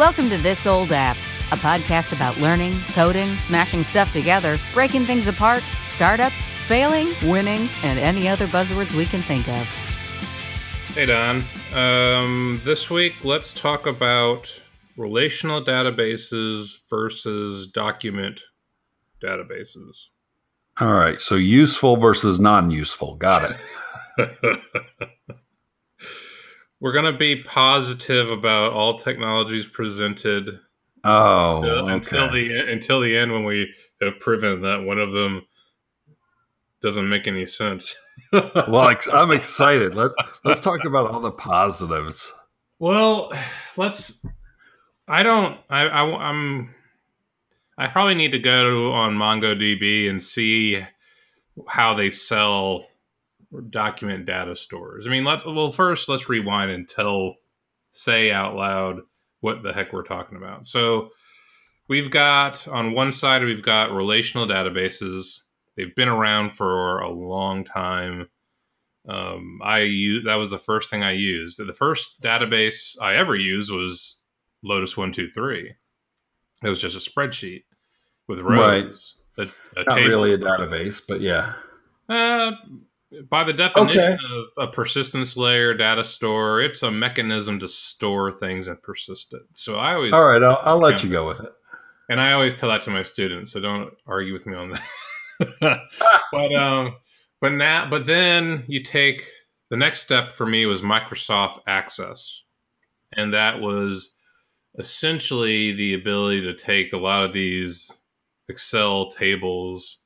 Welcome 0.00 0.30
to 0.30 0.38
This 0.38 0.66
Old 0.66 0.92
App, 0.92 1.18
a 1.52 1.56
podcast 1.56 2.14
about 2.14 2.38
learning, 2.38 2.74
coding, 2.94 3.28
smashing 3.46 3.84
stuff 3.84 4.10
together, 4.14 4.56
breaking 4.72 5.04
things 5.04 5.26
apart, 5.26 5.62
startups, 5.94 6.40
failing, 6.66 7.12
winning, 7.22 7.68
and 7.82 7.98
any 7.98 8.26
other 8.26 8.46
buzzwords 8.46 8.96
we 8.96 9.04
can 9.04 9.20
think 9.20 9.46
of. 9.46 9.62
Hey, 10.94 11.04
Don. 11.04 11.44
Um, 11.74 12.62
this 12.64 12.88
week, 12.88 13.12
let's 13.24 13.52
talk 13.52 13.86
about 13.86 14.62
relational 14.96 15.62
databases 15.62 16.78
versus 16.88 17.66
document 17.66 18.40
databases. 19.22 20.06
All 20.80 20.94
right. 20.94 21.20
So 21.20 21.34
useful 21.34 21.98
versus 21.98 22.40
non 22.40 22.70
useful. 22.70 23.16
Got 23.16 23.54
it. 24.18 24.60
We're 26.80 26.92
going 26.92 27.12
to 27.12 27.18
be 27.18 27.42
positive 27.42 28.30
about 28.30 28.72
all 28.72 28.94
technologies 28.94 29.66
presented. 29.66 30.60
Oh, 31.04 31.62
uh, 31.64 31.86
until 31.86 32.24
okay. 32.24 32.48
the 32.48 32.72
until 32.72 33.00
the 33.00 33.16
end 33.16 33.32
when 33.32 33.44
we 33.44 33.72
have 34.02 34.20
proven 34.20 34.60
that 34.62 34.82
one 34.82 34.98
of 34.98 35.12
them 35.12 35.46
doesn't 36.82 37.08
make 37.08 37.26
any 37.26 37.46
sense. 37.46 37.94
well, 38.32 38.94
I'm 39.12 39.30
excited. 39.30 39.94
Let 39.94 40.12
Let's 40.44 40.60
talk 40.60 40.84
about 40.84 41.10
all 41.10 41.20
the 41.20 41.30
positives. 41.30 42.32
Well, 42.78 43.32
let's. 43.76 44.24
I 45.06 45.22
don't. 45.22 45.58
I, 45.68 45.82
I 45.82 46.28
I'm. 46.28 46.74
I 47.76 47.86
probably 47.86 48.14
need 48.14 48.32
to 48.32 48.38
go 48.38 48.92
on 48.92 49.16
MongoDB 49.16 50.08
and 50.08 50.22
see 50.22 50.84
how 51.68 51.94
they 51.94 52.10
sell 52.10 52.86
document 53.70 54.26
data 54.26 54.54
stores. 54.54 55.06
I 55.06 55.10
mean, 55.10 55.24
let 55.24 55.44
well 55.44 55.70
first 55.70 56.08
let's 56.08 56.28
rewind 56.28 56.70
and 56.70 56.88
tell 56.88 57.34
say 57.92 58.30
out 58.30 58.54
loud 58.54 59.00
what 59.40 59.62
the 59.62 59.72
heck 59.72 59.92
we're 59.92 60.02
talking 60.02 60.36
about. 60.36 60.66
So 60.66 61.10
we've 61.88 62.10
got 62.10 62.68
on 62.68 62.92
one 62.92 63.12
side 63.12 63.42
we've 63.42 63.62
got 63.62 63.92
relational 63.92 64.46
databases. 64.46 65.40
They've 65.76 65.94
been 65.94 66.08
around 66.08 66.50
for 66.50 67.00
a 67.00 67.10
long 67.10 67.64
time. 67.64 68.28
Um, 69.08 69.60
I 69.64 69.80
use, 69.80 70.24
that 70.26 70.34
was 70.34 70.50
the 70.50 70.58
first 70.58 70.90
thing 70.90 71.02
I 71.02 71.12
used. 71.12 71.58
The 71.58 71.72
first 71.72 72.20
database 72.20 72.96
I 73.00 73.16
ever 73.16 73.34
used 73.34 73.72
was 73.72 74.18
Lotus 74.62 74.96
One 74.96 75.10
Two 75.10 75.30
Three. 75.30 75.74
It 76.62 76.68
was 76.68 76.80
just 76.80 76.96
a 76.96 77.10
spreadsheet 77.10 77.64
with 78.28 78.40
rows. 78.40 79.16
Right. 79.38 79.48
A, 79.48 79.80
a 79.80 79.84
Not 79.84 79.94
table 79.96 80.08
really 80.08 80.34
a 80.34 80.38
database, 80.38 81.02
but 81.08 81.20
yeah. 81.22 81.54
Uh, 82.08 82.52
by 83.28 83.44
the 83.44 83.52
definition 83.52 84.00
Okay. 84.00 84.16
of 84.58 84.68
a 84.68 84.70
persistence 84.72 85.36
layer 85.36 85.74
data 85.74 86.04
store, 86.04 86.60
it's 86.60 86.82
a 86.82 86.90
mechanism 86.90 87.58
to 87.60 87.68
store 87.68 88.30
things 88.30 88.68
and 88.68 88.80
persist 88.82 89.32
it. 89.34 89.42
So 89.52 89.76
I 89.78 89.94
always, 89.94 90.14
All 90.14 90.28
right. 90.28 90.42
I'll, 90.42 90.60
I'll 90.62 90.78
let 90.78 91.02
you 91.02 91.10
go 91.10 91.26
with 91.26 91.40
it. 91.40 91.52
and 92.08 92.20
I 92.20 92.32
always 92.32 92.54
tell 92.58 92.68
that 92.68 92.82
to 92.82 92.90
my 92.90 93.02
students. 93.02 93.52
So 93.52 93.60
don't 93.60 93.92
argue 94.06 94.32
with 94.32 94.46
me 94.46 94.54
on 94.56 94.70
that. 94.70 94.82
but 96.32 96.54
um, 96.54 96.96
but 97.40 97.52
now, 97.52 97.88
but 97.88 98.04
then 98.04 98.64
you 98.68 98.82
take 98.82 99.26
the 99.70 99.76
next 99.76 100.00
step 100.00 100.32
for 100.32 100.44
me 100.44 100.66
was 100.66 100.82
Microsoft 100.82 101.60
Access, 101.66 102.42
and 103.12 103.32
that 103.32 103.60
was 103.60 104.14
essentially 104.78 105.72
the 105.72 105.94
ability 105.94 106.42
to 106.42 106.54
take 106.54 106.92
a 106.92 106.98
lot 106.98 107.24
of 107.24 107.32
these 107.32 108.00
Excel 108.48 109.08
tables 109.10 109.98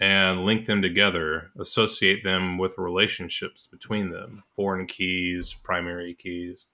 and 0.00 0.44
link 0.44 0.66
them 0.66 0.82
together, 0.82 1.50
associate 1.58 2.24
them 2.24 2.58
with 2.58 2.78
relationships 2.78 3.66
between 3.66 4.10
them, 4.10 4.42
foreign 4.54 4.86
keys, 4.86 5.54
primary 5.62 6.14
keys. 6.14 6.66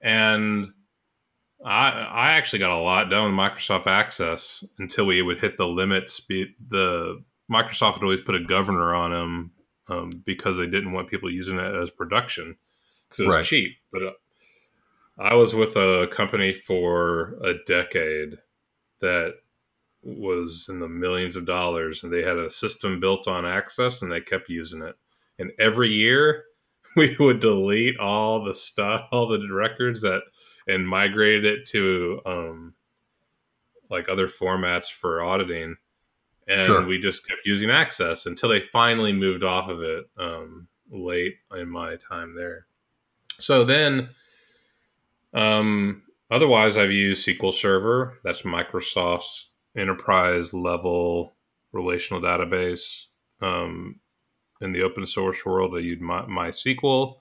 And 0.00 0.72
I 1.64 1.88
I 1.90 2.30
actually 2.32 2.58
got 2.58 2.78
a 2.78 2.82
lot 2.82 3.08
done 3.08 3.24
with 3.24 3.34
Microsoft 3.34 3.86
Access 3.86 4.62
until 4.78 5.06
we 5.06 5.22
would 5.22 5.38
hit 5.38 5.56
the 5.56 5.66
limits. 5.66 6.20
The 6.26 7.22
Microsoft 7.50 7.94
would 7.94 8.02
always 8.04 8.20
put 8.20 8.34
a 8.34 8.44
governor 8.44 8.94
on 8.94 9.10
them 9.10 9.50
um, 9.88 10.22
because 10.24 10.58
they 10.58 10.66
didn't 10.66 10.92
want 10.92 11.08
people 11.08 11.30
using 11.30 11.58
it 11.58 11.74
as 11.74 11.90
production 11.90 12.56
because 13.08 13.20
it 13.20 13.26
was 13.26 13.36
Right. 13.36 13.44
cheap. 13.44 13.76
But 13.92 14.02
uh, 14.02 14.12
I 15.18 15.34
was 15.34 15.54
with 15.54 15.76
a 15.76 16.08
company 16.10 16.52
for 16.52 17.38
a 17.42 17.54
decade 17.66 18.38
that 19.00 19.36
was 20.04 20.66
in 20.68 20.80
the 20.80 20.88
millions 20.88 21.36
of 21.36 21.46
dollars, 21.46 22.02
and 22.02 22.12
they 22.12 22.22
had 22.22 22.36
a 22.36 22.50
system 22.50 23.00
built 23.00 23.26
on 23.26 23.46
Access, 23.46 24.02
and 24.02 24.12
they 24.12 24.20
kept 24.20 24.48
using 24.48 24.82
it. 24.82 24.96
And 25.38 25.50
every 25.58 25.90
year, 25.90 26.44
we 26.96 27.16
would 27.18 27.40
delete 27.40 27.98
all 27.98 28.44
the 28.44 28.54
stuff, 28.54 29.08
all 29.12 29.26
the 29.26 29.48
records 29.52 30.02
that, 30.02 30.22
and 30.66 30.86
migrate 30.86 31.44
it 31.44 31.66
to 31.66 32.20
um, 32.24 32.74
like 33.90 34.08
other 34.08 34.28
formats 34.28 34.90
for 34.90 35.22
auditing. 35.22 35.76
And 36.46 36.66
Sure. 36.66 36.86
we 36.86 36.98
just 36.98 37.26
kept 37.26 37.46
using 37.46 37.70
Access 37.70 38.26
until 38.26 38.50
they 38.50 38.60
finally 38.60 39.12
moved 39.12 39.44
off 39.44 39.68
of 39.68 39.80
it 39.82 40.04
um, 40.18 40.68
late 40.90 41.36
in 41.56 41.68
my 41.68 41.96
time 41.96 42.34
there. 42.34 42.66
So 43.40 43.64
then, 43.64 44.10
um, 45.32 46.02
otherwise, 46.30 46.76
I've 46.76 46.92
used 46.92 47.26
SQL 47.26 47.52
Server. 47.52 48.20
That's 48.22 48.42
Microsoft's 48.42 49.53
enterprise 49.76 50.54
level 50.54 51.34
relational 51.72 52.22
database. 52.22 53.06
Um, 53.40 54.00
in 54.60 54.72
the 54.72 54.82
open 54.82 55.04
source 55.04 55.44
world, 55.44 55.74
I 55.74 55.80
used 55.80 56.00
My, 56.00 56.22
MySQL. 56.22 57.16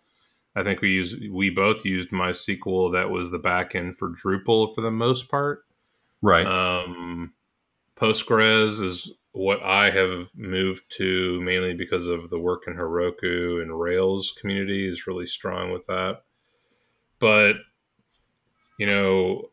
I 0.55 0.63
think 0.63 0.81
we 0.81 0.89
use 0.89 1.17
we 1.31 1.49
both 1.49 1.83
used 1.83 2.11
MySQL. 2.11 2.93
That 2.93 3.09
was 3.09 3.31
the 3.31 3.39
backend 3.39 3.95
for 3.95 4.09
Drupal 4.09 4.73
for 4.73 4.81
the 4.81 4.91
most 4.91 5.29
part. 5.29 5.65
Right. 6.21 6.45
Um, 6.45 7.33
Postgres 7.97 8.81
is 8.81 9.11
what 9.31 9.61
I 9.63 9.89
have 9.89 10.29
moved 10.35 10.83
to 10.97 11.41
mainly 11.41 11.73
because 11.73 12.05
of 12.05 12.29
the 12.29 12.39
work 12.39 12.63
in 12.67 12.75
Heroku 12.75 13.61
and 13.61 13.79
Rails 13.79 14.31
community 14.39 14.87
is 14.87 15.07
really 15.07 15.25
strong 15.25 15.71
with 15.71 15.87
that. 15.87 16.21
But 17.19 17.55
you 18.77 18.85
know, 18.85 19.49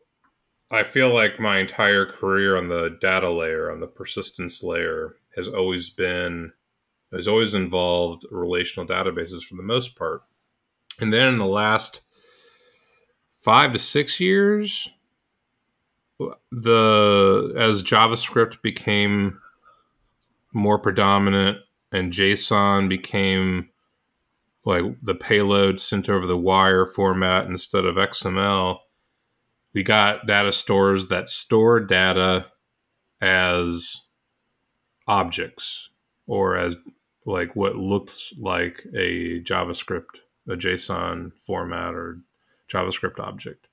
I 0.71 0.83
feel 0.83 1.13
like 1.13 1.39
my 1.39 1.59
entire 1.59 2.05
career 2.05 2.55
on 2.55 2.69
the 2.69 2.97
data 3.01 3.29
layer, 3.29 3.69
on 3.69 3.81
the 3.81 3.87
persistence 3.87 4.63
layer, 4.63 5.17
has 5.35 5.47
always 5.47 5.89
been 5.89 6.53
has 7.13 7.27
always 7.27 7.53
involved 7.53 8.25
relational 8.31 8.87
databases 8.87 9.43
for 9.43 9.55
the 9.55 9.63
most 9.63 9.97
part. 9.97 10.21
And 11.01 11.11
then 11.11 11.27
in 11.27 11.39
the 11.39 11.45
last 11.45 12.01
five 13.41 13.73
to 13.73 13.79
six 13.79 14.21
years, 14.21 14.89
the 16.51 17.53
as 17.57 17.83
JavaScript 17.83 18.61
became 18.61 19.41
more 20.53 20.79
predominant 20.79 21.57
and 21.91 22.13
JSON 22.13 22.87
became 22.87 23.69
like 24.63 24.83
the 25.01 25.15
payload 25.15 25.79
sent 25.79 26.07
over 26.07 26.27
the 26.27 26.37
wire 26.37 26.85
format 26.85 27.47
instead 27.47 27.83
of 27.83 27.95
XML, 27.95 28.77
we 29.73 29.83
got 29.83 30.27
data 30.27 30.51
stores 30.51 31.07
that 31.07 31.29
store 31.29 31.79
data 31.79 32.47
as 33.21 34.01
objects 35.07 35.89
or 36.27 36.57
as 36.57 36.75
like 37.25 37.55
what 37.55 37.75
looks 37.75 38.33
like 38.39 38.85
a 38.95 39.41
JavaScript, 39.41 40.19
a 40.47 40.53
JSON 40.53 41.31
format 41.45 41.93
or 41.93 42.19
JavaScript 42.71 43.19
object. 43.19 43.67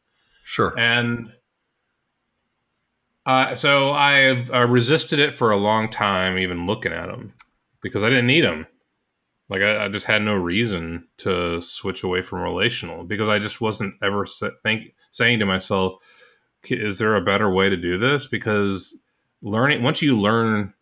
sure. 0.45 0.79
And 0.79 1.33
uh, 3.25 3.55
so 3.55 3.91
I've 3.91 4.51
uh, 4.51 4.67
resisted 4.67 5.19
it 5.19 5.33
for 5.33 5.51
a 5.51 5.57
long 5.59 5.91
time, 5.91 6.39
even 6.39 6.67
looking 6.67 6.93
at 6.93 7.09
them, 7.09 7.35
because 7.83 8.03
I 8.03 8.09
didn't 8.09 8.27
need 8.27 8.45
them. 8.45 8.67
Like 9.51 9.63
I, 9.63 9.85
I 9.85 9.89
just 9.89 10.07
had 10.07 10.23
no 10.23 10.35
reason 10.35 11.09
to 11.19 11.61
switch 11.61 12.03
away 12.03 12.23
from 12.23 12.41
relational 12.41 13.05
because 13.05 13.29
I 13.29 13.39
just 13.39 13.61
wasn't 13.61 13.95
ever 14.03 14.27
sa- 14.27 14.51
think, 14.63 14.95
saying 15.11 15.39
to 15.39 15.47
myself, 15.47 16.03
"Is 16.69 16.99
there 16.99 17.17
a 17.17 17.25
better 17.25 17.51
way 17.51 17.69
to 17.69 17.77
do 17.77 17.99
this?" 17.99 18.27
Because 18.27 19.03
learning 19.43 19.83
once 19.83 20.03
you 20.03 20.19
learn 20.19 20.75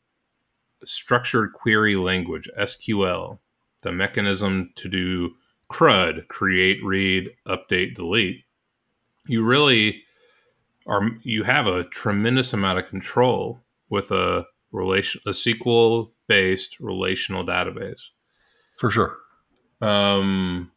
structured 0.84 1.52
query 1.52 1.96
language 1.96 2.48
(SQL), 2.58 3.38
the 3.82 3.92
mechanism 3.92 4.70
to 4.76 4.88
do 4.88 5.34
CRUD 5.68 6.28
(create, 6.28 6.82
read, 6.84 7.30
update, 7.46 7.94
delete), 7.94 8.44
you 9.26 9.44
really 9.44 10.02
are 10.86 11.10
you 11.22 11.44
have 11.44 11.66
a 11.66 11.84
tremendous 11.84 12.52
amount 12.52 12.78
of 12.78 12.88
control 12.88 13.60
with 13.88 14.10
a 14.10 14.46
relation 14.72 15.20
a 15.26 15.30
SQL 15.30 16.12
based 16.28 16.78
relational 16.80 17.44
database. 17.44 18.10
For 18.78 18.90
sure. 18.90 19.16
Um, 19.80 20.70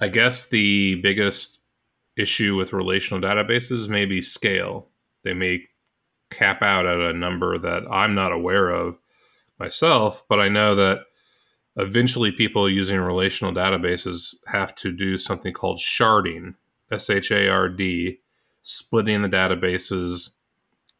I 0.00 0.08
guess 0.08 0.48
the 0.48 0.96
biggest 0.96 1.60
issue 2.16 2.56
with 2.56 2.72
relational 2.72 3.20
databases 3.20 3.88
may 3.88 4.06
be 4.06 4.22
scale. 4.22 4.88
They 5.22 5.34
may 5.34 5.64
cap 6.30 6.62
out 6.62 6.86
at 6.86 6.98
a 6.98 7.12
number 7.12 7.58
that 7.58 7.82
I'm 7.90 8.14
not 8.14 8.32
aware 8.32 8.70
of 8.70 8.98
myself, 9.58 10.24
but 10.28 10.40
I 10.40 10.48
know 10.48 10.74
that 10.74 11.00
eventually 11.76 12.32
people 12.32 12.70
using 12.70 12.98
relational 12.98 13.54
databases 13.54 14.34
have 14.46 14.74
to 14.76 14.92
do 14.92 15.18
something 15.18 15.52
called 15.52 15.78
sharding. 15.78 16.54
S 16.90 17.10
H 17.10 17.32
A 17.32 17.48
R 17.48 17.68
D, 17.68 18.20
splitting 18.62 19.22
the 19.22 19.28
databases 19.28 20.30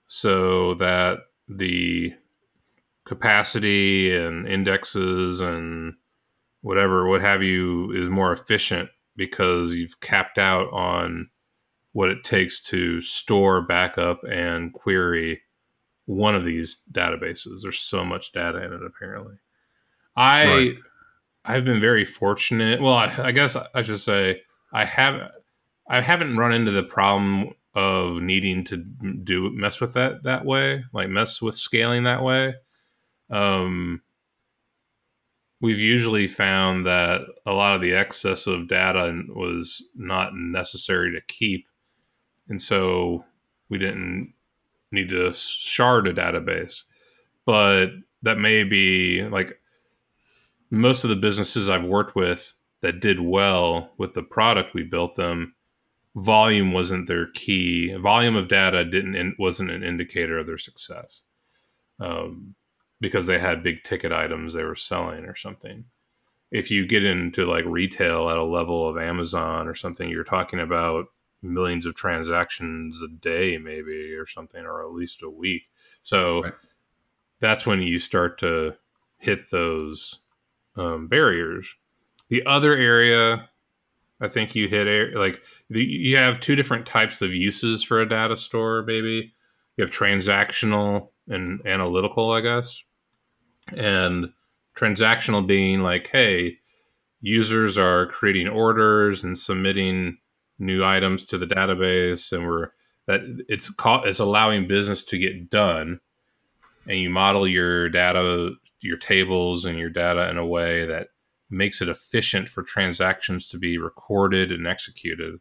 so 0.08 0.74
that 0.74 1.18
the 1.48 2.12
capacity 3.04 4.14
and 4.14 4.48
indexes 4.48 5.40
and 5.40 5.94
whatever, 6.62 7.08
what 7.08 7.20
have 7.20 7.42
you, 7.42 7.92
is 7.92 8.08
more 8.10 8.32
efficient 8.32 8.90
because 9.16 9.74
you've 9.74 10.00
capped 10.00 10.38
out 10.38 10.72
on 10.72 11.30
what 11.92 12.10
it 12.10 12.24
takes 12.24 12.60
to 12.60 13.00
store, 13.00 13.62
backup, 13.62 14.22
and 14.24 14.72
query 14.72 15.42
one 16.04 16.34
of 16.34 16.44
these 16.44 16.82
databases. 16.92 17.62
There's 17.62 17.78
so 17.78 18.04
much 18.04 18.32
data 18.32 18.62
in 18.62 18.72
it, 18.72 18.80
apparently. 18.84 19.36
I 20.16 20.46
right. 20.46 20.74
I've 21.44 21.64
been 21.64 21.80
very 21.80 22.04
fortunate. 22.04 22.80
Well, 22.80 22.94
I, 22.94 23.14
I 23.18 23.32
guess 23.32 23.56
I 23.74 23.82
should 23.82 24.00
say 24.00 24.42
I 24.72 24.84
have 24.84 25.30
I 25.88 26.00
haven't 26.00 26.36
run 26.36 26.52
into 26.52 26.70
the 26.70 26.82
problem 26.82 27.50
of 27.74 28.22
needing 28.22 28.64
to 28.64 28.76
do 28.76 29.50
mess 29.50 29.80
with 29.80 29.92
that 29.94 30.22
that 30.24 30.44
way, 30.44 30.84
like 30.92 31.08
mess 31.08 31.40
with 31.42 31.54
scaling 31.54 32.04
that 32.04 32.22
way. 32.22 32.54
Um, 33.30 34.02
we've 35.66 35.80
usually 35.80 36.28
found 36.28 36.86
that 36.86 37.22
a 37.44 37.52
lot 37.52 37.74
of 37.74 37.82
the 37.82 37.92
excess 37.92 38.46
of 38.46 38.68
data 38.68 39.22
was 39.28 39.84
not 39.96 40.34
necessary 40.34 41.12
to 41.12 41.20
keep, 41.26 41.66
and 42.48 42.60
so 42.60 43.24
we 43.68 43.76
didn't 43.76 44.32
need 44.92 45.08
to 45.08 45.32
shard 45.32 46.06
a 46.06 46.14
database. 46.14 46.84
But 47.44 47.88
that 48.22 48.38
may 48.38 48.62
be 48.62 49.22
like 49.22 49.60
most 50.70 51.02
of 51.02 51.10
the 51.10 51.16
businesses 51.16 51.68
I've 51.68 51.84
worked 51.84 52.14
with 52.14 52.54
that 52.82 53.00
did 53.00 53.18
well 53.18 53.90
with 53.98 54.14
the 54.14 54.22
product 54.22 54.72
we 54.72 54.84
built 54.84 55.16
them 55.16 55.56
volume 56.14 56.72
wasn't 56.72 57.08
their 57.08 57.26
key. 57.26 57.92
Volume 57.94 58.36
of 58.36 58.48
data 58.48 58.84
didn't 58.84 59.34
wasn't 59.38 59.70
an 59.70 59.82
indicator 59.82 60.38
of 60.38 60.46
their 60.46 60.58
success. 60.58 61.22
Um, 61.98 62.54
because 63.00 63.26
they 63.26 63.38
had 63.38 63.62
big 63.62 63.82
ticket 63.84 64.12
items 64.12 64.52
they 64.52 64.62
were 64.62 64.76
selling 64.76 65.25
or 65.25 65.34
something 65.34 65.84
if 66.50 66.70
you 66.70 66.87
get 66.87 67.04
into 67.04 67.44
like 67.44 67.64
retail 67.64 68.31
at 68.31 68.38
a 68.38 68.44
level 68.44 68.88
of 68.88 68.96
amazon 68.96 69.66
or 69.66 69.75
something 69.75 70.08
you're 70.08 70.25
talking 70.25 70.60
about 70.60 71.06
millions 71.43 71.87
of 71.87 71.94
transactions 71.94 73.00
a 73.02 73.08
day 73.08 73.58
maybe 73.58 74.14
or 74.14 74.26
something 74.26 74.64
or 74.64 74.82
at 74.82 74.93
least 74.93 75.22
a 75.22 75.31
week 75.31 75.69
so 76.00 76.43
right. 76.43 76.52
that's 77.40 77.66
when 77.66 77.82
you 77.82 77.98
start 77.98 78.38
to 78.38 78.75
hit 79.19 79.50
those 79.50 80.20
um, 80.76 81.08
barriers. 81.08 81.75
The 82.28 82.44
other 82.46 82.75
area, 82.75 83.49
I 84.20 84.28
think 84.28 84.54
you 84.54 84.69
hit 84.69 85.14
like 85.14 85.42
the, 85.70 85.82
you 85.82 86.16
have 86.16 86.40
two 86.40 86.56
different 86.56 86.87
types 86.87 87.22
of 87.22 87.34
uses 87.34 87.82
for 87.82 88.00
a 88.00 88.08
data 88.08 88.37
store. 88.37 88.82
Maybe 88.82 89.32
you 89.76 89.82
have 89.82 89.90
transactional 89.90 91.10
and 91.28 91.64
analytical, 91.66 92.31
I 92.32 92.40
guess, 92.40 92.82
and 93.74 94.32
transactional 94.76 95.46
being 95.46 95.80
like, 95.80 96.08
hey, 96.08 96.58
users 97.20 97.78
are 97.78 98.06
creating 98.06 98.48
orders 98.48 99.24
and 99.24 99.38
submitting 99.38 100.18
new 100.58 100.84
items 100.84 101.24
to 101.26 101.38
the 101.38 101.46
database, 101.46 102.32
and 102.32 102.46
we're 102.46 102.70
that 103.06 103.20
it's 103.48 103.70
caught 103.70 104.06
it's 104.06 104.18
allowing 104.18 104.66
business 104.66 105.04
to 105.04 105.18
get 105.18 105.48
done 105.48 106.00
and 106.88 106.98
you 106.98 107.10
model 107.10 107.46
your 107.46 107.88
data 107.88 108.52
your 108.80 108.96
tables 108.96 109.64
and 109.64 109.78
your 109.78 109.90
data 109.90 110.28
in 110.28 110.38
a 110.38 110.46
way 110.46 110.86
that 110.86 111.08
makes 111.50 111.80
it 111.80 111.88
efficient 111.88 112.48
for 112.48 112.62
transactions 112.62 113.48
to 113.48 113.58
be 113.58 113.78
recorded 113.78 114.50
and 114.52 114.66
executed. 114.66 115.38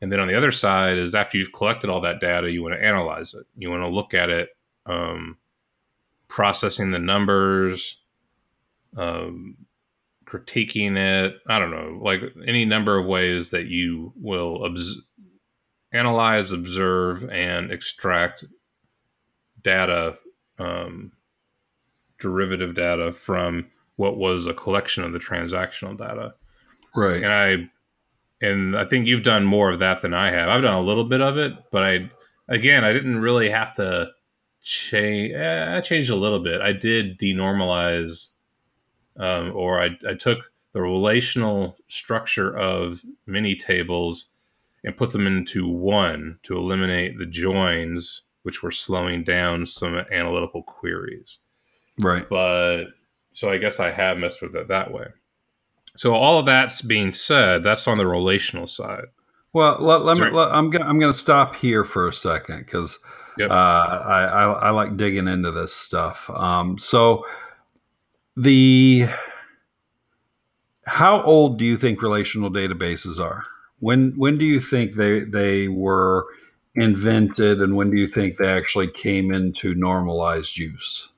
And 0.00 0.10
then 0.10 0.20
on 0.20 0.28
the 0.28 0.36
other 0.36 0.50
side 0.50 0.98
is 0.98 1.14
after 1.14 1.36
you've 1.36 1.52
collected 1.52 1.90
all 1.90 2.00
that 2.00 2.20
data, 2.20 2.50
you 2.50 2.62
want 2.62 2.74
to 2.74 2.84
analyze 2.84 3.34
it. 3.34 3.46
You 3.56 3.70
want 3.70 3.82
to 3.82 3.88
look 3.88 4.14
at 4.14 4.30
it, 4.30 4.48
um, 4.86 5.36
processing 6.30 6.92
the 6.92 6.98
numbers, 6.98 7.98
um, 8.96 9.56
critiquing 10.24 10.96
it. 10.96 11.34
I 11.48 11.58
don't 11.58 11.72
know, 11.72 11.98
like 12.02 12.20
any 12.46 12.64
number 12.64 12.96
of 12.96 13.04
ways 13.04 13.50
that 13.50 13.66
you 13.66 14.14
will 14.16 14.64
obs- 14.64 15.02
analyze, 15.92 16.52
observe, 16.52 17.28
and 17.28 17.70
extract 17.70 18.44
data 19.62 20.16
um, 20.58 21.12
derivative 22.20 22.74
data 22.74 23.12
from 23.12 23.66
what 23.96 24.16
was 24.16 24.46
a 24.46 24.54
collection 24.54 25.02
of 25.02 25.12
the 25.12 25.18
transactional 25.18 25.98
data. 25.98 26.34
Right. 26.94 27.22
And 27.22 27.26
I 27.26 27.70
and 28.42 28.76
I 28.76 28.84
think 28.86 29.06
you've 29.06 29.22
done 29.22 29.44
more 29.44 29.70
of 29.70 29.80
that 29.80 30.00
than 30.00 30.14
I 30.14 30.30
have. 30.30 30.48
I've 30.48 30.62
done 30.62 30.74
a 30.74 30.80
little 30.82 31.04
bit 31.04 31.20
of 31.20 31.36
it, 31.36 31.52
but 31.72 31.82
I 31.82 32.10
again, 32.48 32.84
I 32.84 32.92
didn't 32.92 33.20
really 33.20 33.50
have 33.50 33.72
to 33.74 34.10
change. 34.62 35.34
Eh, 35.34 35.76
I 35.76 35.80
changed 35.80 36.10
a 36.10 36.16
little 36.16 36.40
bit. 36.40 36.60
I 36.60 36.72
did 36.72 37.18
denormalize, 37.18 38.28
um, 39.16 39.52
or 39.54 39.80
I, 39.80 39.90
I 40.08 40.14
took 40.14 40.52
the 40.72 40.82
relational 40.82 41.76
structure 41.88 42.56
of 42.56 43.02
many 43.26 43.56
tables 43.56 44.26
and 44.84 44.96
put 44.96 45.10
them 45.10 45.26
into 45.26 45.68
one 45.68 46.38
to 46.44 46.56
eliminate 46.56 47.18
the 47.18 47.26
joins, 47.26 48.22
which 48.42 48.62
were 48.62 48.70
slowing 48.70 49.24
down 49.24 49.66
some 49.66 49.96
analytical 50.10 50.62
queries. 50.62 51.38
Right. 51.98 52.26
But 52.28 52.84
so 53.32 53.50
I 53.50 53.58
guess 53.58 53.80
I 53.80 53.90
have 53.90 54.18
messed 54.18 54.42
with 54.42 54.54
it 54.56 54.68
that 54.68 54.92
way. 54.92 55.08
So 55.96 56.14
all 56.14 56.38
of 56.38 56.46
that's 56.46 56.82
being 56.82 57.12
said, 57.12 57.62
that's 57.62 57.88
on 57.88 57.98
the 57.98 58.06
relational 58.06 58.66
side. 58.66 59.06
Well, 59.52 59.78
let, 59.80 60.04
let 60.04 60.18
me. 60.18 60.30
Let, 60.30 60.52
I'm 60.52 60.70
gonna 60.70 60.84
I'm 60.84 61.00
gonna 61.00 61.12
stop 61.12 61.56
here 61.56 61.84
for 61.84 62.06
a 62.06 62.14
second 62.14 62.60
because 62.60 63.00
yep. 63.40 63.50
uh, 63.50 63.54
I, 63.54 64.24
I, 64.24 64.44
I 64.52 64.70
like 64.70 64.96
digging 64.96 65.28
into 65.28 65.50
this 65.50 65.72
stuff. 65.72 66.28
Um, 66.30 66.78
so 66.78 67.26
the 68.36 69.06
how 70.86 71.22
old 71.22 71.58
do 71.58 71.64
you 71.64 71.76
think 71.76 72.02
relational 72.02 72.50
databases 72.50 73.22
are? 73.22 73.44
When 73.78 74.12
when 74.16 74.38
do 74.38 74.44
you 74.44 74.60
think 74.60 74.94
they 74.94 75.20
they 75.20 75.68
were 75.68 76.26
invented, 76.74 77.60
and 77.60 77.76
when 77.76 77.90
do 77.90 78.00
you 78.00 78.06
think 78.06 78.36
they 78.36 78.48
actually 78.48 78.88
came 78.88 79.32
into 79.32 79.74
normalized 79.74 80.58
use? 80.58 81.10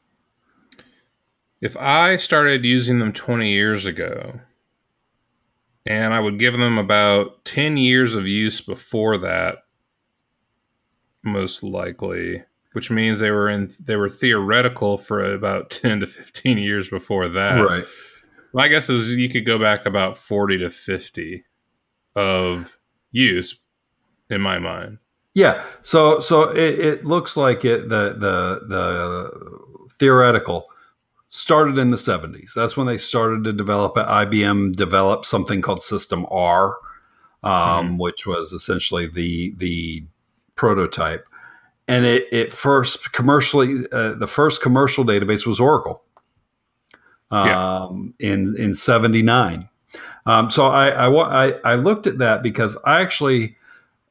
if 1.62 1.76
I 1.76 2.16
started 2.16 2.64
using 2.64 2.98
them 2.98 3.12
20 3.12 3.48
years 3.48 3.86
ago, 3.86 4.40
and 5.86 6.12
I 6.12 6.18
would 6.18 6.38
give 6.38 6.58
them 6.58 6.76
about 6.76 7.44
10 7.44 7.76
years 7.76 8.16
of 8.16 8.26
use 8.26 8.60
before 8.60 9.16
that, 9.18 9.58
most 11.24 11.62
likely, 11.62 12.42
which 12.72 12.90
means 12.90 13.18
they 13.18 13.30
were 13.30 13.48
in 13.48 13.70
they 13.80 13.96
were 13.96 14.08
theoretical 14.08 14.98
for 14.98 15.22
about 15.22 15.70
10 15.82 16.00
to 16.00 16.06
15 16.06 16.58
years 16.58 16.88
before 16.88 17.28
that. 17.28 17.56
Right. 17.56 17.84
My 18.54 18.68
guess 18.68 18.90
is 18.90 19.16
you 19.16 19.28
could 19.28 19.46
go 19.46 19.58
back 19.58 19.86
about 19.86 20.16
40 20.16 20.58
to 20.58 20.70
50 20.70 21.44
of 22.14 22.78
use 23.10 23.58
in 24.28 24.40
my 24.40 24.58
mind. 24.58 24.98
Yeah. 25.34 25.62
So 25.82 26.20
so 26.20 26.50
it, 26.50 26.78
it 26.78 27.04
looks 27.04 27.36
like 27.36 27.64
it 27.64 27.88
the 27.88 28.10
the 28.10 28.66
the 28.68 29.88
theoretical 29.98 30.66
started 31.28 31.78
in 31.78 31.88
the 31.88 31.96
70s. 31.96 32.52
That's 32.54 32.76
when 32.76 32.86
they 32.86 32.98
started 32.98 33.44
to 33.44 33.54
develop 33.54 33.96
it. 33.96 34.06
IBM 34.06 34.74
developed 34.74 35.24
something 35.24 35.62
called 35.62 35.82
System 35.82 36.26
R, 36.30 36.76
um, 37.42 37.52
mm-hmm. 37.52 37.96
which 37.96 38.26
was 38.26 38.52
essentially 38.52 39.06
the 39.06 39.54
the 39.56 40.04
prototype. 40.62 41.26
And 41.88 42.06
it, 42.06 42.28
it 42.30 42.52
first 42.52 43.12
commercially, 43.12 43.84
uh, 43.90 44.12
the 44.12 44.28
first 44.28 44.62
commercial 44.62 45.04
database 45.04 45.44
was 45.44 45.58
Oracle 45.58 46.04
um, 47.32 48.14
yeah. 48.20 48.30
in 48.30 48.54
in 48.56 48.72
'79. 48.72 49.68
Um, 50.24 50.50
so 50.50 50.68
I, 50.68 51.08
I, 51.08 51.48
I 51.64 51.74
looked 51.74 52.06
at 52.06 52.18
that 52.18 52.44
because 52.44 52.78
I 52.84 53.00
actually 53.00 53.56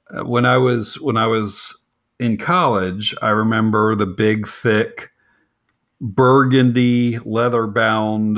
uh, 0.10 0.26
when 0.26 0.46
I 0.46 0.58
was 0.58 1.00
when 1.00 1.16
I 1.16 1.28
was 1.28 1.86
in 2.20 2.36
college, 2.36 3.16
I 3.22 3.30
remember 3.30 3.96
the 3.96 4.06
big 4.06 4.46
thick 4.46 5.12
burgundy 6.02 7.18
leather 7.20 7.66
bound 7.66 8.38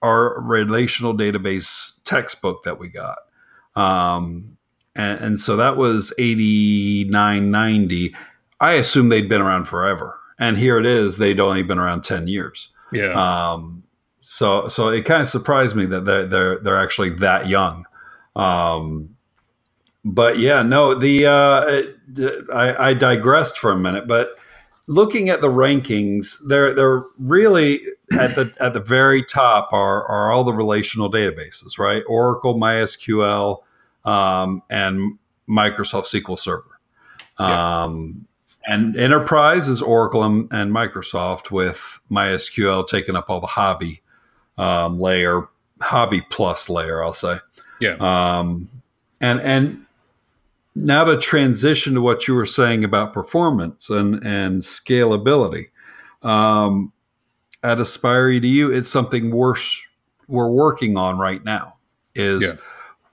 our 0.00 0.40
relational 0.40 1.14
database 1.14 2.02
textbook 2.04 2.62
that 2.62 2.78
we 2.78 2.88
got. 2.88 3.18
Um, 3.76 4.53
and, 4.96 5.20
and, 5.20 5.40
so 5.40 5.56
that 5.56 5.76
was 5.76 6.12
8990. 6.18 8.14
I 8.60 8.72
assume 8.74 9.08
they'd 9.08 9.28
been 9.28 9.40
around 9.40 9.64
forever. 9.64 10.18
And 10.38 10.56
here 10.56 10.78
it 10.78 10.86
is, 10.86 11.18
they'd 11.18 11.40
only 11.40 11.62
been 11.62 11.78
around 11.78 12.02
10 12.02 12.28
years. 12.28 12.70
Yeah. 12.92 13.12
Um, 13.12 13.84
so, 14.20 14.68
so 14.68 14.88
it 14.88 15.04
kind 15.04 15.22
of 15.22 15.28
surprised 15.28 15.76
me 15.76 15.86
that 15.86 16.04
they're, 16.04 16.26
they're, 16.26 16.58
they're 16.58 16.80
actually 16.80 17.10
that 17.10 17.48
young. 17.48 17.86
Um, 18.36 19.16
but 20.04 20.38
yeah, 20.38 20.62
no, 20.62 20.94
the, 20.94 21.26
uh, 21.26 21.64
it, 21.66 22.44
I, 22.52 22.90
I 22.90 22.94
digressed 22.94 23.58
for 23.58 23.70
a 23.70 23.76
minute, 23.76 24.06
but 24.06 24.34
looking 24.86 25.28
at 25.28 25.40
the 25.40 25.48
rankings, 25.48 26.36
they're 26.46 26.74
they're 26.74 27.02
really 27.18 27.80
at 28.18 28.34
the 28.34 28.52
at 28.60 28.72
the 28.72 28.80
very 28.80 29.22
top 29.22 29.72
are 29.72 30.06
are 30.06 30.32
all 30.32 30.44
the 30.44 30.54
relational 30.54 31.10
databases, 31.10 31.78
right? 31.78 32.02
Oracle, 32.06 32.54
MySQL, 32.54 33.60
um, 34.04 34.62
and 34.70 35.18
Microsoft 35.48 36.04
SQL 36.04 36.38
Server. 36.38 36.78
Um, 37.38 38.26
and 38.66 38.96
enterprise 38.96 39.68
is 39.68 39.82
Oracle 39.82 40.22
and, 40.22 40.48
and, 40.52 40.72
Microsoft 40.72 41.50
with 41.50 42.00
MySQL 42.10 42.86
taking 42.86 43.16
up 43.16 43.28
all 43.28 43.40
the 43.40 43.46
hobby 43.46 44.02
um, 44.56 45.00
layer, 45.00 45.48
hobby 45.80 46.22
plus 46.30 46.70
layer, 46.70 47.02
I'll 47.02 47.12
say. 47.12 47.38
Yeah. 47.80 47.96
Um, 47.98 48.70
and 49.20 49.40
and 49.40 49.84
now 50.74 51.04
to 51.04 51.18
transition 51.18 51.94
to 51.94 52.00
what 52.00 52.26
you 52.26 52.34
were 52.34 52.46
saying 52.46 52.84
about 52.84 53.12
performance 53.12 53.90
and 53.90 54.24
and 54.24 54.62
scalability. 54.62 55.66
Um, 56.22 56.92
at 57.62 57.80
Aspire 57.80 58.28
EDU, 58.28 58.74
it's 58.74 58.88
something 58.88 59.30
we're 59.30 59.54
we're 60.28 60.48
working 60.48 60.96
on 60.96 61.18
right 61.18 61.44
now. 61.44 61.76
Is 62.14 62.42
yeah. 62.42 62.60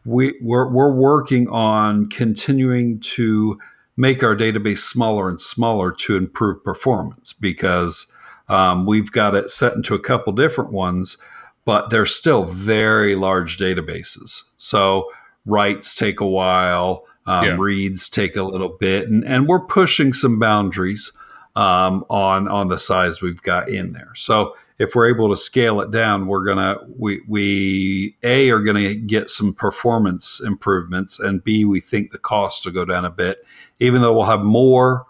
We 0.05 0.36
we're, 0.41 0.70
we're 0.70 0.91
working 0.91 1.48
on 1.50 2.10
continuing 2.10 3.00
to 3.00 3.60
make 3.98 4.24
our 4.24 4.36
database 4.36 4.79
smaller 4.79 5.29
and 5.29 5.39
smaller 5.39 5.91
to 5.91 6.17
improve 6.17 6.63
performance 6.63 7.34
because 7.34 8.08
um, 8.50 8.86
we've 8.86 9.12
got 9.12 9.36
it 9.36 9.50
set 9.50 9.74
into 9.74 9.93
a 9.93 10.00
couple 10.00 10.34
different 10.34 10.72
ones, 10.72 11.17
but 11.65 11.89
they're 11.89 12.05
still 12.05 12.46
very 12.46 13.15
large 13.15 13.58
databases. 13.58 14.43
So 14.55 15.12
writes 15.46 15.93
take 15.93 16.20
a 16.20 16.27
while, 16.27 17.05
um, 17.25 17.46
yeah. 17.46 17.55
reads 17.58 18.10
take 18.10 18.36
a 18.36 18.43
little 18.43 18.75
bit, 18.79 19.08
and, 19.08 19.24
and 19.24 19.48
we're 19.48 19.65
pushing 19.65 20.13
some 20.13 20.39
boundaries 20.39 21.12
um, 21.55 22.05
on 22.10 22.48
on 22.48 22.70
the 22.70 22.79
size 22.79 23.22
we've 23.22 23.41
got 23.41 23.70
in 23.70 23.91
there. 23.91 24.13
So 24.15 24.55
if 24.81 24.95
we're 24.95 25.07
able 25.07 25.29
to 25.29 25.38
scale 25.38 25.79
it 25.79 25.91
down, 25.91 26.25
we're 26.25 26.43
gonna 26.43 26.77
we 26.97 27.21
we 27.27 28.17
a 28.23 28.50
are 28.50 28.61
gonna 28.61 28.95
get 28.95 29.29
some 29.29 29.53
performance 29.53 30.41
improvements, 30.41 31.19
and 31.19 31.43
b 31.43 31.63
we 31.63 31.79
think 31.79 32.11
the 32.11 32.17
cost 32.17 32.65
will 32.65 32.71
go 32.71 32.83
down 32.83 33.05
a 33.05 33.11
bit, 33.11 33.45
even 33.79 34.01
though 34.01 34.11
we'll 34.11 34.25
have 34.25 34.41
more 34.41 35.05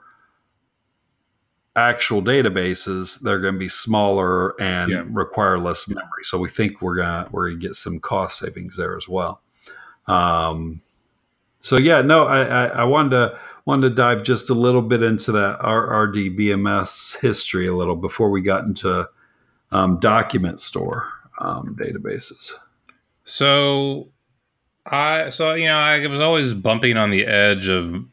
actual 1.73 2.21
databases 2.21 3.21
they're 3.21 3.39
going 3.39 3.53
to 3.53 3.59
be 3.59 3.69
smaller 3.69 4.61
and 4.61 4.91
yeah. 4.91 5.05
require 5.07 5.57
less 5.57 5.87
memory. 5.87 6.23
So 6.23 6.37
we 6.37 6.49
think 6.49 6.81
we're 6.81 6.97
going 6.97 7.23
to 7.23 7.31
we're 7.31 7.47
going 7.47 7.61
to 7.61 7.65
get 7.65 7.75
some 7.75 8.01
cost 8.01 8.39
savings 8.39 8.75
there 8.75 8.97
as 8.97 9.07
well. 9.07 9.41
Um, 10.05 10.81
so 11.61 11.77
yeah 11.77 12.01
no 12.01 12.25
I, 12.25 12.41
I, 12.41 12.65
I 12.65 12.83
wanted 12.83 13.11
to 13.11 13.39
wanted 13.63 13.87
to 13.87 13.95
dive 13.95 14.23
just 14.23 14.49
a 14.49 14.53
little 14.53 14.81
bit 14.81 15.01
into 15.01 15.31
that 15.31 15.59
RDBMS 15.61 17.21
history 17.21 17.67
a 17.67 17.73
little 17.73 17.95
before 17.95 18.29
we 18.31 18.41
got 18.41 18.65
into 18.65 19.07
um, 19.71 19.99
document 19.99 20.59
store 20.59 21.11
um, 21.39 21.75
databases. 21.75 22.51
So, 23.23 24.09
I 24.85 25.29
so 25.29 25.53
you 25.53 25.67
know 25.67 25.77
I 25.77 26.05
was 26.07 26.21
always 26.21 26.53
bumping 26.53 26.97
on 26.97 27.11
the 27.11 27.25
edge 27.25 27.67
of 27.67 28.05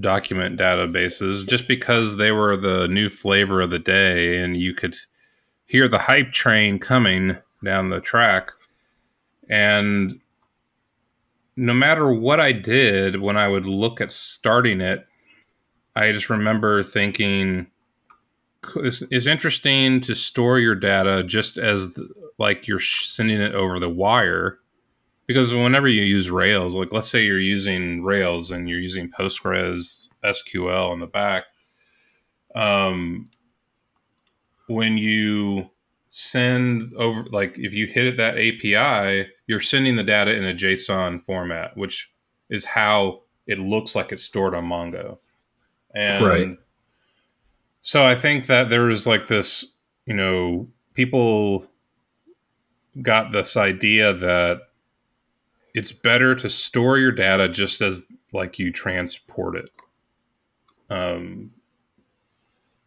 document 0.00 0.58
databases 0.58 1.46
just 1.46 1.68
because 1.68 2.16
they 2.16 2.32
were 2.32 2.56
the 2.56 2.88
new 2.88 3.08
flavor 3.08 3.60
of 3.60 3.70
the 3.70 3.78
day, 3.78 4.38
and 4.38 4.56
you 4.56 4.74
could 4.74 4.96
hear 5.66 5.88
the 5.88 5.98
hype 5.98 6.32
train 6.32 6.78
coming 6.78 7.38
down 7.62 7.90
the 7.90 8.00
track, 8.00 8.52
and 9.48 10.20
no 11.56 11.72
matter 11.72 12.12
what 12.12 12.40
I 12.40 12.52
did 12.52 13.20
when 13.20 13.36
I 13.36 13.48
would 13.48 13.66
look 13.66 14.00
at 14.00 14.12
starting 14.12 14.80
it, 14.80 15.06
I 15.94 16.10
just 16.12 16.28
remember 16.28 16.82
thinking 16.82 17.68
it's, 18.76 19.02
it's 19.10 19.26
interesting 19.26 20.00
to 20.02 20.14
store 20.14 20.58
your 20.58 20.74
data 20.74 21.22
just 21.24 21.58
as 21.58 21.94
the, 21.94 22.08
like 22.38 22.66
you're 22.66 22.80
sending 22.80 23.40
it 23.40 23.54
over 23.54 23.78
the 23.78 23.88
wire 23.88 24.58
because 25.26 25.54
whenever 25.54 25.88
you 25.88 26.02
use 26.02 26.30
rails 26.30 26.74
like 26.74 26.92
let's 26.92 27.08
say 27.08 27.22
you're 27.22 27.38
using 27.38 28.02
rails 28.02 28.50
and 28.50 28.68
you're 28.68 28.80
using 28.80 29.10
postgres 29.10 30.08
sql 30.24 30.90
on 30.90 31.00
the 31.00 31.06
back 31.06 31.44
um, 32.54 33.24
when 34.68 34.96
you 34.96 35.68
send 36.10 36.94
over 36.94 37.24
like 37.30 37.58
if 37.58 37.74
you 37.74 37.86
hit 37.86 38.16
that 38.16 38.34
api 38.34 39.28
you're 39.46 39.60
sending 39.60 39.96
the 39.96 40.04
data 40.04 40.34
in 40.34 40.44
a 40.44 40.54
json 40.54 41.20
format 41.20 41.76
which 41.76 42.12
is 42.50 42.64
how 42.64 43.20
it 43.46 43.58
looks 43.58 43.94
like 43.94 44.12
it's 44.12 44.24
stored 44.24 44.54
on 44.54 44.66
mongo. 44.66 45.18
And 45.94 46.24
right 46.24 46.58
so 47.84 48.06
I 48.06 48.14
think 48.14 48.46
that 48.46 48.70
there 48.70 48.84
was 48.84 49.06
like 49.06 49.26
this, 49.26 49.62
you 50.06 50.14
know, 50.14 50.68
people 50.94 51.66
got 53.02 53.30
this 53.30 53.58
idea 53.58 54.14
that 54.14 54.62
it's 55.74 55.92
better 55.92 56.34
to 56.34 56.48
store 56.48 56.96
your 56.96 57.12
data 57.12 57.46
just 57.46 57.82
as 57.82 58.06
like 58.32 58.58
you 58.58 58.72
transport 58.72 59.56
it. 59.56 59.70
Um, 60.88 61.50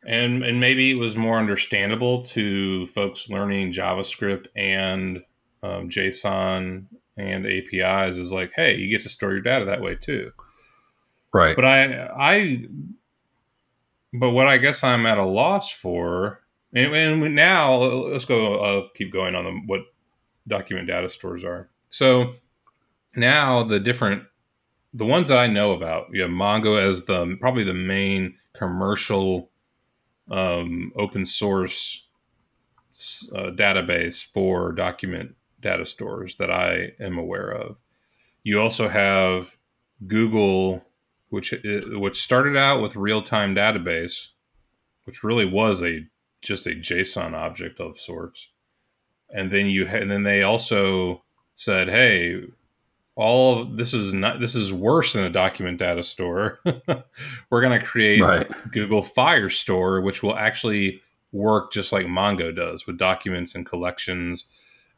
and 0.03 0.43
and 0.43 0.59
maybe 0.59 0.89
it 0.89 0.95
was 0.95 1.15
more 1.15 1.37
understandable 1.37 2.23
to 2.23 2.87
folks 2.87 3.29
learning 3.29 3.73
JavaScript 3.73 4.47
and 4.55 5.19
um, 5.61 5.89
JSON 5.89 6.85
and 7.15 7.45
APIs 7.45 8.17
is 8.17 8.33
like, 8.33 8.51
hey, 8.55 8.75
you 8.77 8.89
get 8.89 9.03
to 9.03 9.09
store 9.09 9.33
your 9.33 9.41
data 9.41 9.65
that 9.65 9.81
way 9.81 9.93
too. 9.93 10.31
Right. 11.31 11.55
But 11.55 11.65
I 11.65 12.07
I 12.17 12.65
but 14.19 14.31
what 14.31 14.47
I 14.47 14.57
guess 14.57 14.83
I'm 14.83 15.05
at 15.05 15.17
a 15.17 15.25
loss 15.25 15.71
for, 15.71 16.41
and, 16.73 16.93
and 16.93 17.35
now 17.35 17.75
let's 17.75 18.25
go. 18.25 18.59
I'll 18.59 18.89
keep 18.95 19.11
going 19.11 19.35
on 19.35 19.45
the, 19.45 19.51
what 19.65 19.81
document 20.47 20.87
data 20.87 21.09
stores 21.09 21.43
are. 21.43 21.69
So 21.89 22.35
now 23.15 23.63
the 23.63 23.79
different, 23.79 24.23
the 24.93 25.05
ones 25.05 25.29
that 25.29 25.37
I 25.37 25.47
know 25.47 25.71
about, 25.71 26.07
you 26.11 26.21
have 26.21 26.31
Mongo 26.31 26.81
as 26.81 27.05
the 27.05 27.37
probably 27.39 27.63
the 27.63 27.73
main 27.73 28.35
commercial 28.53 29.49
um, 30.29 30.91
open 30.95 31.25
source 31.25 32.07
uh, 33.35 33.51
database 33.51 34.25
for 34.25 34.71
document 34.71 35.35
data 35.61 35.85
stores 35.85 36.37
that 36.37 36.51
I 36.51 36.93
am 36.99 37.17
aware 37.17 37.49
of. 37.49 37.77
You 38.43 38.59
also 38.59 38.89
have 38.89 39.57
Google 40.05 40.83
which 41.29 41.53
uh, 41.53 41.99
which 41.99 42.21
started 42.21 42.55
out 42.55 42.81
with 42.81 42.95
real 42.95 43.21
time 43.21 43.55
database, 43.55 44.29
which 45.05 45.23
really 45.23 45.45
was 45.45 45.83
a 45.83 46.05
just 46.41 46.67
a 46.67 46.71
JSON 46.71 47.33
object 47.33 47.79
of 47.79 47.97
sorts, 47.97 48.49
and 49.33 49.51
then 49.51 49.67
you 49.67 49.87
and 49.87 50.09
then 50.09 50.23
they 50.23 50.41
also 50.43 51.23
said, 51.55 51.89
hey. 51.89 52.41
All 53.19 53.65
this 53.65 53.95
is 53.95 54.13
not. 54.13 54.39
This 54.39 54.53
is 54.53 54.71
worse 54.71 55.13
than 55.13 55.23
a 55.23 55.29
document 55.31 55.79
data 55.79 56.03
store. 56.03 56.59
We're 57.49 57.61
going 57.61 57.79
to 57.79 57.83
create 57.83 58.21
right. 58.21 58.47
Google 58.71 59.01
Firestore, 59.01 60.03
which 60.03 60.21
will 60.21 60.35
actually 60.35 61.01
work 61.31 61.71
just 61.71 61.91
like 61.91 62.05
Mongo 62.05 62.55
does 62.55 62.85
with 62.85 62.99
documents 62.99 63.55
and 63.55 63.65
collections 63.65 64.45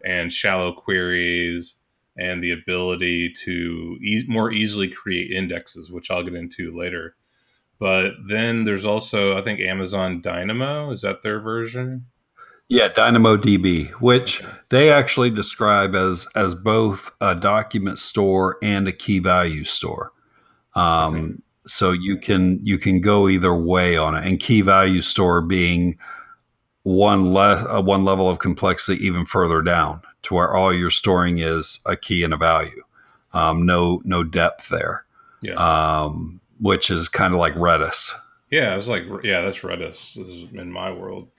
and 0.03 0.31
shallow 0.31 0.73
queries 0.73 1.78
and 2.19 2.43
the 2.43 2.51
ability 2.51 3.31
to 3.45 3.97
e- 4.03 4.25
more 4.27 4.51
easily 4.51 4.89
create 4.89 5.31
indexes, 5.31 5.91
which 5.91 6.11
I'll 6.11 6.23
get 6.23 6.35
into 6.35 6.77
later. 6.77 7.15
But 7.79 8.11
then 8.27 8.65
there's 8.65 8.85
also, 8.85 9.37
I 9.37 9.41
think, 9.41 9.61
Amazon 9.61 10.21
Dynamo. 10.21 10.91
Is 10.91 11.01
that 11.01 11.21
their 11.21 11.39
version? 11.39 12.07
Yeah, 12.67 12.89
DynamoDB, 12.89 13.91
which 14.01 14.43
okay. 14.43 14.51
they 14.69 14.91
actually 14.91 15.31
describe 15.31 15.95
as 15.95 16.27
as 16.35 16.53
both 16.53 17.15
a 17.19 17.33
document 17.33 17.97
store 17.97 18.57
and 18.61 18.87
a 18.87 18.91
key 18.91 19.19
value 19.19 19.63
store. 19.63 20.11
Um, 20.75 21.15
okay. 21.15 21.33
So 21.67 21.91
you 21.91 22.17
can 22.17 22.59
you 22.63 22.77
can 22.77 22.99
go 22.99 23.29
either 23.29 23.55
way 23.55 23.97
on 23.97 24.13
it, 24.13 24.27
and 24.27 24.39
key 24.39 24.61
value 24.61 25.01
store 25.01 25.41
being 25.41 25.97
one 26.83 27.33
less 27.33 27.65
uh, 27.65 27.81
one 27.81 28.03
level 28.03 28.29
of 28.29 28.39
complexity 28.39 29.03
even 29.03 29.25
further 29.25 29.61
down 29.61 30.01
to 30.23 30.33
where 30.33 30.53
all 30.53 30.73
you're 30.73 30.89
storing 30.89 31.39
is 31.39 31.79
a 31.85 31.95
key 31.95 32.23
and 32.23 32.33
a 32.33 32.37
value. 32.37 32.83
Um, 33.33 33.65
no, 33.65 34.01
no 34.03 34.23
depth 34.23 34.69
there. 34.69 35.05
Yeah. 35.41 35.53
Um, 35.53 36.41
which 36.59 36.89
is 36.89 37.07
kind 37.07 37.33
of 37.33 37.39
like 37.39 37.53
Redis. 37.55 38.11
Yeah, 38.51 38.75
it's 38.75 38.87
like 38.87 39.03
yeah, 39.23 39.41
that's 39.41 39.59
Redis. 39.59 40.15
This 40.15 40.27
is 40.27 40.43
in 40.53 40.71
my 40.71 40.91
world, 40.91 41.29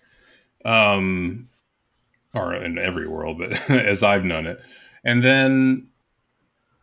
um, 0.65 1.49
or 2.35 2.55
in 2.55 2.79
every 2.79 3.09
world, 3.09 3.39
but 3.39 3.71
as 3.71 4.03
I've 4.03 4.25
known 4.25 4.47
it. 4.47 4.61
And 5.05 5.23
then, 5.23 5.89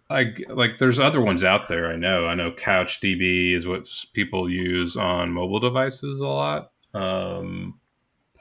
like 0.10 0.44
like 0.50 0.78
there's 0.78 1.00
other 1.00 1.22
ones 1.22 1.44
out 1.44 1.68
there. 1.68 1.90
I 1.90 1.96
know. 1.96 2.28
I 2.28 2.36
know 2.36 2.52
CouchDB 2.52 3.56
is 3.56 3.66
what 3.66 3.88
people 4.14 4.50
use 4.50 4.98
on 4.98 5.32
mobile 5.32 5.60
devices 5.60 6.20
a 6.20 6.28
lot. 6.28 6.72
Um, 6.94 7.80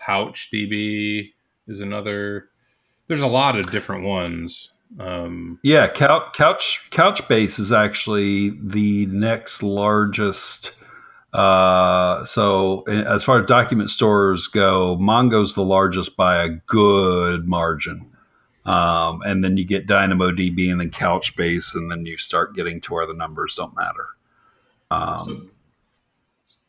PouchDB 0.03 1.33
is 1.69 1.81
another 1.81 2.49
there's 3.09 3.21
a 3.21 3.27
lot 3.27 3.59
of 3.59 3.71
different 3.71 4.05
ones. 4.05 4.71
Um, 4.99 5.59
yeah, 5.63 5.89
Couch, 5.89 6.33
Couch 6.35 6.89
Couchbase 6.91 7.59
is 7.59 7.73
actually 7.73 8.51
the 8.51 9.07
next 9.07 9.63
largest. 9.63 10.77
Uh, 11.33 12.25
so 12.25 12.83
as 12.83 13.25
far 13.25 13.41
as 13.41 13.47
document 13.47 13.91
stores 13.91 14.47
go, 14.47 14.97
Mongo's 14.97 15.55
the 15.55 15.65
largest 15.65 16.17
by 16.17 16.43
a 16.43 16.49
good 16.49 17.49
margin. 17.49 18.11
Um, 18.65 19.23
and 19.25 19.45
then 19.45 19.57
you 19.57 19.65
get 19.65 19.87
DynamoDB 19.87 20.71
and 20.71 20.81
then 20.81 20.91
Couchbase, 20.91 21.75
and 21.75 21.91
then 21.91 22.05
you 22.07 22.19
start 22.19 22.55
getting 22.55 22.81
to 22.83 22.95
where 22.95 23.07
the 23.07 23.15
numbers 23.15 23.55
don't 23.55 23.77
matter. 23.77 24.07
Um, 24.91 25.53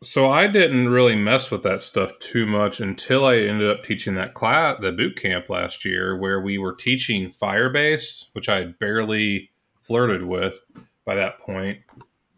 so 0.04 0.30
I 0.30 0.48
didn't 0.48 0.90
really 0.90 1.16
mess 1.16 1.50
with 1.50 1.64
that 1.64 1.82
stuff 1.82 2.18
too 2.20 2.46
much 2.46 2.80
until 2.80 3.26
I 3.26 3.38
ended 3.38 3.70
up 3.70 3.84
teaching 3.84 4.14
that 4.16 4.36
class, 4.36 4.78
the 4.80 4.92
boot 4.92 5.16
camp 5.16 5.50
last 5.50 5.86
year, 5.86 6.16
where 6.16 6.40
we 6.40 6.58
were 6.58 6.74
teaching 6.74 7.30
Firebase, 7.30 8.26
which 8.34 8.48
I 8.48 8.58
had 8.58 8.80
barely 8.80 9.50
flirted 9.82 10.24
with 10.24 10.62
by 11.04 11.16
that 11.16 11.40
point, 11.40 11.80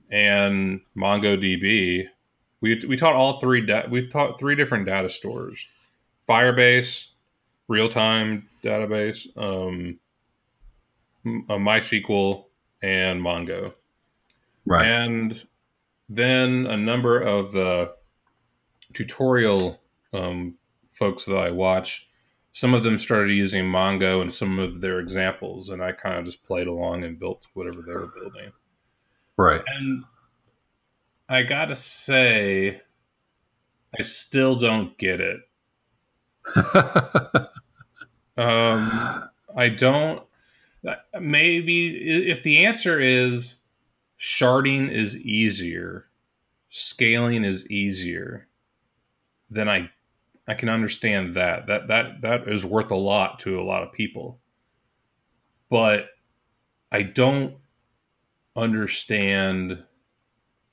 and 0.09 0.81
MongoDB. 0.95 2.05
We, 2.61 2.81
we 2.87 2.95
taught 2.95 3.15
all 3.15 3.39
three. 3.39 3.65
Da- 3.65 3.87
we 3.89 4.07
taught 4.07 4.39
three 4.39 4.55
different 4.55 4.85
data 4.85 5.09
stores: 5.09 5.67
Firebase, 6.27 7.07
real 7.67 7.89
time 7.89 8.47
database, 8.63 9.27
um, 9.37 9.99
a 11.25 11.57
MySQL, 11.57 12.45
and 12.81 13.21
Mongo. 13.21 13.73
right. 14.65 14.85
And 14.85 15.45
then 16.09 16.65
a 16.67 16.75
number 16.75 17.19
of 17.19 17.51
the 17.51 17.93
tutorial 18.93 19.79
um, 20.11 20.55
folks 20.89 21.25
that 21.25 21.37
I 21.37 21.51
watch, 21.51 22.09
some 22.51 22.73
of 22.73 22.83
them 22.83 22.97
started 22.97 23.31
using 23.31 23.65
Mongo 23.65 24.21
and 24.21 24.33
some 24.33 24.59
of 24.59 24.81
their 24.81 24.99
examples, 24.99 25.69
and 25.69 25.81
I 25.81 25.91
kind 25.91 26.17
of 26.17 26.25
just 26.25 26.43
played 26.43 26.67
along 26.67 27.03
and 27.03 27.19
built 27.19 27.47
whatever 27.53 27.81
they 27.81 27.93
were 27.93 28.07
building. 28.07 28.51
right. 29.37 29.61
And 29.67 30.03
I 31.29 31.43
gotta 31.43 31.75
say, 31.75 32.81
I 33.97 34.01
still 34.01 34.55
don't 34.55 34.97
get 34.97 35.21
it. 35.21 35.41
Um, 38.39 39.29
I 39.55 39.67
don't. 39.67 40.23
Maybe 41.19 42.29
if 42.29 42.41
the 42.41 42.65
answer 42.65 42.97
is 42.97 43.59
sharding 44.19 44.91
is 44.91 45.17
easier, 45.17 46.07
scaling 46.69 47.43
is 47.43 47.69
easier, 47.71 48.47
then 49.49 49.69
I 49.69 49.89
I 50.47 50.55
can 50.55 50.69
understand 50.69 51.35
that. 51.35 51.67
That 51.67 51.87
that 51.87 52.21
that 52.21 52.47
is 52.47 52.65
worth 52.65 52.91
a 52.91 52.95
lot 52.95 53.39
to 53.41 53.59
a 53.59 53.63
lot 53.63 53.83
of 53.83 53.93
people. 53.93 54.39
But 55.69 56.07
I 56.91 57.03
don't 57.03 57.55
understand 58.55 59.83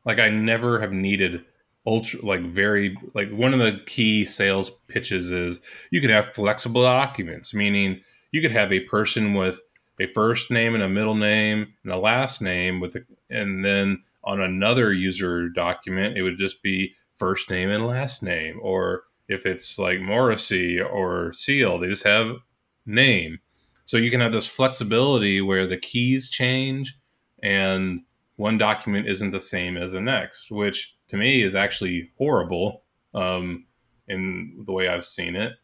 like 0.05 0.19
I 0.19 0.31
never 0.31 0.81
have 0.81 0.93
needed 0.93 1.45
ultra 1.87 2.25
like 2.25 2.41
very 2.41 2.97
like 3.15 3.31
one 3.31 3.53
of 3.53 3.61
the 3.61 3.81
key 3.87 4.25
sales 4.25 4.71
pitches 4.88 5.31
is 5.31 5.61
you 5.91 6.00
could 6.00 6.11
have 6.11 6.35
flexible 6.35 6.83
documents 6.83 7.55
meaning 7.55 8.00
you 8.33 8.41
could 8.41 8.50
have 8.50 8.73
a 8.73 8.81
person 8.81 9.35
with 9.35 9.61
a 10.00 10.07
first 10.07 10.50
name 10.50 10.75
and 10.75 10.83
a 10.83 10.88
middle 10.88 11.15
name 11.15 11.75
and 11.83 11.93
a 11.93 11.99
last 11.99 12.43
name 12.43 12.81
with 12.81 12.97
a, 12.97 13.00
and 13.31 13.65
then 13.65 14.03
on 14.25 14.41
another 14.41 14.93
user 14.93 15.49
document 15.49 16.17
it 16.17 16.23
would 16.23 16.38
just 16.38 16.62
be 16.62 16.93
first 17.15 17.50
name 17.50 17.71
and 17.71 17.87
last 17.87 18.23
name 18.23 18.59
or 18.62 19.05
if 19.29 19.47
it's 19.47 19.79
like 19.79 20.00
Morrissey 20.00 20.81
or 20.81 21.33
Seal 21.33 21.79
they 21.79 21.88
just 21.88 22.05
have 22.05 22.37
name 22.85 23.38
so 23.85 23.97
you 23.97 24.11
can 24.11 24.21
have 24.21 24.33
this 24.33 24.47
flexibility 24.47 25.41
where 25.41 25.67
the 25.67 25.76
keys 25.76 26.29
change 26.29 26.99
and 27.43 28.03
one 28.37 28.59
document 28.59 29.09
isn't 29.09 29.31
the 29.31 29.41
same 29.41 29.76
as 29.76 29.93
the 29.93 30.00
next 30.00 30.50
which 30.50 30.97
to 31.09 31.17
me 31.17 31.43
is 31.43 31.55
actually 31.55 32.11
horrible 32.19 32.83
um, 33.15 33.67
in 34.09 34.62
the 34.65 34.73
way 34.73 34.88
I've 34.88 35.05
seen 35.05 35.35
it. 35.35 35.55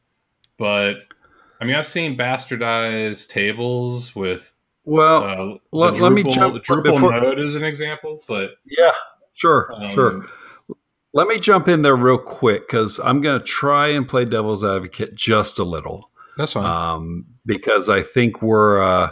But 0.59 0.97
I 1.62 1.64
mean, 1.64 1.76
I've 1.76 1.87
seen 1.87 2.19
bastardized 2.19 3.28
tables 3.28 4.16
with 4.16 4.52
well, 4.85 5.23
uh, 5.23 5.59
let- 5.71 5.95
the 5.95 6.02
let 6.02 6.12
me 6.12 6.25
jump 6.25 6.54
the 6.54 6.61
Drupal 6.61 6.83
before- 6.83 7.12
node 7.12 7.38
is 7.38 7.54
an 7.54 7.62
example, 7.62 8.21
but 8.26 8.54
yeah, 8.66 8.90
sure, 9.33 9.73
um, 9.73 9.90
sure. 9.92 10.26
Let 11.12 11.29
me 11.29 11.38
jump 11.38 11.68
in 11.68 11.83
there 11.83 11.94
real 11.94 12.18
quick 12.18 12.66
because 12.66 12.98
I'm 12.98 13.20
going 13.20 13.38
to 13.38 13.44
try 13.44 13.88
and 13.88 14.09
play 14.09 14.25
devil's 14.25 14.64
advocate 14.64 15.14
just 15.14 15.61
a 15.61 15.62
little. 15.62 16.11
That's 16.37 16.55
fine. 16.55 16.64
um, 16.64 17.27
because 17.46 17.88
I 17.88 18.03
think 18.03 18.42
we're. 18.42 18.83
Uh, 18.83 19.11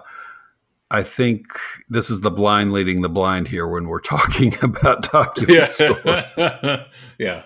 I 0.90 1.04
think 1.04 1.46
this 1.88 2.10
is 2.10 2.20
the 2.22 2.32
blind 2.32 2.72
leading 2.72 3.02
the 3.02 3.08
blind 3.08 3.46
here 3.46 3.68
when 3.68 3.86
we're 3.86 4.00
talking 4.16 4.56
about 4.60 5.12
document 5.12 5.56
yeah, 5.56 5.68
store. 5.68 6.84
yeah, 7.20 7.42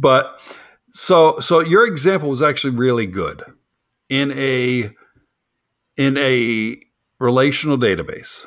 But 0.00 0.40
so 0.88 1.38
so 1.38 1.60
your 1.60 1.86
example 1.86 2.28
was 2.28 2.42
actually 2.42 2.74
really 2.74 3.06
good 3.06 3.44
in 4.10 4.32
a 4.32 4.90
in 5.96 6.18
a 6.18 6.76
relational 7.18 7.78
database. 7.78 8.46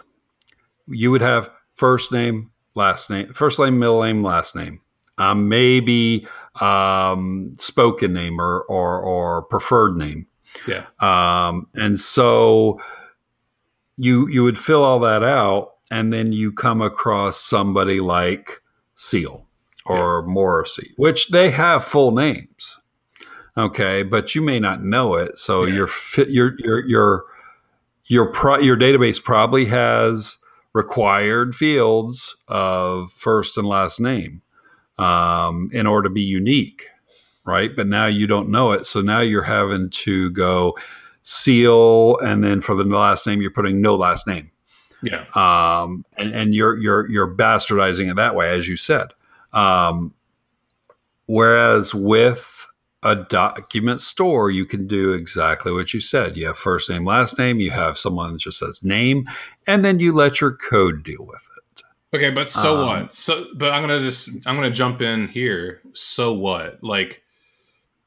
You 0.88 1.10
would 1.12 1.22
have 1.22 1.50
first 1.76 2.12
name, 2.12 2.52
last 2.76 3.10
name, 3.10 3.34
first 3.34 3.60
name, 3.60 3.80
middle 3.80 4.04
name, 4.04 4.22
last 4.22 4.56
name. 4.56 4.82
Um, 5.18 5.48
maybe 5.48 6.28
um, 6.60 7.54
spoken 7.58 8.14
name 8.14 8.40
or, 8.40 8.62
or 8.64 9.02
or 9.02 9.44
preferred 9.44 9.96
name. 9.96 10.28
yeah, 10.68 10.86
Um, 11.00 11.68
and 11.74 12.00
so 12.00 12.80
you 13.98 14.28
you 14.28 14.44
would 14.44 14.58
fill 14.58 14.84
all 14.84 15.00
that 15.00 15.24
out, 15.24 15.74
and 15.92 16.12
then 16.12 16.34
you 16.34 16.52
come 16.52 16.82
across 16.82 17.40
somebody 17.40 18.00
like 18.00 18.60
Seal 18.96 19.48
or 19.86 20.24
Morrissey, 20.26 20.94
which 20.98 21.30
they 21.30 21.52
have 21.52 21.86
full 21.86 22.12
names. 22.12 22.80
Okay, 23.58 24.02
but 24.04 24.34
you 24.34 24.42
may 24.42 24.60
not 24.60 24.84
know 24.84 25.14
it, 25.16 25.38
so 25.38 25.64
Yeah. 25.64 25.76
your 25.76 25.90
your 26.28 26.56
your 26.58 26.86
your 26.88 27.26
your 28.06 28.26
pro- 28.32 28.60
your 28.60 28.76
database 28.78 29.24
probably 29.24 29.66
has 29.66 30.38
required 30.74 31.56
fields 31.56 32.36
of 32.48 33.12
first 33.12 33.58
and 33.58 33.68
last 33.68 34.00
name 34.00 34.42
um, 34.98 35.70
in 35.72 35.86
order 35.86 36.10
to 36.10 36.14
be 36.14 36.22
unique, 36.22 36.88
right? 37.46 37.76
But 37.76 37.88
now 37.88 38.08
you 38.08 38.26
don't 38.26 38.50
know 38.50 38.72
it, 38.72 38.88
so 38.88 39.02
now 39.02 39.20
you're 39.20 39.44
having 39.44 39.92
to 39.92 40.32
go 40.32 40.76
seal, 41.22 42.18
and 42.20 42.44
then 42.44 42.60
for 42.60 42.74
the 42.76 42.84
last 42.84 43.28
name, 43.28 43.40
you're 43.40 43.52
putting 43.52 43.82
no 43.82 43.96
last 43.96 44.26
name, 44.26 44.50
yeah, 45.04 45.26
um, 45.36 46.04
and, 46.18 46.34
and 46.34 46.56
you're 46.56 46.76
you're 46.78 47.08
you're 47.10 47.34
bastardizing 47.34 48.10
it 48.10 48.16
that 48.16 48.34
way, 48.34 48.50
as 48.50 48.68
you 48.68 48.78
said. 48.78 49.14
Um, 49.54 50.16
whereas 51.28 51.94
with 51.94 52.53
a 53.04 53.16
document 53.16 54.02
store, 54.02 54.50
you 54.50 54.66
can 54.66 54.88
do 54.88 55.14
exactly 55.14 55.72
what 55.72 55.94
you 55.94 56.00
said. 56.00 56.38
You 56.38 56.48
have 56.48 56.58
first 56.58 56.90
name, 56.90 57.06
last 57.06 57.38
name. 57.38 57.60
You 57.60 57.72
have 57.72 57.98
someone 57.98 58.34
that 58.34 58.40
just 58.40 58.60
says 58.60 58.84
name, 58.84 59.26
and 59.68 59.84
then 59.84 60.00
you 60.00 60.14
let 60.14 60.42
your 60.42 60.56
code 60.56 61.04
deal 61.04 61.26
with 61.26 61.42
it. 61.58 61.84
Okay, 62.16 62.30
but 62.30 62.48
so 62.48 62.82
Um, 62.82 62.88
what? 62.88 63.14
So, 63.14 63.48
but 63.56 63.72
I'm 63.72 63.82
gonna 63.82 64.00
just 64.00 64.30
I'm 64.46 64.56
gonna 64.56 64.70
jump 64.72 65.02
in 65.02 65.28
here. 65.30 65.82
So 65.94 66.32
what? 66.34 66.84
Like, 66.84 67.24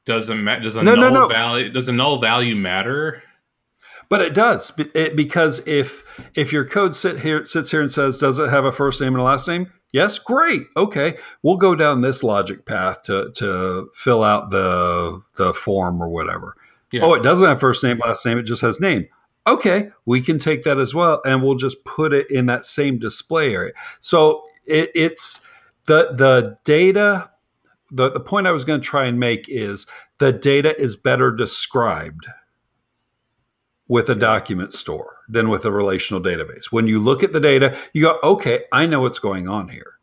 doesn't 0.05 0.43
ma- 0.43 0.59
does 0.59 0.77
a 0.77 0.83
No, 0.83 0.95
no, 0.95 1.09
null 1.09 1.21
no. 1.23 1.27
value 1.27 1.69
does 1.69 1.89
a 1.89 1.93
null 1.93 2.19
value 2.19 2.55
matter? 2.55 3.21
But 4.09 4.21
it 4.21 4.33
does 4.33 4.71
it, 4.95 5.17
because 5.17 5.67
if 5.67 6.03
if 6.33 6.53
your 6.53 6.63
code 6.63 6.95
sit 6.95 7.19
here 7.19 7.43
sits 7.45 7.71
here 7.71 7.81
and 7.81 7.91
says, 7.91 8.17
"Does 8.17 8.39
it 8.39 8.49
have 8.49 8.63
a 8.63 8.71
first 8.71 9.01
name 9.01 9.13
and 9.13 9.19
a 9.19 9.23
last 9.23 9.47
name?" 9.49 9.71
Yes, 9.97 10.19
great. 10.19 10.61
Okay, 10.77 11.17
we'll 11.41 11.57
go 11.57 11.73
down 11.73 12.01
this 12.01 12.21
logic 12.21 12.67
path 12.67 13.01
to 13.05 13.31
to 13.31 13.89
fill 13.95 14.23
out 14.23 14.51
the 14.51 15.23
the 15.37 15.55
form 15.55 16.03
or 16.03 16.07
whatever. 16.07 16.55
Yeah. 16.91 17.01
Oh, 17.01 17.15
it 17.15 17.23
doesn't 17.23 17.47
have 17.47 17.59
first 17.59 17.83
name, 17.83 17.97
last 17.97 18.23
name. 18.23 18.37
It 18.37 18.43
just 18.43 18.61
has 18.61 18.79
name. 18.79 19.07
Okay, 19.47 19.89
we 20.05 20.21
can 20.21 20.37
take 20.37 20.61
that 20.61 20.77
as 20.77 20.93
well, 20.93 21.19
and 21.25 21.41
we'll 21.41 21.55
just 21.55 21.83
put 21.83 22.13
it 22.13 22.29
in 22.29 22.45
that 22.45 22.67
same 22.67 22.99
display 22.99 23.55
area. 23.55 23.73
So 23.99 24.43
it, 24.67 24.91
it's 24.93 25.43
the 25.87 26.11
the 26.13 26.59
data. 26.63 27.31
The, 27.89 28.11
the 28.11 28.19
point 28.19 28.45
I 28.45 28.51
was 28.51 28.65
going 28.65 28.79
to 28.79 28.87
try 28.87 29.05
and 29.05 29.19
make 29.19 29.49
is 29.49 29.87
the 30.19 30.31
data 30.31 30.79
is 30.79 30.95
better 30.95 31.31
described 31.31 32.27
with 33.87 34.11
a 34.11 34.15
document 34.15 34.73
store 34.73 35.16
than 35.27 35.49
with 35.49 35.65
a 35.65 35.71
relational 35.71 36.21
database. 36.21 36.65
When 36.71 36.87
you 36.87 36.99
look 36.99 37.23
at 37.23 37.33
the 37.33 37.39
data, 37.39 37.77
you 37.93 38.03
go, 38.03 38.19
okay, 38.23 38.63
I 38.71 38.85
know 38.85 39.01
what's 39.01 39.19
going 39.19 39.47
on 39.47 39.69
here. 39.69 39.93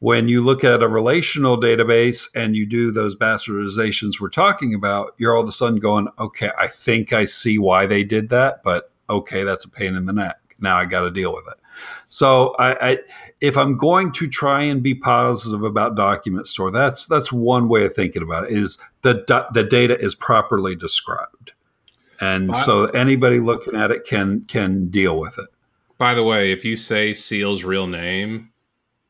When 0.00 0.28
you 0.28 0.42
look 0.42 0.64
at 0.64 0.82
a 0.82 0.88
relational 0.88 1.58
database 1.58 2.28
and 2.34 2.56
you 2.56 2.66
do 2.66 2.90
those 2.90 3.16
bastardizations 3.16 4.20
we're 4.20 4.28
talking 4.28 4.74
about, 4.74 5.14
you're 5.16 5.34
all 5.34 5.42
of 5.42 5.48
a 5.48 5.52
sudden 5.52 5.78
going, 5.78 6.08
okay, 6.18 6.50
I 6.58 6.66
think 6.66 7.12
I 7.12 7.24
see 7.24 7.58
why 7.58 7.86
they 7.86 8.04
did 8.04 8.28
that, 8.28 8.62
but 8.62 8.90
okay, 9.08 9.44
that's 9.44 9.64
a 9.64 9.70
pain 9.70 9.94
in 9.94 10.04
the 10.04 10.12
neck. 10.12 10.36
Now 10.60 10.76
I 10.76 10.84
got 10.84 11.02
to 11.02 11.10
deal 11.10 11.32
with 11.32 11.44
it. 11.48 11.58
So 12.06 12.54
I, 12.58 12.90
I, 12.90 12.98
if 13.40 13.56
I'm 13.56 13.76
going 13.76 14.12
to 14.12 14.28
try 14.28 14.62
and 14.62 14.82
be 14.82 14.94
positive 14.94 15.62
about 15.62 15.96
document 15.96 16.46
store, 16.46 16.70
that's 16.70 17.06
that's 17.06 17.32
one 17.32 17.68
way 17.68 17.84
of 17.84 17.94
thinking 17.94 18.22
about 18.22 18.44
it. 18.44 18.52
Is 18.52 18.78
the 19.02 19.24
the 19.52 19.64
data 19.64 19.98
is 19.98 20.14
properly 20.14 20.76
described, 20.76 21.52
and 22.24 22.48
Wow. 22.48 22.54
so 22.54 22.84
anybody 22.86 23.38
looking 23.40 23.76
at 23.76 23.90
it 23.90 24.04
can 24.04 24.44
can 24.46 24.88
deal 24.88 25.18
with 25.18 25.38
it. 25.38 25.46
By 25.98 26.14
the 26.14 26.22
way, 26.24 26.52
if 26.52 26.64
you 26.64 26.76
say 26.76 27.12
Seal's 27.14 27.64
real 27.64 27.86
name, 27.86 28.50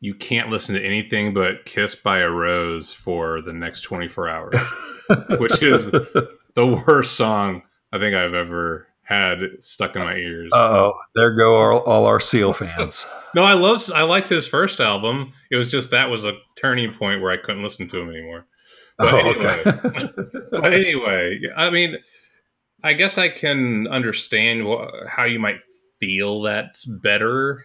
you 0.01 0.15
can't 0.15 0.51
listen 0.51 0.75
to 0.75 0.85
anything 0.85 1.33
but 1.33 1.65
"Kissed 1.65 2.03
by 2.03 2.19
a 2.19 2.29
Rose" 2.29 2.93
for 2.93 3.41
the 3.41 3.53
next 3.53 3.83
24 3.83 4.29
hours, 4.29 4.55
which 5.39 5.63
is 5.63 5.91
the 5.91 6.85
worst 6.87 7.15
song 7.17 7.63
I 7.93 7.99
think 7.99 8.15
I've 8.15 8.35
ever 8.35 8.87
had 9.03 9.39
stuck 9.61 9.97
in 9.97 10.03
my 10.03 10.15
ears. 10.15 10.51
oh, 10.55 10.93
there 11.15 11.35
go 11.37 11.57
all, 11.57 11.79
all 11.81 12.07
our 12.07 12.21
Seal 12.21 12.53
fans. 12.53 13.07
no, 13.35 13.43
I 13.45 13.53
love 13.55 13.81
I 13.95 14.03
liked 14.03 14.29
his 14.29 14.47
first 14.49 14.81
album. 14.81 15.33
It 15.51 15.57
was 15.57 15.71
just 15.71 15.91
that 15.91 16.11
was 16.11 16.25
a 16.25 16.33
turning 16.57 16.93
point 16.93 17.21
where 17.23 17.31
I 17.31 17.37
couldn't 17.37 17.63
listen 17.63 17.87
to 17.89 18.01
him 18.01 18.09
anymore. 18.11 18.47
But 18.99 19.13
oh, 19.13 19.19
anyway, 19.19 19.63
okay. 19.67 20.11
but 20.53 20.73
anyway, 20.73 21.41
I 21.57 21.69
mean, 21.71 21.97
I 22.85 22.93
guess 22.93 23.17
I 23.17 23.31
can 23.31 23.89
understand 23.89 24.63
wh- 24.63 25.09
how 25.09 25.25
you 25.25 25.41
might 25.41 25.61
feel 25.99 26.43
that's 26.43 26.85
better, 26.85 27.65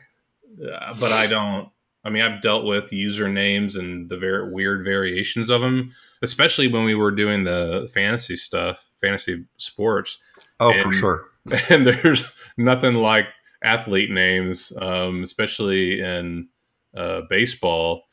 uh, 0.59 0.93
but 0.99 1.11
I 1.11 1.27
don't. 1.27 1.69
I 2.05 2.09
mean, 2.09 2.23
I've 2.23 2.41
dealt 2.41 2.63
with 2.63 2.91
usernames 2.91 3.77
and 3.77 4.07
the 4.07 4.15
very 4.15 4.49
weird 4.49 4.85
variations 4.85 5.49
of 5.49 5.59
them, 5.59 5.91
especially 6.21 6.69
when 6.69 6.85
we 6.85 6.95
were 6.95 7.11
doing 7.11 7.43
the 7.43 7.89
fantasy 7.93 8.37
stuff, 8.37 8.89
fantasy 8.95 9.43
sports. 9.57 10.17
oh, 10.61 10.73
for 10.81 10.91
sure. 10.93 11.25
And 11.69 11.85
there's 11.85 12.31
nothing 12.57 12.95
like 12.95 13.25
athlete 13.63 14.11
names, 14.11 14.71
um, 14.81 15.23
especially 15.23 15.99
in 15.99 16.47
uh, 16.95 17.21
baseball, 17.29 18.03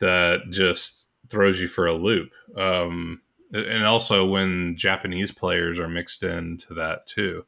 that 0.00 0.42
just 0.50 1.08
throws 1.28 1.60
you 1.60 1.68
for 1.68 1.86
a 1.86 1.94
loop. 1.94 2.30
Um, 2.56 3.22
and 3.52 3.84
also 3.84 4.24
when 4.26 4.76
Japanese 4.76 5.32
players 5.32 5.78
are 5.78 5.88
mixed 5.88 6.22
into 6.22 6.74
that 6.74 7.06
too. 7.06 7.44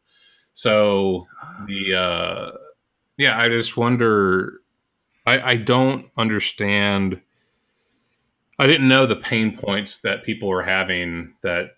So 0.52 1.26
the 1.66 1.94
uh, 1.94 2.50
yeah, 3.16 3.38
I 3.38 3.48
just 3.48 3.76
wonder. 3.76 4.60
I, 5.26 5.52
I 5.52 5.56
don't 5.56 6.10
understand. 6.16 7.20
I 8.58 8.66
didn't 8.66 8.88
know 8.88 9.06
the 9.06 9.16
pain 9.16 9.56
points 9.56 10.00
that 10.00 10.22
people 10.22 10.48
were 10.48 10.62
having 10.62 11.34
that 11.42 11.70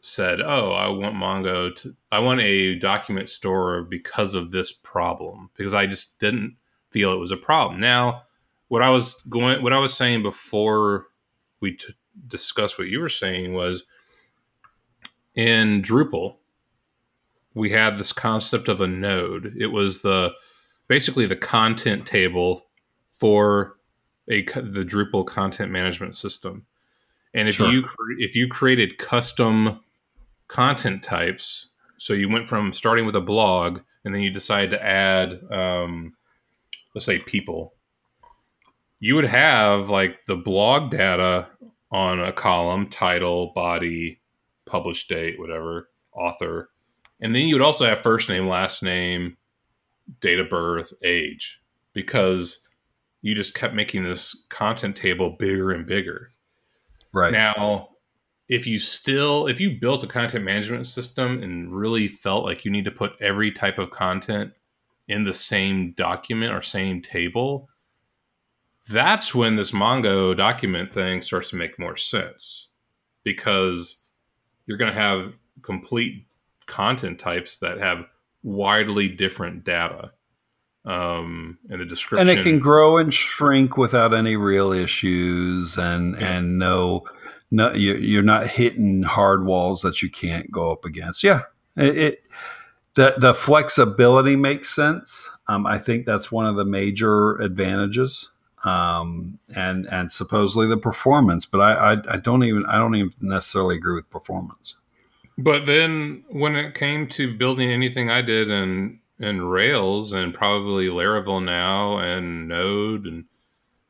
said, 0.00 0.40
"Oh, 0.40 0.72
I 0.72 0.88
want 0.88 1.14
Mongo 1.14 1.74
to 1.76 1.94
I 2.10 2.18
want 2.18 2.40
a 2.40 2.74
document 2.78 3.28
store 3.28 3.82
because 3.84 4.34
of 4.34 4.50
this 4.50 4.72
problem." 4.72 5.50
Because 5.56 5.74
I 5.74 5.86
just 5.86 6.18
didn't 6.18 6.56
feel 6.90 7.12
it 7.12 7.18
was 7.18 7.30
a 7.30 7.36
problem. 7.36 7.80
Now, 7.80 8.24
what 8.68 8.82
I 8.82 8.90
was 8.90 9.22
going 9.28 9.62
what 9.62 9.72
I 9.72 9.78
was 9.78 9.94
saying 9.94 10.22
before 10.22 11.06
we 11.60 11.72
t- 11.72 11.94
discussed 12.28 12.78
what 12.78 12.88
you 12.88 13.00
were 13.00 13.08
saying 13.08 13.54
was 13.54 13.84
in 15.34 15.82
Drupal 15.82 16.36
we 17.54 17.70
had 17.70 17.98
this 17.98 18.12
concept 18.12 18.68
of 18.68 18.80
a 18.80 18.86
node. 18.86 19.54
It 19.58 19.68
was 19.68 20.02
the 20.02 20.32
basically 20.88 21.26
the 21.26 21.36
content 21.36 22.06
table 22.06 22.66
for 23.10 23.76
a 24.28 24.42
the 24.42 24.84
Drupal 24.84 25.26
content 25.26 25.70
management 25.70 26.16
system. 26.16 26.66
And 27.34 27.48
if 27.48 27.56
Sure. 27.56 27.70
you 27.70 27.84
if 28.18 28.36
you 28.36 28.48
created 28.48 28.98
custom 28.98 29.80
content 30.48 31.02
types, 31.02 31.68
so 31.98 32.12
you 32.12 32.28
went 32.28 32.48
from 32.48 32.72
starting 32.72 33.06
with 33.06 33.16
a 33.16 33.20
blog 33.20 33.80
and 34.04 34.14
then 34.14 34.22
you 34.22 34.30
decided 34.30 34.70
to 34.70 34.82
add, 34.82 35.40
um, 35.52 36.14
let's 36.94 37.04
say, 37.04 37.18
people, 37.18 37.74
you 38.98 39.14
would 39.14 39.26
have 39.26 39.90
like 39.90 40.24
the 40.24 40.36
blog 40.36 40.90
data 40.90 41.48
on 41.90 42.20
a 42.20 42.32
column, 42.32 42.88
title, 42.88 43.52
body, 43.54 44.20
published 44.66 45.08
date, 45.08 45.38
whatever, 45.38 45.88
author, 46.12 46.70
and 47.20 47.34
then 47.34 47.42
you 47.42 47.54
would 47.54 47.62
also 47.62 47.86
have 47.86 48.00
first 48.00 48.28
name, 48.28 48.48
last 48.48 48.82
name, 48.82 49.36
date 50.20 50.38
of 50.38 50.48
birth, 50.48 50.92
age, 51.02 51.62
because 51.92 52.66
you 53.22 53.34
just 53.34 53.54
kept 53.54 53.74
making 53.74 54.04
this 54.04 54.44
content 54.48 54.96
table 54.96 55.36
bigger 55.38 55.70
and 55.70 55.86
bigger. 55.86 56.32
Right. 57.12 57.32
Now, 57.32 57.88
if 58.48 58.66
you 58.66 58.78
still 58.78 59.46
if 59.46 59.60
you 59.60 59.78
built 59.78 60.02
a 60.02 60.06
content 60.06 60.44
management 60.44 60.86
system 60.86 61.42
and 61.42 61.72
really 61.72 62.08
felt 62.08 62.44
like 62.44 62.64
you 62.64 62.70
need 62.70 62.84
to 62.84 62.90
put 62.90 63.12
every 63.20 63.52
type 63.52 63.78
of 63.78 63.90
content 63.90 64.52
in 65.06 65.24
the 65.24 65.32
same 65.32 65.92
document 65.92 66.52
or 66.52 66.62
same 66.62 67.02
table, 67.02 67.68
that's 68.88 69.34
when 69.34 69.56
this 69.56 69.72
Mongo 69.72 70.36
document 70.36 70.92
thing 70.92 71.22
starts 71.22 71.50
to 71.50 71.56
make 71.56 71.78
more 71.78 71.96
sense 71.96 72.68
because 73.24 73.98
you're 74.66 74.78
going 74.78 74.92
to 74.92 74.98
have 74.98 75.32
complete 75.62 76.26
content 76.66 77.18
types 77.18 77.58
that 77.58 77.78
have 77.78 78.04
widely 78.42 79.08
different 79.08 79.64
data 79.64 80.12
um 80.86 81.58
and 81.68 81.78
the 81.80 81.84
description 81.84 82.26
and 82.26 82.38
it 82.38 82.42
can 82.42 82.58
grow 82.58 82.96
and 82.96 83.12
shrink 83.12 83.76
without 83.76 84.14
any 84.14 84.34
real 84.34 84.72
issues 84.72 85.76
and 85.76 86.16
Yeah. 86.18 86.36
and 86.38 86.58
no 86.58 87.04
no 87.50 87.74
you- 87.74 87.96
you're 87.96 88.22
not 88.22 88.46
hitting 88.46 89.02
hard 89.02 89.44
walls 89.44 89.82
that 89.82 90.00
you 90.00 90.08
can't 90.08 90.50
go 90.50 90.70
up 90.72 90.86
against. 90.86 91.22
Yeah 91.22 91.42
it, 91.76 91.98
it 91.98 92.22
the, 92.94 93.14
the 93.18 93.34
flexibility 93.34 94.36
makes 94.36 94.70
sense. 94.70 95.28
Um, 95.48 95.66
i 95.66 95.76
think 95.76 96.06
that's 96.06 96.32
one 96.32 96.46
of 96.46 96.56
the 96.56 96.64
major 96.64 97.32
advantages 97.42 98.30
um, 98.64 99.38
and 99.54 99.86
and 99.90 100.12
supposedly 100.12 100.66
the 100.66 100.76
performance 100.76 101.46
but 101.46 101.60
I, 101.60 101.92
I 101.92 102.14
i 102.14 102.16
don't 102.18 102.44
even 102.44 102.66
i 102.66 102.76
don't 102.76 102.94
even 102.94 103.12
necessarily 103.20 103.76
agree 103.76 103.94
with 103.94 104.10
performance. 104.10 104.76
But 105.40 105.64
then 105.64 106.24
when 106.28 106.54
it 106.54 106.74
came 106.74 107.08
to 107.08 107.34
building 107.34 107.72
anything 107.72 108.10
I 108.10 108.20
did 108.20 108.50
in 108.50 109.00
in 109.18 109.42
Rails 109.42 110.12
and 110.12 110.34
probably 110.34 110.88
Laravel 110.88 111.42
now 111.42 111.98
and 111.98 112.46
Node 112.48 113.06
and 113.06 113.24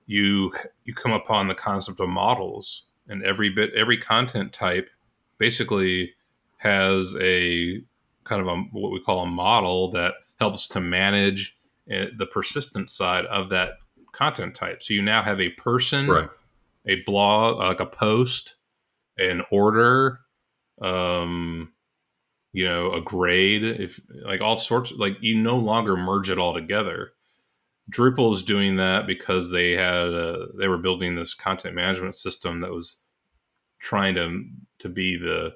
you 0.07 0.53
you 0.85 0.95
come 0.95 1.13
upon 1.13 1.49
the 1.49 1.55
concept 1.55 1.99
of 1.99 2.09
models 2.09 2.85
and 3.09 3.25
every 3.25 3.49
bit 3.49 3.73
every 3.75 3.97
content 3.97 4.53
type 4.53 4.91
basically 5.39 6.15
has 6.59 7.17
a 7.21 7.83
kind 8.25 8.43
of 8.43 8.47
a 8.47 8.57
what 8.73 8.93
we 8.93 9.01
call 9.01 9.23
a 9.23 9.27
model 9.27 9.91
that 9.91 10.15
helps 10.39 10.69
to 10.69 10.81
manage 10.81 11.57
the 11.87 12.29
persistent 12.31 12.91
side 12.91 13.27
of 13.27 13.49
that 13.49 13.79
content 14.21 14.55
type. 14.55 14.83
So 14.83 14.95
you 14.95 15.03
now 15.03 15.23
have 15.23 15.41
a 15.41 15.51
person 15.51 16.07
a 16.87 16.97
blog 17.07 17.59
like 17.59 17.81
a 17.81 17.87
post 17.87 18.57
an 19.19 19.43
order 19.51 20.21
um 20.81 21.73
you 22.53 22.65
know 22.65 22.93
a 22.93 23.01
grade 23.01 23.63
if 23.63 24.01
like 24.25 24.41
all 24.41 24.57
sorts 24.57 24.93
like 24.93 25.17
you 25.21 25.37
no 25.37 25.57
longer 25.57 25.97
merge 25.97 26.31
it 26.31 26.39
all 26.39 26.55
together. 26.55 27.13
Drupal 27.91 28.33
is 28.35 28.43
doing 28.45 28.77
that 28.77 29.07
because 29.07 29.51
they 29.51 29.73
had 29.73 30.09
a, 30.09 30.47
they 30.57 30.69
were 30.69 30.79
building 30.79 31.17
this 31.17 31.35
content 31.35 31.75
management 31.75 32.15
system 32.15 32.61
that 32.61 32.71
was 32.73 33.03
trying 33.81 34.15
to 34.15 34.45
to 34.81 34.89
be 34.89 35.17
the 35.17 35.55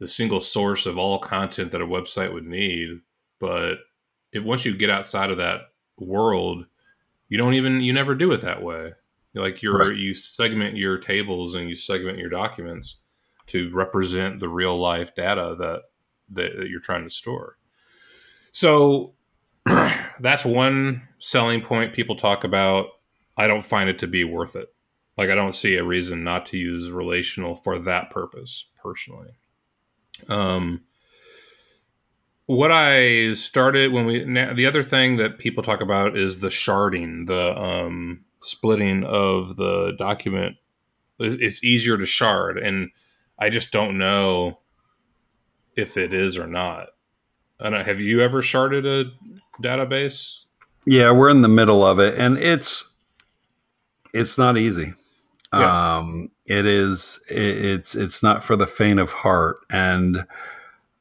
the 0.00 0.08
single 0.08 0.40
source 0.40 0.86
of 0.86 0.98
all 0.98 1.18
content 1.18 1.72
that 1.72 1.82
a 1.82 1.86
website 1.86 2.32
would 2.32 2.46
need. 2.46 3.00
But 3.38 3.76
if 4.32 4.42
once 4.42 4.64
you 4.64 4.76
get 4.76 4.90
outside 4.90 5.30
of 5.30 5.36
that 5.38 5.60
world 5.98 6.66
you 7.30 7.38
don't 7.38 7.54
even 7.54 7.80
you 7.80 7.94
never 7.94 8.14
do 8.14 8.30
it 8.32 8.42
that 8.42 8.62
way. 8.62 8.92
Like 9.34 9.62
you're 9.62 9.78
Right. 9.78 9.96
you 9.96 10.12
segment 10.12 10.76
your 10.76 10.98
tables 10.98 11.54
and 11.54 11.68
you 11.68 11.74
segment 11.74 12.18
your 12.18 12.28
documents 12.28 12.96
to 13.46 13.70
represent 13.72 14.40
the 14.40 14.48
real 14.48 14.78
life 14.78 15.14
data 15.14 15.56
that 15.58 15.82
that, 16.32 16.56
that 16.58 16.68
you're 16.68 16.80
trying 16.80 17.04
to 17.04 17.10
store. 17.10 17.56
So 18.52 19.14
that's 20.20 20.44
one 20.44 21.08
selling 21.18 21.62
point 21.62 21.94
people 21.94 22.16
talk 22.16 22.44
about. 22.44 22.86
I 23.36 23.46
don't 23.46 23.64
find 23.64 23.88
it 23.88 23.98
to 24.00 24.06
be 24.06 24.24
worth 24.24 24.56
it. 24.56 24.68
Like 25.16 25.30
i 25.30 25.34
don't 25.34 25.52
see 25.54 25.76
a 25.76 25.84
reason 25.84 26.24
not 26.24 26.46
to 26.46 26.58
use 26.58 26.90
relational 26.90 27.54
for 27.54 27.78
that 27.80 28.10
purpose 28.10 28.66
personally. 28.82 29.30
Um 30.28 30.82
what 32.56 32.72
I 32.72 33.32
started 33.34 33.92
when 33.92 34.06
we 34.06 34.24
now, 34.24 34.52
the 34.52 34.66
other 34.66 34.82
thing 34.82 35.18
that 35.18 35.38
people 35.38 35.62
talk 35.62 35.80
about 35.80 36.16
is 36.16 36.40
the 36.40 36.48
sharding, 36.48 37.26
the 37.26 37.56
um, 37.56 38.24
splitting 38.42 39.04
of 39.04 39.56
the 39.56 39.92
document. 39.96 40.56
It- 41.20 41.40
It's 41.40 41.62
easier 41.62 41.96
to 41.96 42.06
shard, 42.06 42.58
and 42.58 42.90
I 43.38 43.50
just 43.50 43.72
don't 43.72 43.98
know 43.98 44.58
if 45.76 45.96
it 45.96 46.12
is 46.12 46.36
or 46.36 46.46
not. 46.46 46.88
Don't, 47.60 47.72
have 47.86 48.00
you 48.00 48.20
ever 48.20 48.42
sharded 48.42 48.84
a 48.84 49.12
database? 49.62 50.44
Yeah, 50.86 51.12
we're 51.12 51.30
in 51.30 51.42
the 51.42 51.48
middle 51.48 51.84
of 51.84 52.00
it, 52.00 52.18
and 52.18 52.36
it's 52.38 52.96
it's 54.12 54.36
not 54.38 54.56
easy. 54.56 54.94
Yeah. 55.52 55.98
Um, 55.98 56.30
it 56.46 56.66
is. 56.66 57.22
It, 57.30 57.64
it's 57.64 57.94
it's 57.94 58.22
not 58.24 58.42
for 58.42 58.56
the 58.56 58.66
faint 58.66 58.98
of 58.98 59.12
heart, 59.12 59.56
and 59.70 60.24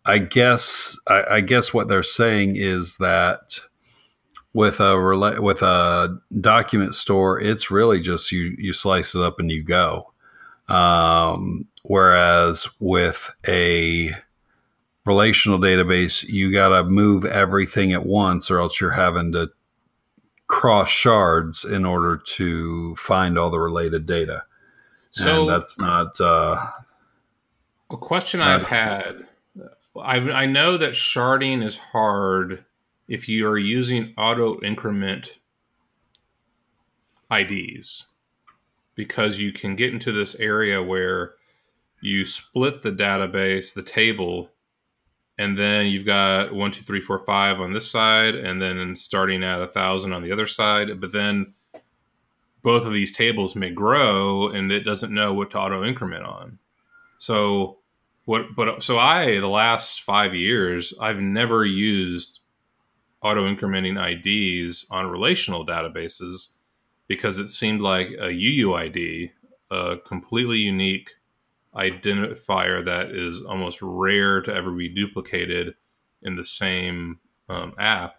I 0.10 0.18
guess 0.18 0.98
I, 1.08 1.24
I 1.30 1.42
guess 1.42 1.72
what 1.72 1.88
they're 1.88 2.02
saying 2.02 2.56
is 2.56 2.98
that 2.98 3.60
with 4.54 4.80
a 4.80 4.96
rela- 4.96 5.40
with 5.40 5.62
a 5.62 6.20
document 6.42 6.96
store, 6.96 7.40
it's 7.40 7.70
really 7.70 8.02
just 8.02 8.32
you 8.32 8.56
you 8.58 8.74
slice 8.74 9.14
it 9.14 9.22
up 9.22 9.40
and 9.40 9.52
you 9.52 9.64
go. 9.64 10.12
Um, 10.68 11.68
whereas 11.84 12.68
with 12.80 13.38
a 13.48 14.10
relational 15.06 15.60
database, 15.60 16.28
you 16.28 16.52
got 16.52 16.70
to 16.70 16.84
move 16.84 17.24
everything 17.24 17.94
at 17.94 18.04
once, 18.04 18.50
or 18.50 18.60
else 18.60 18.82
you're 18.82 18.92
having 18.92 19.32
to 19.34 19.52
cross 20.48 20.90
shards 20.90 21.64
in 21.64 21.86
order 21.86 22.18
to 22.18 22.96
find 22.96 23.38
all 23.38 23.52
the 23.52 23.60
related 23.60 24.08
data. 24.08 24.44
So 25.12 25.42
and 25.42 25.50
that's 25.52 25.80
not 25.80 26.20
uh, 26.20 26.66
a 27.92 27.98
question 27.98 28.42
I've 28.42 28.64
had 28.64 29.29
I, 30.02 30.18
I 30.32 30.46
know 30.46 30.78
that 30.78 30.92
sharding 30.92 31.64
is 31.64 31.78
hard 31.78 32.66
if 33.08 33.28
you 33.28 33.48
are 33.48 33.58
using 33.58 34.14
auto 34.18 34.60
increment 34.62 35.40
IDs 37.32 38.06
because 38.96 39.40
you 39.40 39.52
can 39.52 39.76
get 39.76 39.94
into 39.94 40.12
this 40.12 40.36
area 40.36 40.84
where 40.84 41.34
you 42.02 42.26
split 42.26 42.82
the 42.82 42.92
database, 42.92 43.74
the 43.74 43.84
table, 43.84 44.50
and 45.38 45.58
then 45.58 45.88
you've 45.88 46.06
got 46.06 46.54
one, 46.54 46.72
two, 46.72 46.82
three, 46.82 47.00
four, 47.00 47.20
five 47.20 47.60
on 47.60 47.74
this 47.74 47.90
side, 47.90 48.36
and 48.36 48.62
then 48.62 48.96
starting 48.96 49.44
at 49.44 49.62
a 49.62 49.68
thousand 49.68 50.14
on 50.14 50.22
the 50.22 50.32
other 50.32 50.48
side. 50.48 51.00
But 51.00 51.14
then 51.14 51.54
both 52.62 52.86
of 52.86 52.94
these 52.94 53.16
tables 53.16 53.56
may 53.56 53.70
grow, 53.70 54.50
and 54.50 54.72
it 54.72 54.82
doesn't 54.82 55.14
know 55.14 55.34
what 55.34 55.52
to 55.52 55.60
auto 55.60 55.84
increment 55.84 56.26
on. 56.26 56.60
So 57.18 57.79
what? 58.30 58.56
But 58.56 58.84
so 58.84 59.00
I, 59.00 59.40
the 59.40 59.48
last 59.48 60.04
five 60.04 60.36
years, 60.36 60.94
I've 61.02 61.20
never 61.20 61.66
used 61.66 62.42
auto 63.24 63.44
incrementing 63.52 63.98
IDs 63.98 64.86
on 64.92 65.08
relational 65.08 65.66
databases 65.66 66.50
because 67.08 67.40
it 67.40 67.48
seemed 67.48 67.82
like 67.82 68.10
a 68.20 68.28
UUID, 68.28 69.32
a 69.72 69.96
completely 70.06 70.60
unique 70.60 71.10
identifier 71.76 72.86
that 72.86 73.10
is 73.10 73.42
almost 73.42 73.80
rare 73.82 74.42
to 74.42 74.54
ever 74.54 74.70
be 74.70 74.90
duplicated 74.90 75.74
in 76.22 76.36
the 76.36 76.44
same 76.44 77.20
um, 77.50 77.74
app, 77.80 78.18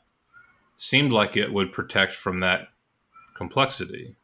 seemed 0.74 1.12
like 1.12 1.36
it 1.36 1.52
would 1.52 1.70
protect 1.70 2.14
from 2.14 2.40
that 2.40 2.62
complexity. 3.36 4.16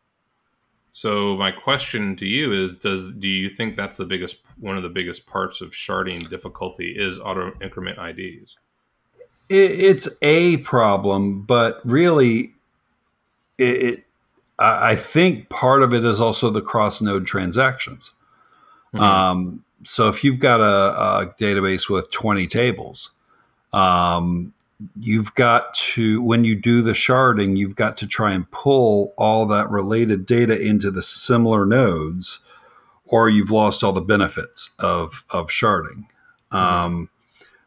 So 0.97 1.37
my 1.37 1.51
question 1.51 2.17
to 2.17 2.25
you 2.25 2.55
is: 2.55 2.79
Does 2.79 3.15
do 3.17 3.29
you 3.29 3.51
think 3.51 3.77
that's 3.77 3.99
the 3.99 4.07
biggest 4.07 4.39
one 4.59 4.79
of 4.79 4.83
the 4.83 4.89
biggest 4.89 5.27
parts 5.27 5.61
of 5.61 5.73
sharding 5.73 6.27
difficulty 6.31 6.95
is 6.97 7.19
auto 7.19 7.53
increment 7.61 7.99
IDs? 7.99 8.57
it's 9.51 10.09
a 10.23 10.57
problem, 10.57 11.43
but 11.43 11.83
really, 11.85 12.55
it, 13.59 13.83
it 13.83 14.05
I 14.59 14.97
think 14.97 15.51
part 15.51 15.83
of 15.83 15.93
it 15.93 16.03
is 16.03 16.19
also 16.19 16.49
the 16.49 16.63
cross 16.63 17.03
node 17.03 17.27
transactions. 17.27 18.13
Mm-hmm. 18.95 19.05
Um, 19.05 19.65
so 19.85 20.09
if 20.09 20.25
you've 20.25 20.39
got 20.39 20.61
a, 20.63 20.65
a, 20.65 21.35
database 21.39 21.91
with 21.91 22.11
20 22.11 22.47
tables, 22.47 23.11
um, 23.75 24.55
you've 24.99 25.35
got 25.35 25.75
to, 25.75 26.21
when 26.23 26.45
you 26.45 26.55
do 26.55 26.83
the 26.83 26.93
sharding, 26.93 27.57
you've 27.57 27.77
got 27.77 27.97
to 27.99 28.07
try 28.07 28.33
and 28.33 28.51
pull 28.51 29.15
all 29.17 29.47
that 29.47 29.71
related 29.71 30.27
data 30.27 30.61
into 30.61 30.91
the 30.91 31.03
similar 31.03 31.65
nodes, 31.65 32.41
or 33.07 33.29
you've 33.29 33.51
lost 33.51 33.83
all 33.83 33.93
the 33.93 34.01
benefits 34.01 34.75
of, 34.79 35.25
of 35.31 35.49
sharding. 35.49 36.07
Mm-hmm. 36.53 36.57
Um, 36.57 37.11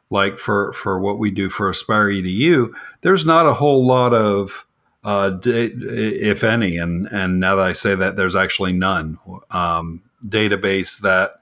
like 0.10 0.40
for, 0.40 0.74
for 0.74 1.00
what 1.00 1.20
we 1.20 1.32
do 1.32 1.50
for 1.50 1.70
Aspire 1.70 2.10
EDU, 2.10 2.74
there's 3.02 3.26
not 3.26 3.46
a 3.46 3.54
whole 3.54 3.86
lot 3.86 4.14
of 4.14 4.66
uh, 5.04 5.38
if 5.44 6.44
any. 6.44 6.78
And 6.78 7.08
and 7.08 7.40
now 7.40 7.56
that 7.56 7.66
I 7.66 7.74
say 7.74 7.96
that, 7.96 8.16
there's 8.16 8.36
actually 8.36 8.74
none 8.74 9.18
um, 9.52 10.02
database 10.26 11.02
that 11.02 11.39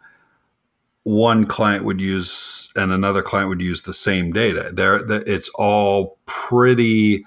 one 1.08 1.46
client 1.46 1.86
would 1.86 2.02
use 2.02 2.70
and 2.76 2.91
another 2.91 3.22
client 3.22 3.48
would 3.48 3.62
use 3.62 3.84
the 3.84 3.93
same 3.93 4.34
data. 4.34 4.72
There, 4.74 5.00
it's 5.26 5.48
all 5.56 6.17
pretty 6.26 7.24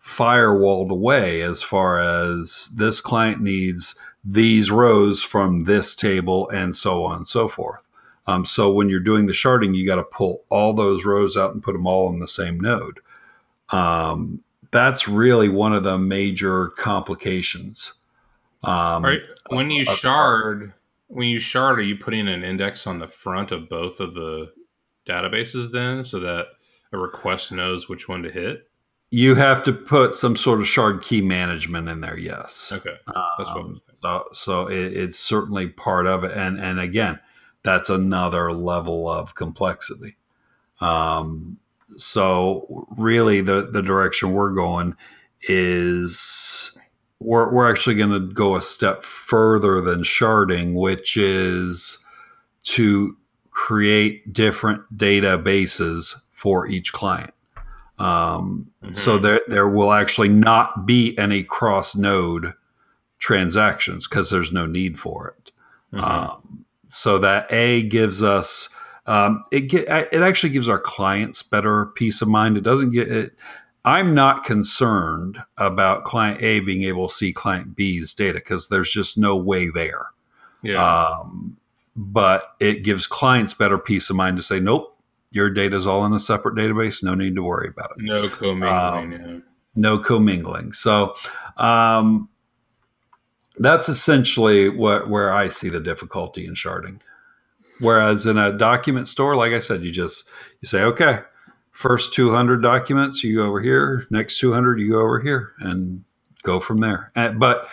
firewalled 0.00 0.90
away 0.90 1.42
as 1.42 1.60
far 1.60 1.98
as 1.98 2.70
this 2.76 3.00
client 3.00 3.42
needs 3.42 3.98
these 4.24 4.70
rows 4.70 5.24
from 5.24 5.64
this 5.64 5.96
table 5.96 6.48
and 6.50 6.76
so 6.76 7.02
on 7.02 7.16
and 7.18 7.28
so 7.28 7.48
forth. 7.48 7.84
Um, 8.28 8.44
so 8.44 8.72
when 8.72 8.88
you're 8.88 9.00
doing 9.00 9.26
the 9.26 9.32
sharding, 9.32 9.74
you 9.74 9.84
got 9.84 9.96
to 9.96 10.04
pull 10.04 10.44
all 10.48 10.72
those 10.72 11.04
rows 11.04 11.36
out 11.36 11.52
and 11.52 11.62
put 11.62 11.72
them 11.72 11.86
all 11.86 12.08
in 12.12 12.20
the 12.20 12.28
same 12.28 12.60
node. 12.60 13.00
Um, 13.70 14.44
that's 14.70 15.08
really 15.08 15.48
one 15.48 15.72
of 15.72 15.82
the 15.82 15.98
major 15.98 16.68
complications. 16.68 17.94
Um, 18.62 19.04
right. 19.04 19.20
When 19.48 19.72
you 19.72 19.84
shard, 19.84 20.74
when 21.08 21.28
you 21.28 21.38
shard, 21.38 21.78
are 21.78 21.82
you 21.82 21.96
putting 21.96 22.28
an 22.28 22.44
index 22.44 22.86
on 22.86 22.98
the 22.98 23.08
front 23.08 23.52
of 23.52 23.68
both 23.68 24.00
of 24.00 24.14
the 24.14 24.52
databases 25.08 25.72
then, 25.72 26.04
so 26.04 26.20
that 26.20 26.46
a 26.92 26.98
request 26.98 27.52
knows 27.52 27.88
which 27.88 28.08
one 28.08 28.22
to 28.22 28.30
hit? 28.30 28.68
You 29.10 29.36
have 29.36 29.62
to 29.64 29.72
put 29.72 30.16
some 30.16 30.34
sort 30.34 30.60
of 30.60 30.66
shard 30.66 31.00
key 31.00 31.22
management 31.22 31.88
in 31.88 32.00
there. 32.00 32.18
Yes. 32.18 32.72
Okay. 32.74 32.96
That's 33.38 33.54
what 33.54 33.66
I. 33.66 33.74
So, 33.94 34.24
so 34.32 34.66
it, 34.66 34.96
it's 34.96 35.18
certainly 35.18 35.68
part 35.68 36.06
of 36.06 36.24
it, 36.24 36.32
and 36.32 36.58
and 36.58 36.80
again, 36.80 37.20
that's 37.62 37.88
another 37.88 38.52
level 38.52 39.08
of 39.08 39.34
complexity. 39.34 40.16
Um, 40.80 41.58
so 41.96 42.86
really 42.96 43.40
the 43.40 43.68
the 43.70 43.82
direction 43.82 44.32
we're 44.32 44.54
going 44.54 44.96
is 45.42 46.75
we're, 47.20 47.50
we're 47.52 47.70
actually 47.70 47.94
going 47.94 48.10
to 48.10 48.20
go 48.20 48.56
a 48.56 48.62
step 48.62 49.04
further 49.04 49.80
than 49.80 50.02
sharding 50.02 50.74
which 50.74 51.16
is 51.16 52.04
to 52.62 53.16
create 53.50 54.32
different 54.32 54.82
databases 54.96 56.22
for 56.30 56.66
each 56.66 56.92
client 56.92 57.32
um, 57.98 58.70
mm-hmm. 58.82 58.94
so 58.94 59.18
there 59.18 59.40
there 59.48 59.68
will 59.68 59.92
actually 59.92 60.28
not 60.28 60.86
be 60.86 61.16
any 61.18 61.42
cross 61.42 61.96
node 61.96 62.52
transactions 63.18 64.06
because 64.06 64.30
there's 64.30 64.52
no 64.52 64.66
need 64.66 64.98
for 64.98 65.28
it 65.28 65.52
mm-hmm. 65.92 66.04
um, 66.04 66.64
so 66.88 67.18
that 67.18 67.50
a 67.52 67.82
gives 67.82 68.22
us 68.22 68.68
um, 69.06 69.44
it 69.52 69.62
get, 69.62 69.88
it 69.88 70.22
actually 70.22 70.50
gives 70.50 70.68
our 70.68 70.80
clients 70.80 71.42
better 71.42 71.86
peace 71.86 72.20
of 72.22 72.28
mind. 72.28 72.56
It 72.56 72.62
doesn't 72.62 72.90
get 72.90 73.10
it. 73.10 73.34
I'm 73.86 74.14
not 74.14 74.44
concerned 74.44 75.38
about 75.56 76.04
client 76.04 76.42
A 76.42 76.58
being 76.58 76.82
able 76.82 77.06
to 77.06 77.14
see 77.14 77.32
client 77.32 77.76
B's 77.76 78.12
data 78.14 78.34
because 78.34 78.68
there's 78.68 78.90
just 78.90 79.16
no 79.16 79.36
way 79.36 79.68
there. 79.70 80.06
Yeah. 80.62 80.84
Um, 80.84 81.56
but 81.94 82.56
it 82.58 82.82
gives 82.82 83.06
clients 83.06 83.54
better 83.54 83.78
peace 83.78 84.10
of 84.10 84.16
mind 84.16 84.36
to 84.38 84.42
say, 84.42 84.58
nope, 84.58 84.98
your 85.30 85.50
data 85.50 85.76
is 85.76 85.86
all 85.86 86.04
in 86.04 86.12
a 86.12 86.18
separate 86.18 86.56
database. 86.56 87.02
No 87.02 87.14
need 87.14 87.36
to 87.36 87.42
worry 87.42 87.68
about 87.68 87.92
it. 87.92 88.04
No 88.04 88.28
commingling. 88.28 88.68
Um, 88.70 89.12
yeah. 89.12 89.38
No 89.76 89.98
commingling. 89.98 90.72
So 90.72 91.14
um, 91.56 92.28
that's 93.58 93.88
essentially 93.88 94.68
what 94.68 95.08
where 95.08 95.32
I 95.32 95.48
see 95.48 95.68
the 95.68 95.80
difficulty 95.80 96.44
in 96.44 96.54
sharding. 96.54 97.00
Whereas 97.78 98.26
in 98.26 98.36
a 98.38 98.50
document 98.50 99.06
store, 99.06 99.36
like 99.36 99.52
I 99.52 99.58
said, 99.60 99.82
you 99.82 99.92
just 99.92 100.28
you 100.60 100.66
say, 100.66 100.82
okay, 100.82 101.20
first 101.76 102.14
200 102.14 102.62
documents, 102.62 103.22
you 103.22 103.36
go 103.36 103.46
over 103.46 103.60
here. 103.60 104.06
Next 104.10 104.38
200, 104.38 104.80
you 104.80 104.92
go 104.92 105.00
over 105.00 105.20
here, 105.20 105.52
and 105.60 106.04
go 106.42 106.58
from 106.58 106.78
there. 106.78 107.12
And, 107.14 107.38
but 107.38 107.68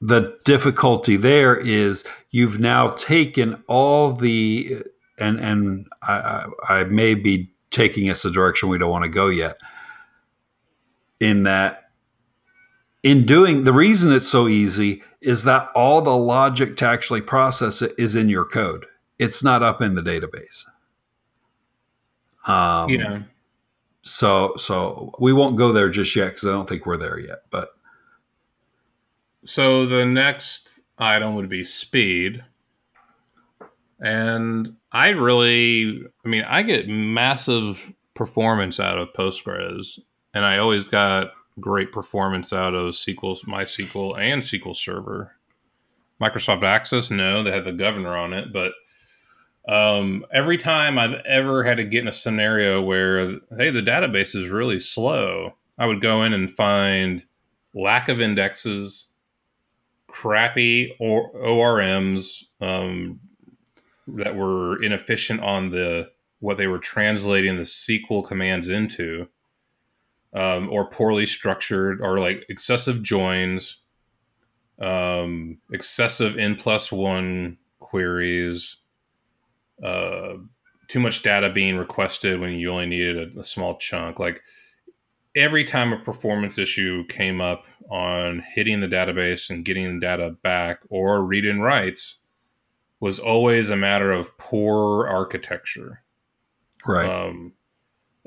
the 0.00 0.38
difficulty 0.44 1.16
there 1.16 1.54
is 1.54 2.04
you've 2.30 2.58
now 2.58 2.88
taken 2.90 3.62
all 3.66 4.12
the 4.12 4.82
and 5.18 5.38
and 5.40 5.86
I, 6.02 6.46
I 6.68 6.84
may 6.84 7.14
be 7.14 7.50
taking 7.70 8.08
us 8.10 8.24
a 8.24 8.30
direction 8.30 8.68
we 8.68 8.78
don't 8.78 8.90
want 8.90 9.04
to 9.04 9.10
go 9.10 9.28
yet. 9.28 9.60
In 11.20 11.44
that, 11.44 11.90
in 13.02 13.24
doing 13.24 13.64
the 13.64 13.72
reason 13.72 14.12
it's 14.12 14.28
so 14.28 14.48
easy 14.48 15.02
is 15.20 15.44
that 15.44 15.70
all 15.74 16.02
the 16.02 16.16
logic 16.16 16.76
to 16.78 16.86
actually 16.86 17.22
process 17.22 17.80
it 17.80 17.94
is 17.98 18.14
in 18.14 18.28
your 18.28 18.44
code. 18.44 18.86
It's 19.18 19.42
not 19.42 19.62
up 19.62 19.80
in 19.80 19.94
the 19.94 20.02
database. 20.02 20.64
Um, 22.46 22.88
yeah. 22.90 23.22
So 24.02 24.54
so 24.56 25.12
we 25.18 25.32
won't 25.32 25.56
go 25.56 25.72
there 25.72 25.88
just 25.88 26.14
yet 26.14 26.26
because 26.26 26.46
I 26.46 26.52
don't 26.52 26.68
think 26.68 26.86
we're 26.86 26.96
there 26.96 27.18
yet. 27.18 27.42
But 27.50 27.70
so 29.44 29.86
the 29.86 30.04
next 30.04 30.80
item 30.98 31.34
would 31.34 31.48
be 31.48 31.64
speed, 31.64 32.44
and 34.00 34.76
I 34.92 35.08
really, 35.08 36.02
I 36.24 36.28
mean, 36.28 36.44
I 36.44 36.62
get 36.62 36.88
massive 36.88 37.92
performance 38.14 38.78
out 38.78 38.98
of 38.98 39.12
Postgres, 39.12 39.98
and 40.32 40.44
I 40.44 40.58
always 40.58 40.88
got 40.88 41.32
great 41.58 41.92
performance 41.92 42.52
out 42.52 42.74
of 42.74 42.94
SQL, 42.94 43.44
MySQL, 43.44 44.18
and 44.18 44.42
SQL 44.42 44.76
Server. 44.76 45.32
Microsoft 46.20 46.62
Access, 46.62 47.10
no, 47.10 47.42
they 47.42 47.50
had 47.50 47.64
the 47.64 47.72
governor 47.72 48.16
on 48.16 48.32
it, 48.32 48.52
but 48.52 48.72
um, 49.68 50.24
every 50.32 50.58
time 50.58 50.98
I've 50.98 51.14
ever 51.26 51.64
had 51.64 51.78
to 51.78 51.84
get 51.84 52.02
in 52.02 52.08
a 52.08 52.12
scenario 52.12 52.80
where, 52.80 53.38
hey, 53.56 53.70
the 53.70 53.82
database 53.82 54.36
is 54.36 54.48
really 54.48 54.78
slow, 54.78 55.54
I 55.78 55.86
would 55.86 56.00
go 56.00 56.22
in 56.22 56.32
and 56.32 56.50
find 56.50 57.24
lack 57.74 58.08
of 58.08 58.20
indexes, 58.20 59.06
crappy 60.06 60.94
or 60.98 61.30
ORMs 61.32 62.44
um, 62.60 63.20
that 64.06 64.36
were 64.36 64.82
inefficient 64.82 65.40
on 65.40 65.70
the 65.70 66.10
what 66.38 66.56
they 66.58 66.66
were 66.66 66.78
translating 66.78 67.56
the 67.56 67.62
SQL 67.62 68.26
commands 68.26 68.68
into 68.68 69.26
um, 70.32 70.68
or 70.70 70.88
poorly 70.88 71.26
structured 71.26 72.00
or 72.00 72.18
like 72.18 72.44
excessive 72.48 73.02
joins, 73.02 73.78
um, 74.80 75.58
excessive 75.72 76.36
n 76.36 76.54
plus 76.54 76.92
one 76.92 77.56
queries, 77.80 78.76
uh, 79.82 80.34
too 80.88 81.00
much 81.00 81.22
data 81.22 81.50
being 81.50 81.76
requested 81.76 82.40
when 82.40 82.52
you 82.52 82.70
only 82.70 82.86
needed 82.86 83.36
a, 83.36 83.40
a 83.40 83.44
small 83.44 83.76
chunk. 83.76 84.18
Like 84.18 84.42
every 85.36 85.64
time 85.64 85.92
a 85.92 85.98
performance 85.98 86.58
issue 86.58 87.06
came 87.06 87.40
up 87.40 87.66
on 87.90 88.42
hitting 88.54 88.80
the 88.80 88.88
database 88.88 89.50
and 89.50 89.64
getting 89.64 89.94
the 89.94 90.06
data 90.06 90.36
back 90.42 90.80
or 90.88 91.22
read 91.22 91.46
and 91.46 91.62
writes 91.62 92.18
was 93.00 93.18
always 93.18 93.68
a 93.68 93.76
matter 93.76 94.10
of 94.10 94.36
poor 94.38 95.06
architecture. 95.06 96.02
Right. 96.86 97.08
Um, 97.08 97.52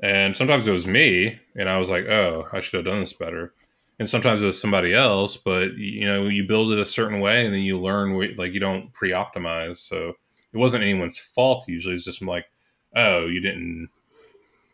and 0.01 0.35
sometimes 0.35 0.67
it 0.67 0.71
was 0.71 0.87
me, 0.87 1.39
and 1.55 1.67
I 1.67 1.77
was 1.77 1.89
like, 1.89 2.05
"Oh, 2.05 2.47
I 2.53 2.61
should 2.61 2.77
have 2.77 2.85
done 2.85 3.01
this 3.01 3.13
better." 3.13 3.53
And 3.97 4.07
sometimes 4.07 4.41
it 4.41 4.45
was 4.45 4.61
somebody 4.61 4.93
else, 4.93 5.35
but 5.35 5.73
you 5.75 6.05
know, 6.05 6.27
you 6.27 6.47
build 6.47 6.71
it 6.71 6.79
a 6.79 6.85
certain 6.85 7.19
way, 7.19 7.45
and 7.45 7.53
then 7.53 7.61
you 7.61 7.77
learn 7.79 8.35
like 8.37 8.53
you 8.53 8.59
don't 8.59 8.93
pre-optimize. 8.93 9.77
So 9.77 10.13
it 10.53 10.57
wasn't 10.57 10.83
anyone's 10.83 11.19
fault. 11.19 11.65
Usually, 11.67 11.95
it's 11.95 12.05
just 12.05 12.21
like, 12.21 12.45
"Oh, 12.95 13.25
you 13.25 13.39
didn't, 13.39 13.89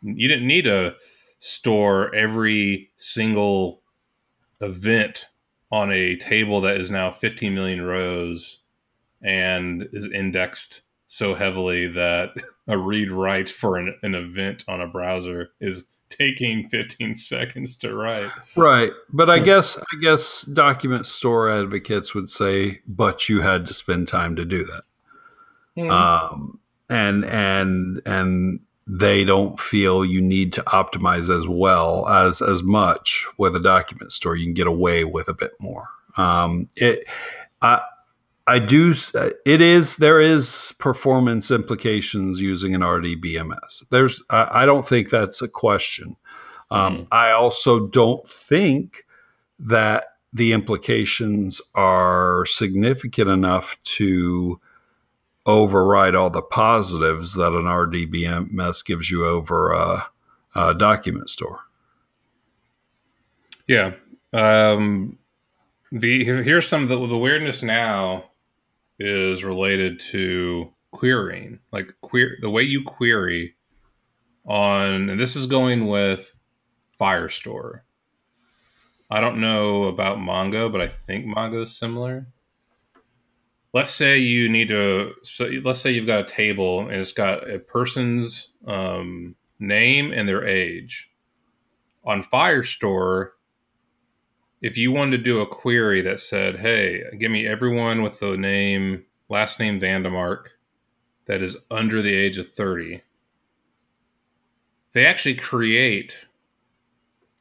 you 0.01 0.27
didn't 0.27 0.47
need 0.47 0.63
to 0.63 0.95
store 1.39 2.13
every 2.15 2.91
single 2.97 3.81
event 4.61 5.27
on 5.71 5.91
a 5.91 6.15
table 6.15 6.61
that 6.61 6.77
is 6.77 6.89
now 6.89 7.11
15 7.11 7.53
million 7.53 7.81
rows 7.81 8.59
and 9.21 9.87
is 9.91 10.09
indexed 10.11 10.81
so 11.07 11.35
heavily 11.35 11.87
that 11.87 12.29
a 12.67 12.77
read 12.77 13.11
write 13.11 13.49
for 13.49 13.77
an, 13.77 13.95
an 14.03 14.15
event 14.15 14.63
on 14.67 14.81
a 14.81 14.87
browser 14.87 15.49
is 15.59 15.87
taking 16.09 16.67
15 16.67 17.15
seconds 17.15 17.75
to 17.77 17.93
write. 17.93 18.31
Right. 18.55 18.91
But 19.11 19.29
I 19.29 19.39
guess 19.39 19.77
I 19.77 20.01
guess 20.01 20.43
document 20.43 21.05
store 21.05 21.49
advocates 21.49 22.13
would 22.13 22.29
say, 22.29 22.81
but 22.87 23.27
you 23.29 23.41
had 23.41 23.67
to 23.67 23.73
spend 23.73 24.07
time 24.07 24.35
to 24.35 24.45
do 24.45 24.63
that. 24.65 24.83
Mm-hmm. 25.77 25.91
Um, 25.91 26.59
and 26.89 27.25
and 27.25 28.01
and 28.05 28.59
they 28.87 29.23
don't 29.23 29.59
feel 29.59 30.05
you 30.05 30.21
need 30.21 30.53
to 30.53 30.61
optimize 30.63 31.35
as 31.35 31.47
well 31.47 32.07
as 32.07 32.41
as 32.41 32.63
much 32.63 33.25
with 33.37 33.55
a 33.55 33.59
document 33.59 34.11
store. 34.11 34.35
You 34.35 34.45
can 34.45 34.53
get 34.53 34.67
away 34.67 35.03
with 35.03 35.27
a 35.27 35.33
bit 35.33 35.51
more. 35.59 35.89
Um, 36.17 36.69
it, 36.75 37.07
I, 37.61 37.81
I 38.47 38.59
do. 38.59 38.93
It 39.45 39.61
is 39.61 39.97
there 39.97 40.21
is 40.21 40.73
performance 40.79 41.49
implications 41.49 42.39
using 42.39 42.75
an 42.75 42.81
RDBMS. 42.81 43.89
There's. 43.89 44.23
I, 44.29 44.49
I 44.51 44.65
don't 44.65 44.87
think 44.87 45.09
that's 45.09 45.41
a 45.41 45.47
question. 45.47 46.15
Um, 46.71 46.97
mm 46.97 47.07
I 47.11 47.31
also 47.31 47.87
don't 47.87 48.27
think 48.27 49.05
that 49.59 50.05
the 50.33 50.51
implications 50.51 51.61
are 51.75 52.45
significant 52.45 53.29
enough 53.29 53.77
to 53.83 54.59
override 55.45 56.15
all 56.15 56.29
the 56.29 56.41
positives 56.41 57.35
that 57.35 57.53
an 57.53 57.65
RDBMS 57.65 58.83
gives 58.85 59.11
you 59.11 59.25
over 59.25 59.71
a, 59.71 60.07
a 60.55 60.73
document 60.73 61.29
store. 61.29 61.61
Yeah. 63.67 63.93
Um, 64.33 65.17
the 65.91 66.23
here's 66.23 66.67
some 66.67 66.83
of 66.83 66.89
the, 66.89 67.07
the 67.07 67.17
weirdness 67.17 67.63
now 67.63 68.31
is 68.99 69.43
related 69.43 69.99
to 69.99 70.73
querying, 70.91 71.59
like 71.71 71.93
queer 72.01 72.37
the 72.41 72.49
way 72.49 72.63
you 72.63 72.83
query 72.83 73.55
on, 74.45 75.09
and 75.09 75.19
this 75.19 75.35
is 75.35 75.47
going 75.47 75.87
with 75.87 76.35
Firestore. 76.99 77.81
I 79.09 79.21
don't 79.21 79.39
know 79.39 79.85
about 79.85 80.17
Mongo, 80.17 80.71
but 80.71 80.81
I 80.81 80.87
think 80.87 81.25
Mongo 81.25 81.63
is 81.63 81.77
similar 81.77 82.27
let's 83.75 83.91
say 83.91 84.17
you 84.17 84.47
need 84.47 84.69
to 84.69 85.11
so 85.21 85.51
let's 85.63 85.81
say 85.81 85.91
you've 85.91 86.07
got 86.07 86.21
a 86.21 86.33
table 86.33 86.79
and 86.87 86.93
it's 86.93 87.11
got 87.11 87.47
a 87.47 87.59
person's 87.59 88.53
um, 88.65 89.35
name 89.59 90.11
and 90.13 90.27
their 90.27 90.45
age. 90.45 91.11
On 92.05 92.21
firestore 92.21 93.31
if 94.61 94.77
you 94.77 94.91
wanted 94.91 95.17
to 95.17 95.23
do 95.23 95.41
a 95.41 95.47
query 95.47 96.01
that 96.01 96.19
said 96.19 96.59
hey 96.59 97.03
give 97.19 97.29
me 97.29 97.45
everyone 97.45 98.01
with 98.01 98.19
the 98.19 98.37
name 98.37 99.03
last 99.27 99.59
name 99.59 99.79
vandemark 99.79 100.45
that 101.25 101.41
is 101.41 101.57
under 101.69 102.01
the 102.01 102.13
age 102.13 102.37
of 102.37 102.47
30 102.47 103.01
they 104.93 105.05
actually 105.05 105.35
create 105.35 106.27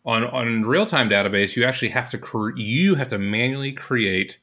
on 0.05 0.25
on 0.25 0.64
real-time 0.64 1.09
database 1.09 1.57
you 1.57 1.64
actually 1.64 1.90
have 1.90 2.09
to 2.09 2.18
cre- 2.18 2.57
you 2.57 2.97
have 2.97 3.09
to 3.09 3.18
manually 3.18 3.73
create 3.73 4.38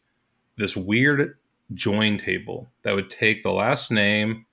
this 0.56 0.78
weird 0.78 1.36
join 1.74 2.18
table 2.18 2.72
that 2.84 2.96
would 2.96 3.10
take 3.10 3.44
the 3.44 3.52
last 3.52 3.92
name 3.92 4.46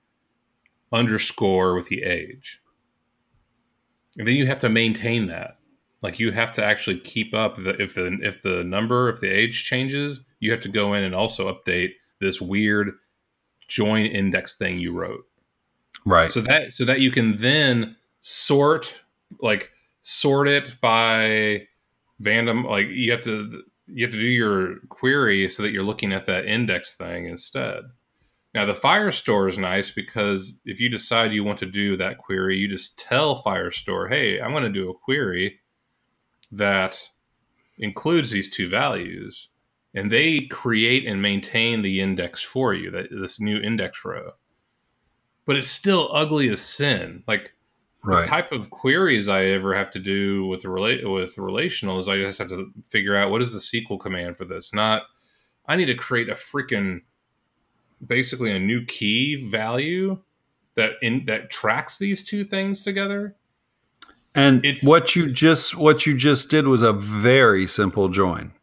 underscore 0.91 1.75
with 1.75 1.87
the 1.87 2.03
age. 2.03 2.61
And 4.17 4.27
then 4.27 4.35
you 4.35 4.47
have 4.47 4.59
to 4.59 4.69
maintain 4.69 5.27
that. 5.27 5.57
Like 6.01 6.19
you 6.19 6.31
have 6.31 6.51
to 6.53 6.63
actually 6.63 6.99
keep 6.99 7.33
up 7.33 7.55
the, 7.55 7.79
if 7.81 7.93
the 7.93 8.17
if 8.21 8.41
the 8.41 8.63
number 8.63 9.09
if 9.09 9.19
the 9.19 9.29
age 9.29 9.65
changes, 9.65 10.21
you 10.39 10.51
have 10.51 10.61
to 10.61 10.69
go 10.69 10.93
in 10.93 11.03
and 11.03 11.13
also 11.13 11.53
update 11.53 11.91
this 12.21 12.39
weird 12.39 12.91
join 13.67 14.05
index 14.05 14.55
thing 14.55 14.79
you 14.79 14.93
wrote. 14.93 15.25
Right. 16.05 16.31
So 16.31 16.41
that 16.41 16.71
so 16.71 16.85
that 16.85 17.01
you 17.01 17.11
can 17.11 17.37
then 17.37 17.97
sort 18.21 19.03
like 19.41 19.71
sort 20.01 20.47
it 20.47 20.75
by 20.81 21.67
random 22.21 22.63
like 22.63 22.87
you 22.87 23.11
have 23.11 23.21
to 23.21 23.63
you 23.93 24.05
have 24.05 24.13
to 24.13 24.19
do 24.19 24.27
your 24.27 24.77
query 24.89 25.47
so 25.47 25.63
that 25.63 25.71
you're 25.71 25.83
looking 25.83 26.13
at 26.13 26.25
that 26.25 26.45
index 26.45 26.95
thing 26.95 27.27
instead. 27.27 27.83
Now 28.53 28.65
the 28.65 28.73
Firestore 28.73 29.49
is 29.49 29.57
nice 29.57 29.91
because 29.91 30.59
if 30.65 30.79
you 30.79 30.89
decide 30.89 31.33
you 31.33 31.43
want 31.43 31.59
to 31.59 31.65
do 31.65 31.95
that 31.97 32.17
query, 32.17 32.57
you 32.57 32.67
just 32.67 32.97
tell 32.97 33.43
Firestore, 33.43 34.09
"Hey, 34.09 34.39
I'm 34.39 34.51
going 34.51 34.63
to 34.63 34.69
do 34.69 34.89
a 34.89 34.97
query 34.97 35.59
that 36.51 37.09
includes 37.77 38.31
these 38.31 38.49
two 38.49 38.67
values." 38.67 39.49
And 39.93 40.11
they 40.11 40.41
create 40.41 41.07
and 41.07 41.21
maintain 41.21 41.81
the 41.81 41.99
index 41.99 42.43
for 42.43 42.73
you, 42.73 42.91
that 42.91 43.07
this 43.11 43.39
new 43.39 43.57
index 43.57 44.05
row. 44.05 44.33
But 45.45 45.55
it's 45.55 45.67
still 45.67 46.09
ugly 46.13 46.47
as 46.49 46.61
sin. 46.61 47.23
Like 47.27 47.53
right. 48.03 48.21
the 48.21 48.27
type 48.27 48.51
of 48.51 48.69
queries 48.69 49.27
I 49.27 49.45
ever 49.45 49.75
have 49.75 49.91
to 49.91 49.99
do 49.99 50.45
with 50.45 50.65
relate 50.65 51.07
with 51.07 51.37
relational 51.37 51.99
is 51.99 52.07
I 52.07 52.17
just 52.17 52.39
have 52.39 52.49
to 52.49 52.71
figure 52.83 53.15
out 53.15 53.31
what 53.31 53.41
is 53.41 53.53
the 53.53 53.59
SQL 53.59 53.99
command 53.99 54.37
for 54.37 54.45
this. 54.45 54.73
Not 54.73 55.03
I 55.67 55.75
need 55.75 55.85
to 55.85 55.95
create 55.95 56.29
a 56.29 56.33
freaking 56.33 57.01
basically 58.05 58.51
a 58.51 58.59
new 58.59 58.85
key 58.85 59.49
value 59.49 60.19
that 60.75 60.91
in 61.01 61.25
that 61.25 61.49
tracks 61.49 61.99
these 61.99 62.23
two 62.23 62.43
things 62.43 62.83
together. 62.83 63.35
And 64.35 64.63
it's, 64.63 64.83
what 64.83 65.15
you 65.15 65.31
just 65.31 65.75
what 65.75 66.05
you 66.05 66.15
just 66.15 66.49
did 66.49 66.67
was 66.67 66.81
a 66.81 66.93
very 66.93 67.67
simple 67.67 68.09
join. 68.09 68.53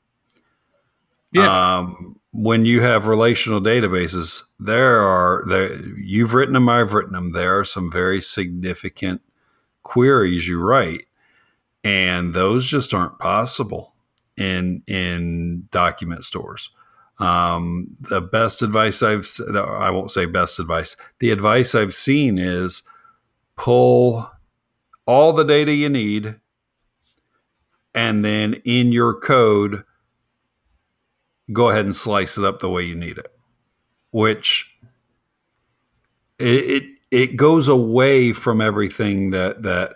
Yeah. 1.33 1.77
Um, 1.77 2.19
when 2.33 2.65
you 2.65 2.81
have 2.81 3.07
relational 3.07 3.61
databases, 3.61 4.43
there 4.59 5.01
are 5.01 5.45
there 5.49 5.75
you've 5.99 6.35
written 6.35 6.55
them, 6.55 6.69
I've 6.69 6.93
written 6.93 7.13
them. 7.13 7.33
There 7.33 7.59
are 7.59 7.65
some 7.65 7.91
very 7.91 8.21
significant 8.21 9.23
queries 9.87 10.49
you 10.49 10.61
write, 10.61 11.07
and 11.85 12.35
those 12.35 12.67
just 12.67 12.93
aren't 12.93 13.21
possible 13.21 13.95
in 14.37 14.83
in 14.89 15.69
document 15.71 16.25
stores. 16.25 16.71
Um, 17.19 17.97
the 18.01 18.21
best 18.21 18.63
advice 18.63 19.01
I've 19.01 19.29
I 19.55 19.91
won't 19.91 20.11
say 20.11 20.27
best 20.27 20.59
advice. 20.59 20.97
The 21.21 21.31
advice 21.31 21.75
I've 21.75 21.95
seen 21.95 22.37
is 22.37 22.83
pull 23.57 24.29
all 25.07 25.33
the 25.33 25.45
data 25.45 25.73
you 25.73 25.89
need, 25.89 26.35
and 27.95 28.25
then 28.25 28.55
in 28.65 28.91
your 28.91 29.15
code, 29.15 29.85
go 31.53 31.71
ahead 31.71 31.85
and 31.85 31.95
slice 31.95 32.37
it 32.37 32.45
up 32.45 32.59
the 32.59 32.69
way 32.69 32.83
you 32.83 32.97
need 32.97 33.19
it, 33.19 33.33
which 34.11 34.77
it, 36.41 36.83
it 36.83 36.96
it 37.11 37.37
goes 37.37 37.69
away 37.69 38.33
from 38.33 38.61
everything 38.61 39.31
that 39.31 39.63
that 39.63 39.95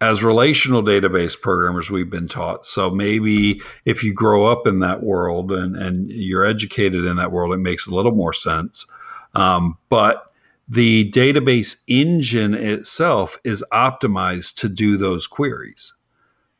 as 0.00 0.24
relational 0.24 0.82
database 0.82 1.38
programmers 1.38 1.90
we've 1.90 2.08
been 2.08 2.28
taught. 2.28 2.64
So 2.64 2.90
maybe 2.90 3.60
if 3.84 4.02
you 4.02 4.14
grow 4.14 4.46
up 4.46 4.66
in 4.66 4.80
that 4.80 5.02
world 5.02 5.52
and, 5.52 5.76
and 5.76 6.10
you're 6.10 6.44
educated 6.44 7.04
in 7.04 7.16
that 7.16 7.32
world, 7.32 7.52
it 7.52 7.58
makes 7.58 7.86
a 7.86 7.94
little 7.94 8.12
more 8.12 8.32
sense. 8.32 8.86
Um, 9.34 9.76
but 9.90 10.32
the 10.66 11.10
database 11.10 11.82
engine 11.86 12.54
itself 12.54 13.38
is 13.44 13.62
optimized 13.72 14.56
to 14.60 14.68
do 14.68 14.96
those 14.96 15.26
queries. 15.26 15.92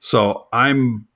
So 0.00 0.48
I'm 0.52 1.06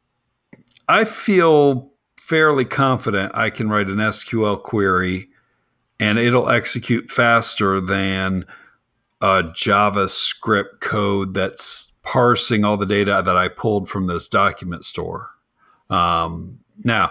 I 0.88 1.04
feel 1.04 1.92
fairly 2.20 2.64
confident 2.64 3.32
I 3.34 3.50
can 3.50 3.68
write 3.68 3.88
an 3.88 3.96
SQL 3.96 4.62
query 4.62 5.28
and 6.00 6.18
it'll 6.18 6.48
execute 6.48 7.10
faster 7.10 7.80
than 7.80 8.46
a 9.24 9.42
JavaScript 9.42 10.80
code 10.80 11.32
that's 11.32 11.92
parsing 12.02 12.62
all 12.62 12.76
the 12.76 12.84
data 12.84 13.22
that 13.24 13.38
I 13.38 13.48
pulled 13.48 13.88
from 13.88 14.06
this 14.06 14.28
document 14.28 14.84
store. 14.84 15.30
Um, 15.88 16.58
now, 16.84 17.10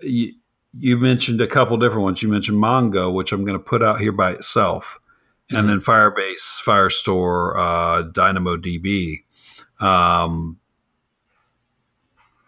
you, 0.00 0.34
you, 0.78 0.96
mentioned 0.96 1.40
a 1.40 1.48
couple 1.48 1.76
different 1.76 2.04
ones. 2.04 2.22
You 2.22 2.28
mentioned 2.28 2.58
Mongo, 2.58 3.12
which 3.12 3.32
I'm 3.32 3.44
going 3.44 3.58
to 3.58 3.64
put 3.64 3.82
out 3.82 3.98
here 3.98 4.12
by 4.12 4.34
itself. 4.34 5.00
and 5.50 5.68
then 5.68 5.80
Firebase, 5.80 6.62
Firestore, 6.64 7.56
uh, 7.56 8.02
DynamoDB. 8.04 9.24
Um, 9.80 10.60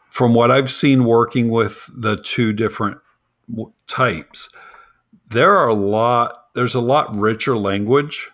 from 0.09 0.35
what 0.35 0.53
I've 0.53 0.71
seen 0.71 1.05
working 1.05 1.49
with 1.51 1.91
the 1.93 2.17
two 2.17 2.53
different 2.53 2.99
w- 3.49 3.73
types, 3.89 4.51
there 5.29 5.57
are 5.57 5.69
a 5.69 5.75
lot. 5.75 6.55
There's 6.55 6.77
a 6.77 6.81
lot 6.81 7.17
richer 7.17 7.57
language 7.57 8.31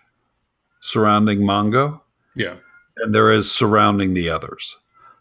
surrounding 0.87 1.39
Mongo 1.41 2.01
Yeah. 2.35 2.55
And 2.97 3.13
there 3.13 3.31
is 3.31 3.51
surrounding 3.51 4.13
the 4.13 4.29
others. 4.29 4.75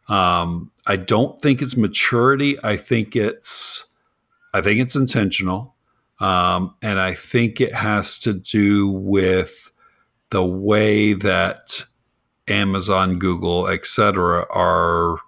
Um, 0.08 0.70
I 0.86 0.96
don't 0.96 1.38
think 1.40 1.60
it's 1.60 1.76
maturity. 1.76 2.56
I 2.62 2.76
think 2.76 3.16
it's, 3.16 3.84
I 4.54 4.62
think 4.62 4.80
it's 4.80 4.94
intentional, 4.96 5.74
um, 6.20 6.74
and 6.80 6.98
I 7.00 7.12
think 7.14 7.60
it 7.60 7.74
has 7.74 8.18
to 8.20 8.32
do 8.32 8.88
with 8.88 9.70
the 10.30 10.44
way 10.44 11.12
that 11.12 11.82
Amazon, 12.48 13.18
Google, 13.18 13.66
etc., 13.68 14.46
are 14.50 15.18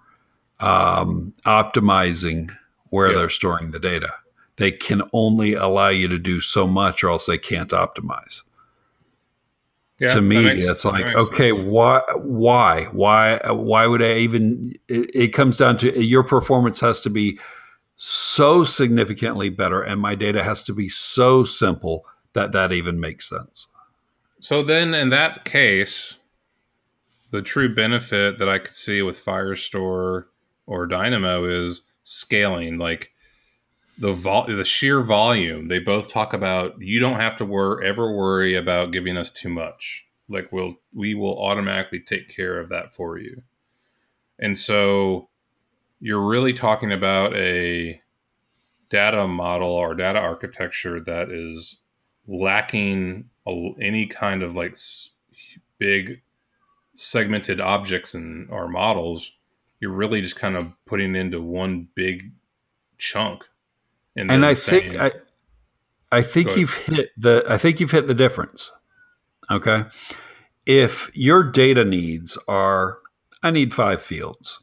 um, 0.59 1.33
optimizing 1.45 2.49
where 2.89 3.11
Yeah. 3.11 3.17
they're 3.17 3.29
storing 3.29 3.71
the 3.71 3.79
data. 3.79 4.13
They 4.55 4.71
can 4.71 5.03
only 5.13 5.53
allow 5.53 5.89
you 5.89 6.07
to 6.07 6.17
do 6.17 6.41
so 6.41 6.67
much, 6.67 7.03
or 7.03 7.09
else 7.11 7.25
they 7.27 7.37
can't 7.37 7.69
optimize 7.71 8.41
Yeah, 9.99 10.13
to 10.13 10.21
me 10.21 10.43
makes- 10.43 10.65
it's 10.69 10.85
like 10.85 11.13
okay 11.13 11.51
sense. 11.51 11.63
why 11.65 12.01
why 12.15 12.85
why 12.91 13.39
why 13.49 13.85
would 13.85 14.01
i 14.01 14.13
even 14.19 14.71
it, 14.87 15.13
it 15.13 15.27
comes 15.29 15.57
down 15.57 15.77
to 15.79 16.01
your 16.03 16.23
performance 16.23 16.79
has 16.79 17.01
to 17.01 17.09
be 17.09 17.37
so 17.95 18.63
significantly 18.63 19.49
better 19.49 19.81
and 19.81 19.99
my 19.99 20.15
data 20.15 20.41
has 20.43 20.63
to 20.63 20.73
be 20.73 20.87
so 20.87 21.43
simple 21.43 22.05
that 22.33 22.53
that 22.53 22.71
even 22.71 22.99
makes 22.99 23.27
sense 23.27 23.67
So 24.39 24.63
then, 24.63 24.93
in 24.93 25.09
that 25.09 25.43
case, 25.43 26.17
the 27.31 27.41
true 27.41 27.75
benefit 27.75 28.37
that 28.37 28.47
I 28.47 28.57
could 28.59 28.73
see 28.75 29.01
with 29.01 29.17
Firestore 29.23 30.25
or 30.65 30.87
Dynamo 30.87 31.43
is 31.43 31.87
scaling. 32.05 32.77
Like 32.77 33.11
the 33.99 34.13
vol- 34.13 34.47
the 34.47 34.63
sheer 34.63 35.01
volume. 35.01 35.67
They 35.67 35.79
both 35.79 36.11
talk 36.11 36.33
about. 36.33 36.81
You 36.81 36.99
don't 36.99 37.19
have 37.19 37.35
to 37.37 37.45
wor- 37.45 37.81
ever 37.83 38.11
worry 38.11 38.55
about 38.55 38.91
giving 38.91 39.17
us 39.17 39.29
too 39.29 39.49
much. 39.49 40.05
Like 40.27 40.51
we'll 40.51 40.75
we 40.93 41.13
will 41.15 41.41
automatically 41.41 41.99
take 41.99 42.33
care 42.33 42.59
of 42.59 42.69
that 42.69 42.93
for 42.93 43.17
you. 43.17 43.43
And 44.39 44.57
so 44.57 45.29
you're 45.99 46.25
really 46.25 46.53
talking 46.53 46.93
about 46.93 47.35
a 47.35 48.01
data 48.89 49.27
model 49.27 49.69
or 49.69 49.93
data 49.93 50.19
architecture 50.19 50.99
that 51.01 51.29
is 51.29 51.77
lacking 52.27 53.25
a, 53.47 53.71
any 53.81 54.07
kind 54.07 54.43
of 54.43 54.55
like 54.55 54.71
s- 54.71 55.09
big 55.77 56.21
segmented 56.95 57.59
objects 57.59 58.13
and 58.13 58.49
or 58.49 58.67
models 58.67 59.31
you're 59.79 59.91
really 59.91 60.21
just 60.21 60.35
kind 60.35 60.57
of 60.57 60.73
putting 60.85 61.15
into 61.15 61.41
one 61.41 61.87
big 61.95 62.31
chunk 62.97 63.45
and 64.15 64.29
then 64.29 64.43
i 64.43 64.53
saying- 64.53 64.91
think 64.91 65.01
i 65.01 65.11
i 66.11 66.21
think 66.21 66.55
you've 66.55 66.75
hit 66.75 67.09
the 67.17 67.43
i 67.47 67.57
think 67.57 67.79
you've 67.79 67.91
hit 67.91 68.07
the 68.07 68.13
difference 68.13 68.71
okay? 69.51 69.85
If 70.65 71.09
your 71.15 71.43
data 71.43 71.83
needs 71.83 72.37
are 72.47 72.99
i 73.41 73.51
need 73.51 73.73
five 73.73 74.01
fields. 74.01 74.61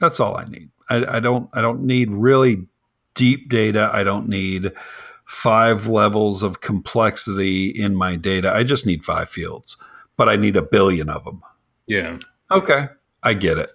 That's 0.00 0.20
all 0.20 0.36
i 0.36 0.44
need. 0.44 0.70
I, 0.90 1.16
I 1.16 1.20
don't 1.20 1.48
i 1.52 1.60
don't 1.60 1.84
need 1.84 2.12
really 2.12 2.66
deep 3.14 3.48
data. 3.48 3.90
I 3.92 4.04
don't 4.04 4.28
need 4.28 4.72
five 5.24 5.86
levels 5.86 6.42
of 6.42 6.60
complexity 6.60 7.68
in 7.68 7.94
my 7.94 8.16
data. 8.16 8.52
I 8.52 8.64
just 8.64 8.86
need 8.86 9.04
five 9.04 9.28
fields 9.28 9.76
but 10.16 10.28
i 10.28 10.36
need 10.36 10.56
a 10.56 10.62
billion 10.62 11.08
of 11.08 11.24
them 11.24 11.42
yeah. 11.86 12.18
Okay, 12.50 12.86
I 13.22 13.34
get 13.34 13.58
it. 13.58 13.70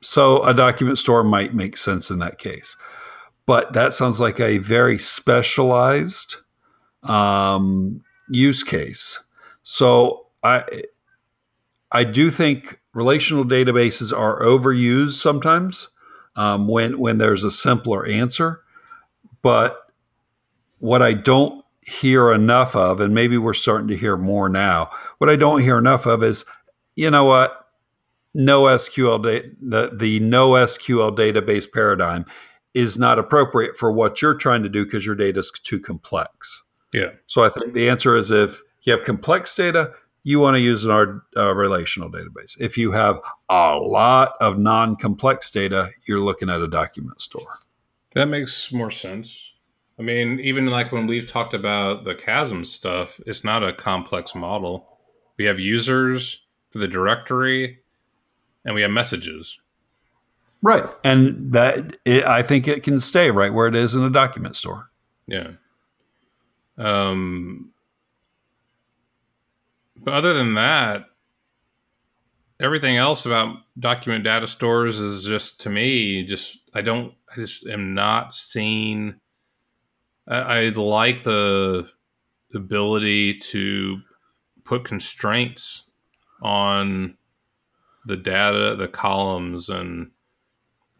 So 0.00 0.42
a 0.42 0.54
document 0.54 0.98
store 0.98 1.22
might 1.22 1.54
make 1.54 1.76
sense 1.76 2.10
in 2.10 2.18
that 2.20 2.38
case, 2.38 2.76
but 3.50 3.72
that 3.72 3.92
sounds 3.92 4.20
like 4.20 4.38
a 4.38 4.58
very 4.58 4.96
specialized 4.96 6.36
um, 7.02 8.00
use 8.28 8.62
case. 8.62 9.24
So 9.64 10.26
I 10.44 10.84
I 11.90 12.04
do 12.04 12.30
think 12.30 12.80
relational 12.94 13.44
databases 13.44 14.16
are 14.16 14.40
overused 14.40 15.14
sometimes 15.14 15.88
um, 16.36 16.68
when 16.68 17.00
when 17.00 17.18
there's 17.18 17.42
a 17.42 17.50
simpler 17.50 18.06
answer, 18.06 18.62
but 19.42 19.90
what 20.78 21.02
I 21.02 21.12
don't 21.12 21.64
hear 21.82 22.32
enough 22.32 22.76
of, 22.76 23.00
and 23.00 23.12
maybe 23.12 23.36
we're 23.36 23.52
starting 23.52 23.88
to 23.88 23.96
hear 23.96 24.16
more 24.16 24.48
now. 24.48 24.90
What 25.18 25.28
I 25.28 25.34
don't 25.34 25.60
hear 25.60 25.76
enough 25.76 26.06
of 26.06 26.22
is 26.22 26.44
you 26.94 27.10
know 27.10 27.24
what? 27.24 27.66
No 28.32 28.66
SQL 28.66 29.20
data, 29.20 29.50
the, 29.60 29.90
the 29.92 30.20
no 30.20 30.52
SQL 30.52 31.16
database 31.16 31.68
paradigm 31.68 32.26
is 32.74 32.98
not 32.98 33.18
appropriate 33.18 33.76
for 33.76 33.90
what 33.92 34.22
you're 34.22 34.34
trying 34.34 34.62
to 34.62 34.68
do 34.68 34.84
because 34.84 35.04
your 35.04 35.16
data 35.16 35.40
is 35.40 35.50
too 35.50 35.80
complex. 35.80 36.62
yeah 36.92 37.10
So 37.26 37.42
I 37.42 37.48
think 37.48 37.74
the 37.74 37.88
answer 37.88 38.16
is 38.16 38.30
if 38.30 38.62
you 38.82 38.92
have 38.92 39.04
complex 39.04 39.54
data, 39.54 39.92
you 40.22 40.38
want 40.38 40.54
to 40.54 40.60
use 40.60 40.84
an 40.84 41.22
uh, 41.36 41.54
relational 41.54 42.10
database. 42.10 42.60
If 42.60 42.76
you 42.76 42.92
have 42.92 43.20
a 43.48 43.76
lot 43.78 44.34
of 44.40 44.58
non-complex 44.58 45.50
data, 45.50 45.90
you're 46.06 46.20
looking 46.20 46.50
at 46.50 46.60
a 46.60 46.68
document 46.68 47.20
store. 47.20 47.42
that 48.14 48.26
makes 48.26 48.72
more 48.72 48.90
sense 48.90 49.52
i 49.98 50.02
mean 50.02 50.40
even 50.40 50.66
like 50.66 50.90
when 50.90 51.06
we've 51.06 51.26
talked 51.30 51.54
about 51.54 52.02
the 52.04 52.14
chasm 52.14 52.64
stuff 52.64 53.20
it's 53.24 53.44
not 53.44 53.62
a 53.62 53.72
complex 53.72 54.34
model 54.34 54.98
we 55.38 55.44
have 55.44 55.60
users 55.60 56.42
for 56.70 56.78
the 56.78 56.88
directory 56.88 57.78
and 58.64 58.74
we 58.74 58.82
have 58.82 58.90
messages 58.90 59.59
Right. 60.62 60.84
And 61.02 61.52
that 61.52 61.96
it, 62.04 62.24
I 62.24 62.42
think 62.42 62.68
it 62.68 62.82
can 62.82 63.00
stay 63.00 63.30
right 63.30 63.52
where 63.52 63.66
it 63.66 63.74
is 63.74 63.94
in 63.94 64.02
a 64.02 64.10
document 64.10 64.56
store. 64.56 64.90
Yeah. 65.26 65.52
Um, 66.76 67.72
but 69.96 70.14
other 70.14 70.34
than 70.34 70.54
that, 70.54 71.04
everything 72.60 72.96
else 72.96 73.24
about 73.24 73.56
document 73.78 74.24
data 74.24 74.46
stores 74.46 74.98
is 74.98 75.24
just 75.24 75.60
to 75.62 75.70
me 75.70 76.24
just 76.24 76.58
I 76.74 76.82
don't 76.82 77.14
I 77.30 77.36
just 77.36 77.66
am 77.66 77.94
not 77.94 78.32
seeing. 78.32 79.20
I, 80.28 80.36
I 80.36 80.68
like 80.68 81.22
the 81.22 81.88
ability 82.54 83.38
to 83.38 83.98
put 84.64 84.84
constraints 84.84 85.84
on 86.42 87.16
the 88.06 88.16
data, 88.16 88.74
the 88.76 88.88
columns, 88.88 89.68
and 89.68 90.10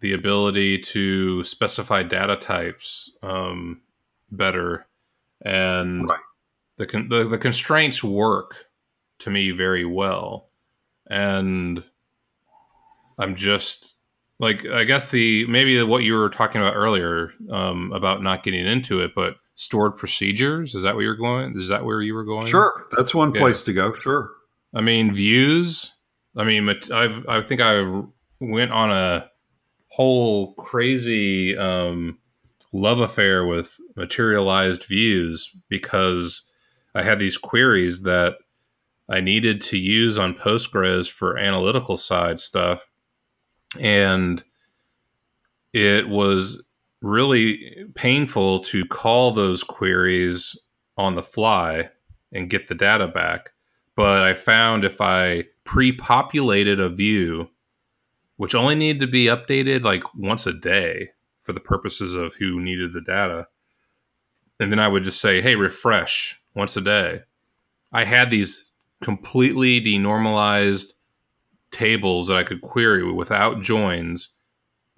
the 0.00 0.12
ability 0.12 0.78
to 0.78 1.44
specify 1.44 2.02
data 2.02 2.36
types 2.36 3.10
um, 3.22 3.80
better, 4.30 4.86
and 5.44 6.08
Right. 6.08 6.18
the, 6.76 6.86
con- 6.86 7.08
the 7.08 7.24
the 7.24 7.38
constraints 7.38 8.02
work 8.02 8.66
to 9.20 9.30
me 9.30 9.50
very 9.50 9.84
well, 9.84 10.48
and 11.08 11.82
I'm 13.18 13.36
just 13.36 13.96
like 14.38 14.66
I 14.66 14.84
guess 14.84 15.10
the 15.10 15.46
maybe 15.46 15.82
what 15.82 16.02
you 16.02 16.14
were 16.14 16.30
talking 16.30 16.60
about 16.60 16.74
earlier 16.76 17.32
um, 17.50 17.92
about 17.92 18.22
not 18.22 18.42
getting 18.42 18.66
into 18.66 19.00
it, 19.00 19.12
but 19.14 19.34
stored 19.54 19.96
procedures 19.96 20.74
is 20.74 20.82
that 20.82 20.94
where 20.94 21.04
you're 21.04 21.16
going? 21.16 21.52
Is 21.58 21.68
that 21.68 21.84
where 21.84 22.00
you 22.00 22.14
were 22.14 22.24
going? 22.24 22.46
Sure. 22.46 22.86
That's 22.96 23.14
one 23.14 23.34
Yeah. 23.34 23.40
place 23.40 23.62
to 23.64 23.72
go. 23.74 23.94
Sure. 23.94 24.30
I 24.74 24.80
mean, 24.80 25.12
views. 25.12 25.92
I 26.36 26.44
mean, 26.44 26.66
I've 26.92 27.26
I 27.28 27.42
think 27.42 27.60
I 27.60 28.02
went 28.40 28.70
on 28.72 28.90
a 28.90 29.29
whole 29.90 30.54
crazy 30.54 31.56
um, 31.56 32.18
love 32.72 33.00
affair 33.00 33.44
with 33.44 33.76
materialized 33.96 34.84
views 34.84 35.50
because 35.68 36.44
I 36.94 37.02
had 37.02 37.18
these 37.18 37.36
queries 37.36 38.02
that 38.02 38.34
I 39.08 39.20
needed 39.20 39.60
to 39.62 39.78
use 39.78 40.18
on 40.18 40.34
Postgres 40.34 41.10
for 41.10 41.36
analytical 41.36 41.96
side 41.96 42.40
stuff, 42.40 42.88
and 43.78 44.42
it 45.72 46.08
was 46.08 46.62
really 47.02 47.86
painful 47.94 48.60
to 48.60 48.84
call 48.84 49.32
those 49.32 49.64
queries 49.64 50.56
on 50.96 51.14
the 51.14 51.22
fly 51.22 51.90
and 52.32 52.50
get 52.50 52.68
the 52.68 52.74
data 52.74 53.08
back. 53.08 53.50
But 53.96 54.22
I 54.22 54.34
found 54.34 54.84
if 54.84 55.00
I 55.00 55.44
pre-populated 55.64 56.78
a 56.78 56.88
view, 56.88 57.50
which 58.40 58.54
only 58.54 58.74
needed 58.74 59.00
to 59.00 59.06
be 59.06 59.26
updated 59.26 59.82
like 59.82 60.02
once 60.14 60.46
a 60.46 60.52
day 60.54 61.10
for 61.40 61.52
the 61.52 61.60
purposes 61.60 62.14
of 62.14 62.34
who 62.36 62.58
needed 62.58 62.90
the 62.90 63.00
data, 63.02 63.46
and 64.58 64.72
then 64.72 64.78
I 64.78 64.88
would 64.88 65.04
just 65.04 65.20
say, 65.20 65.42
"Hey, 65.42 65.56
refresh 65.56 66.40
once 66.54 66.74
a 66.74 66.80
day." 66.80 67.20
I 67.92 68.04
had 68.04 68.30
these 68.30 68.70
completely 69.02 69.78
denormalized 69.78 70.94
tables 71.70 72.28
that 72.28 72.38
I 72.38 72.42
could 72.42 72.62
query 72.62 73.12
without 73.12 73.60
joins 73.60 74.30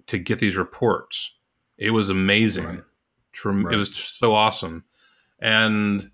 to 0.07 0.17
get 0.17 0.39
these 0.39 0.55
reports. 0.55 1.35
It 1.77 1.89
was 1.91 2.09
amazing. 2.09 2.65
Right. 2.65 2.83
Trem- 3.33 3.65
Right. 3.65 3.73
It 3.73 3.77
was 3.77 3.89
just 3.89 4.19
so 4.19 4.33
awesome, 4.33 4.85
and 5.39 6.11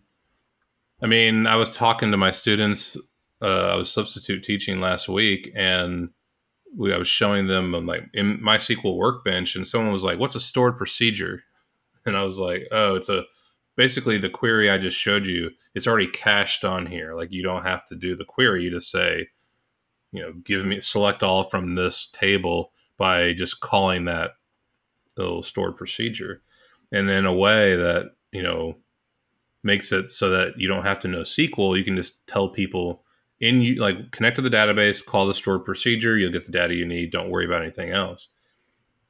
I 0.99 1.05
mean, 1.05 1.45
I 1.45 1.57
was 1.57 1.69
talking 1.75 2.09
to 2.09 2.17
my 2.17 2.31
students. 2.31 2.97
Uh, 3.39 3.73
I 3.73 3.75
was 3.75 3.91
substitute 3.91 4.43
teaching 4.43 4.79
last 4.79 5.07
week, 5.07 5.51
and 5.55 6.09
we, 6.75 6.93
I 6.93 6.97
was 6.97 7.07
showing 7.07 7.47
them 7.47 7.73
um, 7.75 7.85
like 7.85 8.03
in 8.13 8.39
MySQL 8.39 8.95
Workbench, 8.95 9.55
and 9.55 9.67
someone 9.67 9.93
was 9.93 10.03
like, 10.03 10.19
"What's 10.19 10.35
a 10.35 10.39
stored 10.39 10.77
procedure?" 10.77 11.43
And 12.05 12.15
I 12.15 12.23
was 12.23 12.39
like, 12.39 12.67
"Oh, 12.71 12.95
it's 12.95 13.09
a 13.09 13.25
basically 13.75 14.17
the 14.17 14.29
query 14.29 14.69
I 14.69 14.77
just 14.77 14.97
showed 14.97 15.25
you. 15.25 15.51
It's 15.75 15.85
already 15.85 16.07
cached 16.07 16.65
on 16.65 16.85
here. 16.85 17.13
Like 17.13 17.31
you 17.31 17.43
don't 17.43 17.63
have 17.63 17.85
to 17.87 17.95
do 17.95 18.15
the 18.15 18.25
query. 18.25 18.63
You 18.63 18.71
just 18.71 18.89
say, 18.89 19.27
you 20.11 20.21
know, 20.21 20.33
give 20.43 20.65
me 20.65 20.79
select 20.79 21.23
all 21.23 21.43
from 21.43 21.75
this 21.75 22.07
table 22.07 22.71
by 22.97 23.33
just 23.33 23.59
calling 23.61 24.05
that 24.05 24.31
little 25.17 25.43
stored 25.43 25.77
procedure, 25.77 26.41
and 26.91 27.09
in 27.09 27.25
a 27.25 27.33
way 27.33 27.75
that 27.75 28.11
you 28.31 28.41
know 28.43 28.75
makes 29.63 29.91
it 29.91 30.09
so 30.09 30.29
that 30.29 30.53
you 30.57 30.67
don't 30.67 30.85
have 30.85 30.99
to 30.99 31.07
know 31.07 31.21
SQL. 31.21 31.77
You 31.77 31.83
can 31.83 31.95
just 31.95 32.25
tell 32.27 32.49
people 32.49 33.03
in 33.39 33.61
you 33.61 33.75
like 33.75 34.11
connect 34.11 34.35
to 34.35 34.41
the 34.41 34.49
database, 34.49 35.05
call 35.05 35.27
the 35.27 35.33
stored 35.33 35.65
procedure, 35.65 36.17
you'll 36.17 36.31
get 36.31 36.45
the 36.45 36.51
data 36.51 36.73
you 36.73 36.85
need. 36.85 37.11
Don't 37.11 37.29
worry 37.29 37.45
about 37.45 37.61
anything 37.61 37.91
else. 37.91 38.27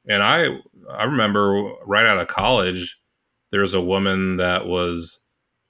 And 0.08 0.22
I 0.22 0.58
I 0.90 1.04
remember 1.04 1.72
right 1.86 2.06
out 2.06 2.18
of 2.18 2.28
college, 2.28 3.00
there 3.50 3.60
was 3.60 3.74
a 3.74 3.80
woman 3.80 4.36
that 4.36 4.66
was 4.66 5.20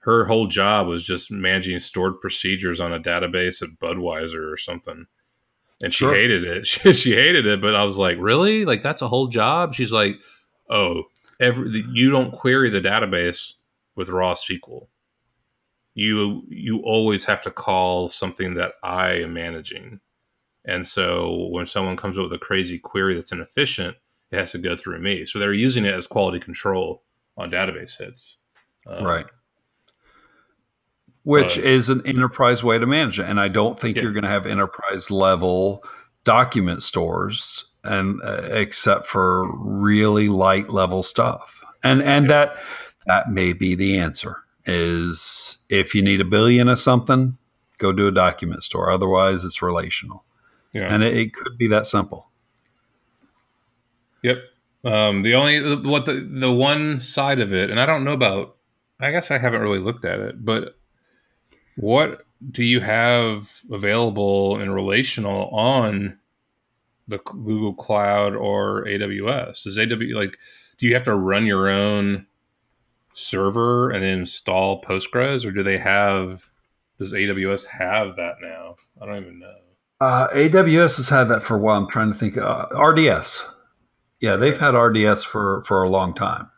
her 0.01 0.25
whole 0.25 0.47
job 0.47 0.87
was 0.87 1.05
just 1.05 1.31
managing 1.31 1.79
stored 1.79 2.21
procedures 2.21 2.81
on 2.81 2.93
a 2.93 3.01
database 3.01 3.63
at 3.63 3.79
Budweiser 3.79 4.51
or 4.51 4.57
something. 4.57 5.07
And 5.83 5.93
she 5.93 6.05
sure. 6.05 6.15
hated 6.15 6.45
it. 6.45 6.67
She, 6.67 6.93
she 6.93 7.15
hated 7.15 7.47
it, 7.47 7.61
but 7.61 7.75
I 7.75 7.85
was 7.85 7.99
like, 7.99 8.19
"Really? 8.21 8.65
Like 8.65 8.83
that's 8.83 9.03
a 9.03 9.09
whole 9.09 9.29
job?" 9.29 9.75
She's 9.75 9.93
like, 9.93 10.21
"Oh, 10.69 11.05
every 11.41 11.85
you 11.93 12.11
don't 12.11 12.33
query 12.33 12.71
the 12.71 12.81
database 12.81 13.55
with 13.97 14.11
raw 14.11 14.35
SQL. 14.35 14.89
You 15.95 16.45
you 16.49 16.79
always 16.79 17.25
have 17.25 17.41
to 17.43 17.51
call 17.51 18.09
something 18.09 18.55
that 18.55 18.73
I 18.83 19.13
am 19.15 19.35
managing. 19.35 20.01
And 20.65 20.87
so 20.87 21.49
when 21.51 21.65
someone 21.65 21.97
comes 21.97 22.19
up 22.19 22.25
with 22.25 22.33
a 22.33 22.39
crazy 22.39 22.79
query 22.79 23.15
that's 23.15 23.33
inefficient, 23.33 23.97
it 24.31 24.39
has 24.39 24.53
to 24.53 24.59
go 24.59 24.77
through 24.77 25.01
me. 25.01 25.25
So 25.25 25.39
they're 25.39 25.53
using 25.53 25.85
it 25.85 25.95
as 25.95 26.07
quality 26.07 26.39
control 26.39 27.03
on 27.37 27.51
database 27.51 27.99
hits. 27.99 28.39
Um, 28.87 29.05
right. 29.05 29.27
Which 31.23 31.57
but, 31.57 31.65
is 31.65 31.89
an 31.89 32.07
enterprise 32.07 32.63
way 32.63 32.79
to 32.79 32.87
manage 32.87 33.19
it. 33.19 33.29
And 33.29 33.41
I 33.41 33.49
don't 33.49 33.79
think 33.79 33.97
yeah. 33.97 34.05
you're 34.05 34.13
going 34.13 34.25
to 34.25 34.31
have 34.31 34.47
enterprise 34.47 35.11
level 35.11 35.85
document 36.25 36.83
stores 36.83 37.65
and 37.83 38.21
uh, 38.25 38.43
except 38.51 39.07
for 39.07 39.51
really 39.59 40.29
light 40.29 40.69
level 40.69 41.03
stuff. 41.03 41.65
And 41.83 42.03
and 42.03 42.27
yeah. 42.27 42.29
that 42.29 42.57
that 43.07 43.29
may 43.31 43.53
be 43.53 43.75
the 43.75 43.99
answer 43.99 44.45
is 44.67 45.59
if 45.69 45.95
you 45.95 46.03
need 46.03 46.21
a 46.21 46.25
billion 46.25 46.69
of 46.69 46.79
something 46.79 47.39
go 47.81 47.93
do 47.93 48.07
a 48.07 48.13
document 48.13 48.63
store. 48.63 48.91
Otherwise 48.91 49.45
it's 49.45 49.63
relational. 49.63 50.25
Yeah. 50.73 50.93
and 50.93 51.03
it, 51.03 51.17
it 51.17 51.35
could 51.35 51.59
be 51.59 51.67
that 51.69 51.87
simple. 51.87 52.29
Yep. 54.23 54.39
Um, 54.85 55.23
the 55.23 55.35
only 55.35 55.77
what 55.77 56.05
the 56.05 56.21
the 56.21 56.53
one 56.53 57.01
side 57.01 57.39
of 57.39 57.53
it 57.53 57.69
and 57.69 57.79
i 57.79 57.85
don't 57.85 58.03
know 58.03 58.15
about 58.15 58.57
i 58.99 59.11
guess 59.11 59.31
i 59.31 59.37
haven't 59.37 59.61
really 59.61 59.79
looked 59.79 60.07
at 60.07 60.21
it 60.21 60.43
but 60.43 60.79
what 61.77 62.25
do 62.51 62.65
you 62.65 62.81
have 62.81 63.61
available 63.71 64.59
in 64.59 64.71
relational 64.71 65.49
on 65.51 66.19
the 67.09 67.19
google 67.19 67.75
cloud 67.75 68.35
or 68.35 68.87
aws 68.87 69.65
does 69.65 69.79
aw 69.79 70.17
like 70.19 70.39
do 70.79 70.87
you 70.87 70.95
have 70.95 71.03
to 71.03 71.15
run 71.15 71.45
your 71.45 71.69
own 71.69 72.27
server 73.13 73.91
and 73.91 74.03
then 74.03 74.21
install 74.21 74.83
Postgres, 74.83 75.45
or 75.45 75.53
do 75.53 75.63
they 75.63 75.79
have? 75.79 76.51
Does 76.99 77.13
AWS 77.13 77.67
have 77.67 78.17
that 78.17 78.37
now? 78.41 78.77
I 79.01 79.07
don't 79.07 79.23
even 79.23 79.39
know. 79.39 79.55
Uh, 80.01 80.29
AWS 80.29 80.97
has 80.97 81.09
had 81.11 81.25
that 81.25 81.43
for 81.43 81.57
a 81.57 81.59
while. 81.59 81.79
I'm 81.79 81.91
trying 81.91 82.13
to 82.13 82.19
think. 82.19 82.39
Uh, 82.39 82.67
RDS, 82.75 83.45
yeah, 84.21 84.37
they've 84.37 84.59
had 84.59 84.75
RDS 84.75 85.25
for 85.25 85.63
for 85.65 85.83
a 85.83 85.89
long 85.89 86.15
time. 86.15 86.51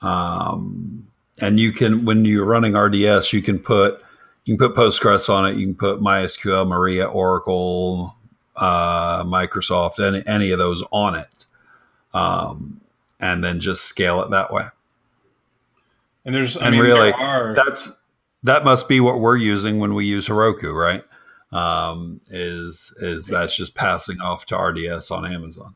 Um, 0.00 1.08
and 1.40 1.58
you 1.58 1.72
can 1.72 2.04
when 2.04 2.24
you're 2.24 2.44
running 2.44 2.76
RDS, 2.76 3.32
you 3.32 3.42
can 3.42 3.58
put 3.58 4.00
you 4.44 4.56
can 4.56 4.68
put 4.68 4.76
Postgres 4.76 5.28
on 5.28 5.46
it. 5.46 5.56
You 5.56 5.66
can 5.66 5.74
put 5.74 6.00
MySQL, 6.00 6.66
Maria, 6.66 7.06
Oracle, 7.06 8.14
uh, 8.56 9.24
Microsoft, 9.24 10.04
any 10.04 10.22
any 10.26 10.50
of 10.52 10.58
those 10.58 10.82
on 10.92 11.14
it, 11.14 11.46
um, 12.14 12.80
and 13.20 13.42
then 13.42 13.60
just 13.60 13.84
scale 13.84 14.22
it 14.22 14.30
that 14.30 14.52
way. 14.52 14.66
And 16.28 16.34
there's, 16.34 16.58
I 16.58 16.66
and 16.66 16.72
mean, 16.72 16.82
really, 16.82 17.10
are... 17.10 17.54
that's 17.54 18.02
that 18.42 18.62
must 18.62 18.86
be 18.86 19.00
what 19.00 19.18
we're 19.18 19.38
using 19.38 19.78
when 19.78 19.94
we 19.94 20.04
use 20.04 20.28
Heroku, 20.28 20.74
right? 20.74 21.02
Um, 21.52 22.20
is 22.28 22.94
is 22.98 23.28
that's 23.28 23.56
just 23.56 23.74
passing 23.74 24.20
off 24.20 24.44
to 24.46 24.56
RDS 24.58 25.10
on 25.10 25.24
Amazon? 25.24 25.74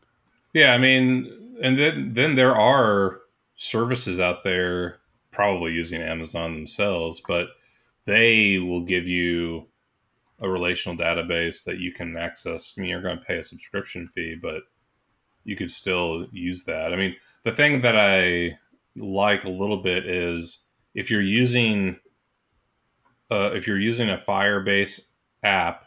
Yeah, 0.53 0.74
I 0.74 0.76
mean, 0.76 1.57
and 1.62 1.78
then 1.78 2.12
then 2.12 2.34
there 2.34 2.55
are 2.55 3.22
services 3.57 4.20
out 4.20 4.44
there 4.44 4.98
probably 5.30 5.72
using 5.72 6.03
Amazon 6.03 6.53
themselves, 6.53 7.22
but 7.26 7.46
they 8.05 8.59
will 8.59 8.82
give 8.82 9.09
you 9.09 9.68
a 10.42 10.50
relational 10.50 10.98
database 10.98 11.64
that 11.64 11.78
you 11.78 11.92
can 11.92 12.14
access. 12.18 12.74
I 12.76 12.82
mean, 12.82 12.90
you're 12.90 13.00
going 13.00 13.18
to 13.18 13.24
pay 13.24 13.38
a 13.38 13.42
subscription 13.42 14.07
fee, 14.07 14.34
but 14.34 14.64
you 15.44 15.57
could 15.57 15.70
still 15.70 16.26
use 16.30 16.66
that. 16.66 16.92
I 16.92 16.96
mean, 16.96 17.16
the 17.42 17.53
thing 17.53 17.80
that 17.80 17.96
I 17.96 18.59
like 18.97 19.45
a 19.45 19.51
little 19.51 19.82
bit 19.82 20.07
is 20.07 20.66
if 20.95 21.11
you're 21.11 21.22
using 21.22 21.99
uh, 23.30 23.51
if 23.55 23.66
you're 23.66 23.80
using 23.80 24.11
a 24.11 24.16
Firebase 24.16 25.09
app, 25.43 25.86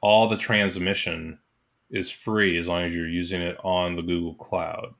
all 0.00 0.28
the 0.28 0.36
transmission 0.36 1.38
is 1.90 2.10
free 2.10 2.56
as 2.58 2.68
long 2.68 2.82
as 2.82 2.94
you're 2.94 3.08
using 3.08 3.42
it 3.42 3.56
on 3.64 3.96
the 3.96 4.02
Google 4.02 4.34
Cloud. 4.34 4.94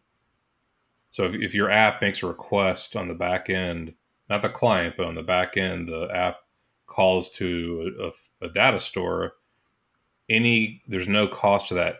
So 1.11 1.25
if, 1.25 1.35
if 1.37 1.55
your 1.55 1.71
app 1.71 2.03
makes 2.03 2.23
a 2.23 2.27
request 2.27 2.97
on 2.97 3.09
the 3.09 3.15
back 3.15 3.49
end, 3.49 3.95
not 4.29 4.43
the 4.43 4.49
client, 4.49 4.97
but 4.97 5.07
on 5.07 5.15
the 5.15 5.23
back 5.23 5.57
end, 5.57 5.87
the 5.87 6.09
app 6.13 6.39
calls 6.87 7.31
to 7.31 7.93
a, 8.01 8.09
a, 8.09 8.49
a 8.49 8.53
data 8.53 8.79
store. 8.79 9.35
Any 10.29 10.83
there's 10.89 11.09
no 11.09 11.29
cost 11.29 11.69
to 11.69 11.75
that 11.75 11.97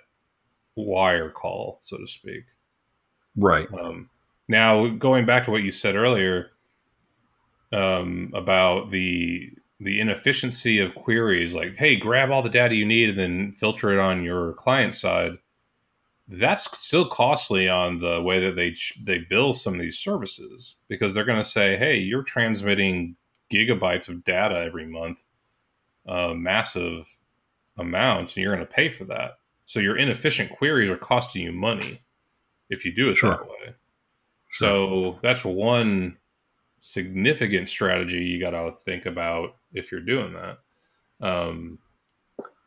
wire 0.75 1.31
call, 1.31 1.79
so 1.81 1.97
to 1.97 2.07
speak. 2.07 2.43
Right. 3.37 3.69
Um, 3.81 4.11
now, 4.49 4.89
going 4.89 5.27
back 5.27 5.45
to 5.45 5.51
what 5.51 5.63
you 5.63 5.71
said 5.71 5.97
earlier 5.97 6.51
um, 7.73 8.31
about 8.35 8.91
the 8.91 9.53
the 9.79 10.01
inefficiency 10.01 10.79
of 10.79 10.95
queries, 10.95 11.55
like, 11.55 11.77
hey, 11.77 11.97
grab 11.97 12.31
all 12.31 12.41
the 12.41 12.49
data 12.49 12.75
you 12.75 12.87
need 12.87 13.11
and 13.11 13.19
then 13.19 13.53
filter 13.53 13.93
it 13.93 13.99
on 13.99 14.25
your 14.25 14.55
client 14.55 14.95
side. 14.95 15.33
That's 16.29 16.79
still 16.79 17.07
costly 17.07 17.69
on 17.69 17.99
the 18.01 18.23
way 18.23 18.41
that 18.41 18.57
they 18.57 18.75
they 19.03 19.19
bill 19.29 19.53
some 19.53 19.75
of 19.75 19.81
these 19.81 19.99
services 19.99 20.77
because 20.89 21.15
they're 21.15 21.25
going 21.25 21.39
to 21.39 21.45
say, 21.45 21.77
hey, 21.77 21.99
you're 21.99 22.23
transmitting 22.23 23.17
gigabytes 23.53 24.09
of 24.09 24.25
data 24.25 24.59
every 24.59 24.87
month, 24.87 25.25
uh, 26.09 26.35
massive 26.35 27.21
amounts, 27.77 28.35
and 28.35 28.43
you're 28.43 28.55
going 28.55 28.67
to 28.67 28.73
pay 28.73 28.89
for 28.89 29.05
that. 29.05 29.39
So 29.67 29.81
your 29.81 29.97
inefficient 29.97 30.51
queries 30.51 30.91
are 30.91 30.97
costing 30.97 31.43
you 31.43 31.53
money 31.53 32.03
if 32.71 32.85
you 32.85 32.93
do 32.93 33.11
it 33.11 33.17
sure. 33.17 33.31
that 33.31 33.47
way. 33.47 33.75
So 34.59 35.19
that's 35.23 35.45
one 35.45 36.17
significant 36.81 37.69
strategy 37.69 38.25
you 38.25 38.41
got 38.41 38.51
to 38.51 38.73
think 38.73 39.07
about 39.07 39.57
if 39.73 39.91
you're 39.91 40.01
doing 40.01 40.35
that. 40.35 40.59
Um, 41.21 41.79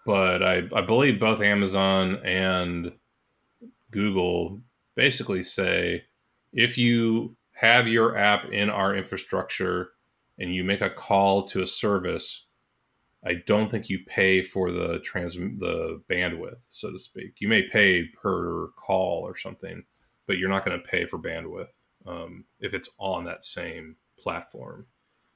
but 0.05 0.43
I, 0.43 0.63
I 0.75 0.81
believe 0.81 1.19
both 1.19 1.41
Amazon 1.41 2.17
and 2.25 2.91
Google 3.91 4.59
basically 4.95 5.41
say 5.41 6.03
if 6.53 6.77
you 6.77 7.35
have 7.53 7.87
your 7.87 8.17
app 8.17 8.45
in 8.51 8.69
our 8.69 8.95
infrastructure 8.95 9.91
and 10.37 10.53
you 10.53 10.63
make 10.63 10.81
a 10.81 10.89
call 10.89 11.43
to 11.43 11.61
a 11.61 11.67
service, 11.67 12.45
I 13.25 13.35
don't 13.47 13.69
think 13.69 13.89
you 13.89 13.99
pay 14.05 14.43
for 14.43 14.71
the 14.71 14.99
trans 14.99 15.35
the 15.35 16.01
bandwidth, 16.09 16.65
so 16.67 16.91
to 16.91 16.99
speak. 16.99 17.35
You 17.39 17.47
may 17.47 17.63
pay 17.63 18.03
per 18.03 18.67
call 18.77 19.21
or 19.21 19.35
something, 19.35 19.83
but 20.27 20.37
you're 20.37 20.49
not 20.49 20.65
going 20.65 20.79
to 20.79 20.87
pay 20.87 21.05
for 21.05 21.17
bandwidth 21.17 21.67
um, 22.09 22.45
if 22.59 22.73
it's 22.73 22.89
on 22.97 23.25
that 23.25 23.43
same 23.43 23.95
platform. 24.17 24.87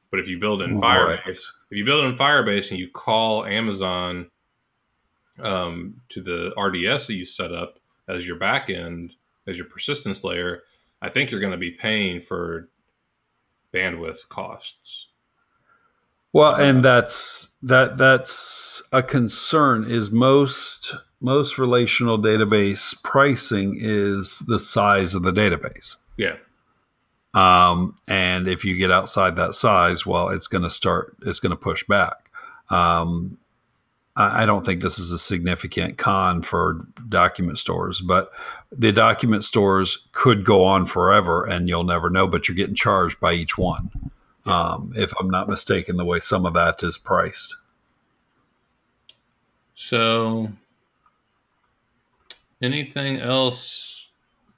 But 0.09 0.19
if 0.19 0.27
you 0.27 0.39
build 0.39 0.61
in 0.61 0.77
right. 0.77 1.19
Firebase, 1.19 1.43
if 1.71 1.77
you 1.77 1.85
build 1.85 2.05
in 2.05 2.15
Firebase 2.15 2.71
and 2.71 2.79
you 2.79 2.89
call 2.89 3.45
Amazon 3.45 4.29
um, 5.39 6.01
to 6.09 6.21
the 6.21 6.53
RDS 6.59 7.07
that 7.07 7.15
you 7.15 7.25
set 7.25 7.51
up 7.51 7.79
as 8.07 8.27
your 8.27 8.37
backend, 8.37 9.11
as 9.47 9.57
your 9.57 9.65
persistence 9.65 10.23
layer, 10.23 10.63
I 11.01 11.09
think 11.09 11.31
you're 11.31 11.39
going 11.39 11.51
to 11.51 11.57
be 11.57 11.71
paying 11.71 12.19
for 12.19 12.69
bandwidth 13.73 14.29
costs. 14.29 15.07
Well, 16.31 16.55
and 16.55 16.83
that's 16.83 17.51
that 17.61 17.97
that's 17.97 18.81
a 18.91 19.03
concern. 19.03 19.83
Is 19.83 20.11
most 20.11 20.95
most 21.21 21.59
relational 21.59 22.17
database 22.17 23.01
pricing 23.03 23.77
is 23.79 24.39
the 24.47 24.59
size 24.59 25.13
of 25.13 25.23
the 25.23 25.31
database. 25.31 25.95
Yeah. 26.17 26.35
Um, 27.33 27.95
and 28.07 28.47
if 28.47 28.63
you 28.63 28.77
get 28.77 28.91
outside 28.91 29.35
that 29.35 29.55
size, 29.55 30.05
well, 30.05 30.29
it's 30.29 30.47
going 30.47 30.63
to 30.63 30.69
start, 30.69 31.15
it's 31.25 31.39
going 31.39 31.49
to 31.51 31.55
push 31.55 31.83
back. 31.83 32.29
Um, 32.69 33.37
I, 34.15 34.43
I 34.43 34.45
don't 34.45 34.65
think 34.65 34.81
this 34.81 34.99
is 34.99 35.11
a 35.11 35.19
significant 35.19 35.97
con 35.97 36.41
for 36.43 36.85
document 37.09 37.57
stores, 37.57 38.01
but 38.01 38.31
the 38.71 38.91
document 38.91 39.43
stores 39.43 40.07
could 40.11 40.45
go 40.45 40.63
on 40.63 40.85
forever 40.85 41.43
and 41.43 41.67
you'll 41.67 41.83
never 41.83 42.09
know, 42.09 42.27
but 42.27 42.47
you're 42.47 42.55
getting 42.55 42.75
charged 42.75 43.19
by 43.19 43.33
each 43.33 43.57
one. 43.57 43.89
Um, 44.45 44.93
if 44.95 45.13
I'm 45.19 45.29
not 45.29 45.47
mistaken, 45.47 45.97
the 45.97 46.05
way 46.05 46.19
some 46.19 46.45
of 46.45 46.53
that 46.53 46.83
is 46.83 46.97
priced. 46.97 47.55
So, 49.73 50.51
anything 52.61 53.19
else 53.19 54.02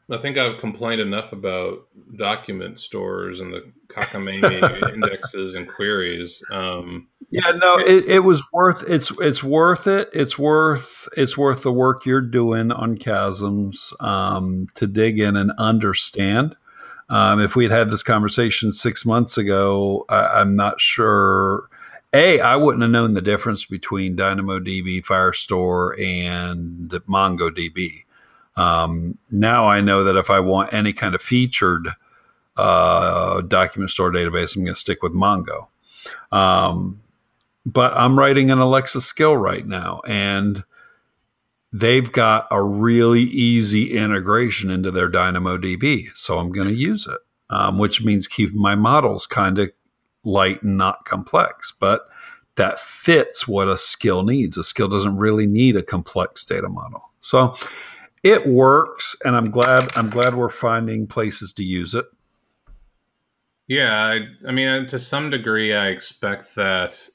I 0.10 0.18
think 0.18 0.38
I've 0.38 0.60
complained 0.60 1.02
enough 1.02 1.32
about 1.32 1.88
document 2.16 2.80
stores 2.80 3.40
and 3.40 3.52
the 3.52 3.72
cockamamie 3.88 4.94
indexes 4.94 5.56
and 5.56 5.68
queries. 5.68 6.44
Um, 6.52 7.08
yeah, 7.32 7.52
no, 7.52 7.80
it, 7.80 8.08
it, 8.08 8.20
was 8.20 8.44
worth 8.54 8.88
it's 8.88 9.12
it's 9.20 9.44
worth 9.44 9.88
it. 9.88 10.10
It's 10.14 10.38
worth 10.38 11.08
it's 11.18 11.36
worth 11.36 11.64
the 11.64 11.74
work 11.74 12.06
you're 12.06 12.22
doing 12.22 12.72
on 12.72 12.98
chasms 12.98 13.94
um, 14.00 14.68
to 14.76 14.86
dig 14.86 15.20
in 15.20 15.36
and 15.36 15.52
understand. 15.58 16.56
Um, 17.10 17.40
if 17.40 17.56
we 17.56 17.64
had 17.64 17.72
had 17.72 17.90
this 17.90 18.04
conversation 18.04 18.74
six 18.74 19.06
months 19.06 19.38
ago, 19.38 20.06
I, 20.08 20.40
I'm 20.40 20.56
not 20.56 20.80
sure. 20.80 21.68
A, 22.14 22.40
I 22.40 22.56
wouldn't 22.56 22.82
have 22.82 22.92
known 22.92 23.14
the 23.14 23.22
difference 23.22 23.66
between 23.66 24.16
DynamoDB, 24.16 25.04
Firestore, 25.04 26.00
and 26.00 26.90
MongoDB. 26.90 28.05
Um, 28.58 29.18
now 29.32 29.68
I 29.68 29.82
know 29.82 30.04
that 30.04 30.16
if 30.16 30.30
I 30.30 30.40
want 30.40 30.74
any 30.74 30.94
kind 30.94 31.16
of 31.16 31.22
featured 31.22 31.90
uh, 32.58 33.42
document 33.42 33.92
store 33.92 34.12
database, 34.12 34.56
I'm 34.56 34.64
going 34.64 34.74
to 34.74 34.80
stick 34.80 35.04
with 35.04 35.14
Mongo. 35.14 35.68
Um, 36.32 37.00
but 37.66 37.94
I'm 37.94 38.18
writing 38.18 38.52
an 38.52 38.60
Alexa 38.60 39.02
skill 39.02 39.36
right 39.36 39.66
now, 39.66 40.02
and 40.08 40.64
they've 41.74 42.12
got 42.12 42.48
a 42.52 42.62
really 42.62 43.24
easy 43.24 43.92
integration 43.92 44.70
into 44.70 44.92
their 44.92 45.10
DynamoDB. 45.10 46.16
So 46.16 46.38
I'm 46.38 46.52
going 46.52 46.68
to 46.68 46.74
use 46.74 47.08
it, 47.08 47.20
um, 47.50 47.78
which 47.78 48.04
means 48.04 48.28
keeping 48.28 48.62
my 48.62 48.76
models 48.76 49.26
kind 49.28 49.60
of 49.60 49.72
light 50.24 50.64
and 50.64 50.78
not 50.78 51.06
complex. 51.06 51.74
But 51.78 52.08
that 52.56 52.80
fits 52.80 53.48
what 53.48 53.68
a 53.68 53.78
skill 53.78 54.24
needs. 54.24 54.58
A 54.58 54.64
skill 54.64 54.88
doesn't 54.88 55.18
really 55.18 55.48
need 55.48 55.76
a 55.76 55.84
complex 55.84 56.46
data 56.46 56.70
model. 56.70 57.10
So 57.20 57.56
it 58.26 58.48
works, 58.48 59.16
and 59.24 59.36
I'm 59.36 59.52
glad 59.52 59.88
I'm 59.96 60.10
glad 60.10 60.34
we're 60.34 60.50
finding 60.50 61.06
places 61.06 61.54
to 61.54 61.64
use 61.64 61.94
it. 61.94 62.06
Yeah, 63.68 63.96
I, 63.96 64.22
I 64.48 64.52
mean, 64.52 64.68
uh, 64.68 64.88
to 64.88 64.98
some 64.98 65.30
degree, 65.30 65.76
I 65.76 65.90
expect 65.90 66.56
that 66.56 67.08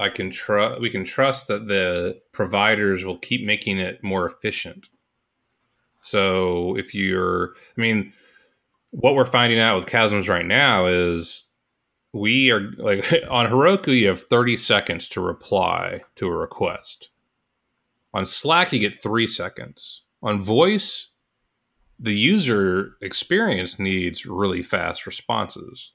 I 0.00 0.08
can 0.08 0.30
trust 0.30 0.80
we 0.80 0.90
can 0.90 1.04
trust 1.04 1.46
that 1.46 1.68
the 1.68 2.20
providers 2.32 3.04
will 3.04 3.18
keep 3.18 3.46
making 3.46 3.78
it 3.78 4.02
more 4.02 4.26
efficient. 4.26 4.88
So 6.00 6.76
if 6.76 6.92
you're, 6.92 7.54
I 7.76 7.80
mean, 7.80 8.12
what 8.90 9.14
we're 9.14 9.24
finding 9.24 9.60
out 9.60 9.76
with 9.76 9.86
Chasms 9.86 10.28
right 10.28 10.46
now 10.46 10.86
is 10.86 11.46
we 12.12 12.50
are 12.50 12.72
like 12.78 13.12
on 13.30 13.46
Heroku, 13.46 13.96
you 13.96 14.08
have 14.08 14.22
30 14.22 14.56
seconds 14.56 15.08
to 15.10 15.20
reply 15.20 16.02
to 16.16 16.26
a 16.26 16.36
request. 16.36 17.10
On 18.12 18.26
Slack, 18.26 18.72
you 18.72 18.80
get 18.80 18.94
three 18.94 19.26
seconds. 19.26 20.02
On 20.22 20.40
voice, 20.40 21.10
the 21.98 22.14
user 22.14 22.92
experience 23.00 23.78
needs 23.78 24.26
really 24.26 24.62
fast 24.62 25.06
responses. 25.06 25.92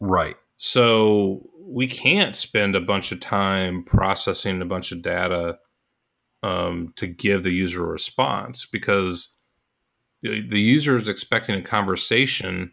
Right. 0.00 0.36
So 0.56 1.48
we 1.60 1.86
can't 1.86 2.36
spend 2.36 2.74
a 2.74 2.80
bunch 2.80 3.12
of 3.12 3.20
time 3.20 3.84
processing 3.84 4.62
a 4.62 4.66
bunch 4.66 4.92
of 4.92 5.02
data 5.02 5.58
um, 6.42 6.92
to 6.96 7.06
give 7.06 7.42
the 7.42 7.52
user 7.52 7.84
a 7.84 7.88
response 7.88 8.66
because 8.66 9.36
the 10.22 10.60
user 10.60 10.96
is 10.96 11.08
expecting 11.08 11.56
a 11.56 11.62
conversation 11.62 12.72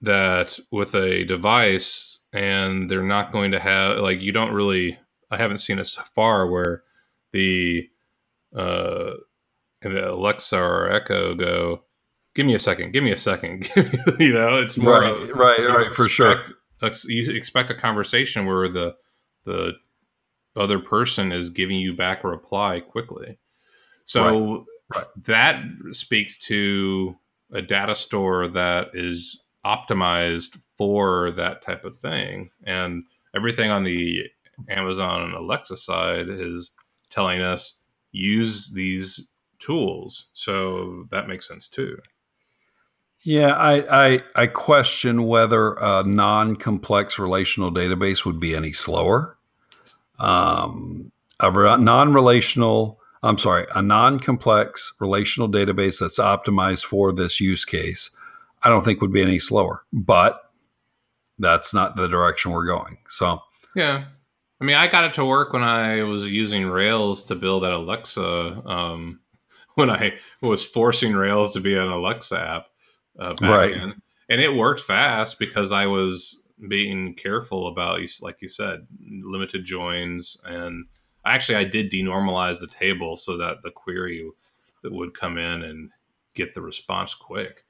that 0.00 0.58
with 0.70 0.94
a 0.94 1.24
device 1.24 2.20
and 2.32 2.90
they're 2.90 3.02
not 3.02 3.32
going 3.32 3.50
to 3.52 3.58
have 3.58 3.98
like 3.98 4.20
you 4.20 4.30
don't 4.30 4.52
really 4.52 4.98
i 5.30 5.36
haven't 5.36 5.58
seen 5.58 5.78
it 5.78 5.86
so 5.86 6.02
far 6.14 6.48
where 6.48 6.84
the 7.32 7.88
uh 8.56 9.10
and 9.82 9.96
the 9.96 10.10
Alexa 10.10 10.56
or 10.56 10.90
Echo 10.90 11.34
go, 11.34 11.84
"Give 12.34 12.46
me 12.46 12.54
a 12.54 12.58
second, 12.58 12.92
give 12.92 13.04
me 13.04 13.10
a 13.10 13.16
second. 13.16 13.68
you 14.18 14.32
know, 14.32 14.58
it's 14.58 14.76
more 14.76 15.00
right, 15.00 15.12
of, 15.12 15.30
right, 15.30 15.58
right, 15.58 15.86
expect, 15.86 15.94
for 15.94 16.08
sure. 16.08 16.44
You 17.06 17.32
expect 17.34 17.70
a 17.70 17.74
conversation 17.74 18.46
where 18.46 18.68
the 18.68 18.96
the 19.44 19.72
other 20.56 20.78
person 20.78 21.32
is 21.32 21.50
giving 21.50 21.76
you 21.76 21.92
back 21.92 22.24
a 22.24 22.28
reply 22.28 22.80
quickly. 22.80 23.38
So 24.04 24.66
right, 24.94 24.96
right. 24.96 25.06
that 25.24 25.62
speaks 25.92 26.38
to 26.46 27.16
a 27.52 27.62
data 27.62 27.94
store 27.94 28.48
that 28.48 28.88
is 28.94 29.40
optimized 29.64 30.58
for 30.76 31.30
that 31.32 31.62
type 31.62 31.84
of 31.84 31.98
thing, 32.00 32.50
and 32.64 33.04
everything 33.34 33.70
on 33.70 33.84
the 33.84 34.22
Amazon 34.68 35.22
and 35.22 35.34
Alexa 35.34 35.76
side 35.76 36.28
is 36.28 36.72
telling 37.10 37.40
us 37.40 37.78
use 38.12 38.72
these 38.72 39.28
tools. 39.58 40.30
So 40.32 41.06
that 41.10 41.28
makes 41.28 41.46
sense 41.46 41.68
too. 41.68 41.98
Yeah, 43.22 43.52
I, 43.52 44.06
I, 44.06 44.22
I 44.36 44.46
question 44.46 45.24
whether 45.24 45.74
a 45.80 46.04
non-complex 46.04 47.18
relational 47.18 47.72
database 47.72 48.24
would 48.24 48.38
be 48.38 48.54
any 48.54 48.72
slower. 48.72 49.36
Um, 50.20 51.10
a 51.40 51.78
non-relational, 51.78 53.00
I'm 53.22 53.38
sorry, 53.38 53.66
a 53.74 53.82
non-complex 53.82 54.94
relational 55.00 55.48
database 55.48 55.98
that's 55.98 56.18
optimized 56.18 56.84
for 56.84 57.12
this 57.12 57.40
use 57.40 57.64
case, 57.64 58.10
I 58.62 58.68
don't 58.68 58.84
think 58.84 59.00
would 59.00 59.12
be 59.12 59.22
any 59.22 59.40
slower. 59.40 59.84
But 59.92 60.40
that's 61.38 61.74
not 61.74 61.96
the 61.96 62.08
direction 62.08 62.52
we're 62.52 62.66
going. 62.66 62.98
So 63.08 63.42
yeah, 63.74 64.04
I 64.60 64.64
mean, 64.64 64.76
I 64.76 64.86
got 64.88 65.04
it 65.04 65.14
to 65.14 65.24
work 65.24 65.52
when 65.52 65.62
I 65.62 66.02
was 66.02 66.28
using 66.28 66.66
Rails 66.66 67.24
to 67.24 67.34
build 67.34 67.62
that 67.62 67.72
Alexa 67.72 68.62
um, 68.66 69.20
when 69.78 69.90
I 69.90 70.18
was 70.42 70.66
forcing 70.66 71.14
Rails 71.14 71.52
to 71.52 71.60
be 71.60 71.74
an 71.74 71.86
Alexa 71.86 72.36
app 72.36 72.66
uh, 73.16 73.34
back 73.34 73.50
right. 73.50 73.74
then. 73.74 74.02
And 74.28 74.40
it 74.40 74.50
worked 74.50 74.80
fast 74.80 75.38
because 75.38 75.70
I 75.70 75.86
was 75.86 76.42
being 76.68 77.14
careful 77.14 77.68
about, 77.68 78.00
like 78.20 78.42
you 78.42 78.48
said, 78.48 78.88
limited 79.00 79.64
joins. 79.64 80.36
And 80.44 80.84
actually, 81.24 81.58
I 81.58 81.64
did 81.64 81.92
denormalize 81.92 82.60
the 82.60 82.66
table 82.66 83.16
so 83.16 83.36
that 83.36 83.62
the 83.62 83.70
query 83.70 84.28
that 84.82 84.92
would 84.92 85.14
come 85.14 85.38
in 85.38 85.62
and 85.62 85.90
get 86.34 86.54
the 86.54 86.60
response 86.60 87.14
quick. 87.14 87.64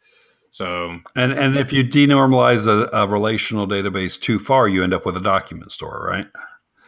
So, 0.48 1.00
and 1.14 1.32
and 1.32 1.58
if 1.58 1.74
you 1.74 1.84
denormalize 1.84 2.66
a, 2.66 2.88
a 2.96 3.06
relational 3.06 3.68
database 3.68 4.18
too 4.18 4.38
far, 4.38 4.66
you 4.66 4.82
end 4.82 4.94
up 4.94 5.04
with 5.04 5.16
a 5.18 5.20
document 5.20 5.72
store, 5.72 6.06
right? 6.10 6.26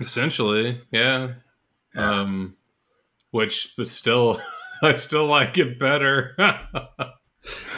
Essentially, 0.01 0.81
yeah. 0.91 1.35
yeah. 1.95 2.21
Um, 2.21 2.57
which, 3.33 3.75
but 3.77 3.87
still. 3.89 4.41
I 4.83 4.95
still 4.95 5.27
like 5.27 5.59
it 5.59 5.79
better. 5.79 6.35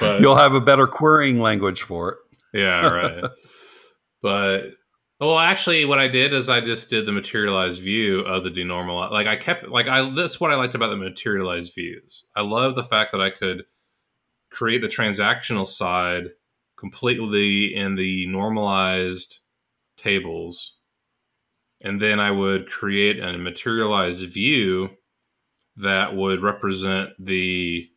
but 0.01 0.21
you'll 0.21 0.37
have 0.37 0.55
a 0.55 0.61
better 0.61 0.87
querying 0.87 1.41
language 1.41 1.83
for 1.83 2.13
it. 2.13 2.19
yeah, 2.59 2.89
right. 2.91 3.25
but 4.23 4.63
well, 5.21 5.39
actually, 5.39 5.85
what 5.85 5.99
I 5.99 6.09
did 6.09 6.33
is 6.33 6.49
I 6.49 6.61
just 6.61 6.91
did 6.91 7.07
the 7.07 7.13
materialized 7.13 7.81
view 7.83 8.21
of 8.21 8.45
the 8.45 8.51
denormalized. 8.51 9.13
Like 9.13 9.27
I 9.27 9.37
kept 9.37 9.69
like 9.69 9.89
I 9.89 10.09
that's 10.11 10.41
what 10.41 10.53
I 10.53 10.57
liked 10.57 10.75
about 10.75 10.91
the 10.91 10.97
materialized 10.97 11.75
views. 11.75 12.25
I 12.35 12.43
love 12.43 12.75
the 12.75 12.85
fact 12.85 13.13
that 13.13 13.21
I 13.21 13.31
could 13.31 13.65
create 14.51 14.81
the 14.81 14.89
transactional 14.89 15.67
side 15.67 16.31
completely 16.77 17.75
in 17.75 17.95
the 17.95 18.27
normalized 18.27 19.39
tables 19.97 20.79
and 21.83 22.01
then 22.01 22.21
I 22.21 22.31
would 22.31 22.71
create 22.71 23.19
a 23.19 23.37
materialized 23.37 24.33
view 24.33 24.91
that 25.77 26.15
would 26.15 26.41
represent 26.41 27.11
the 27.19 27.89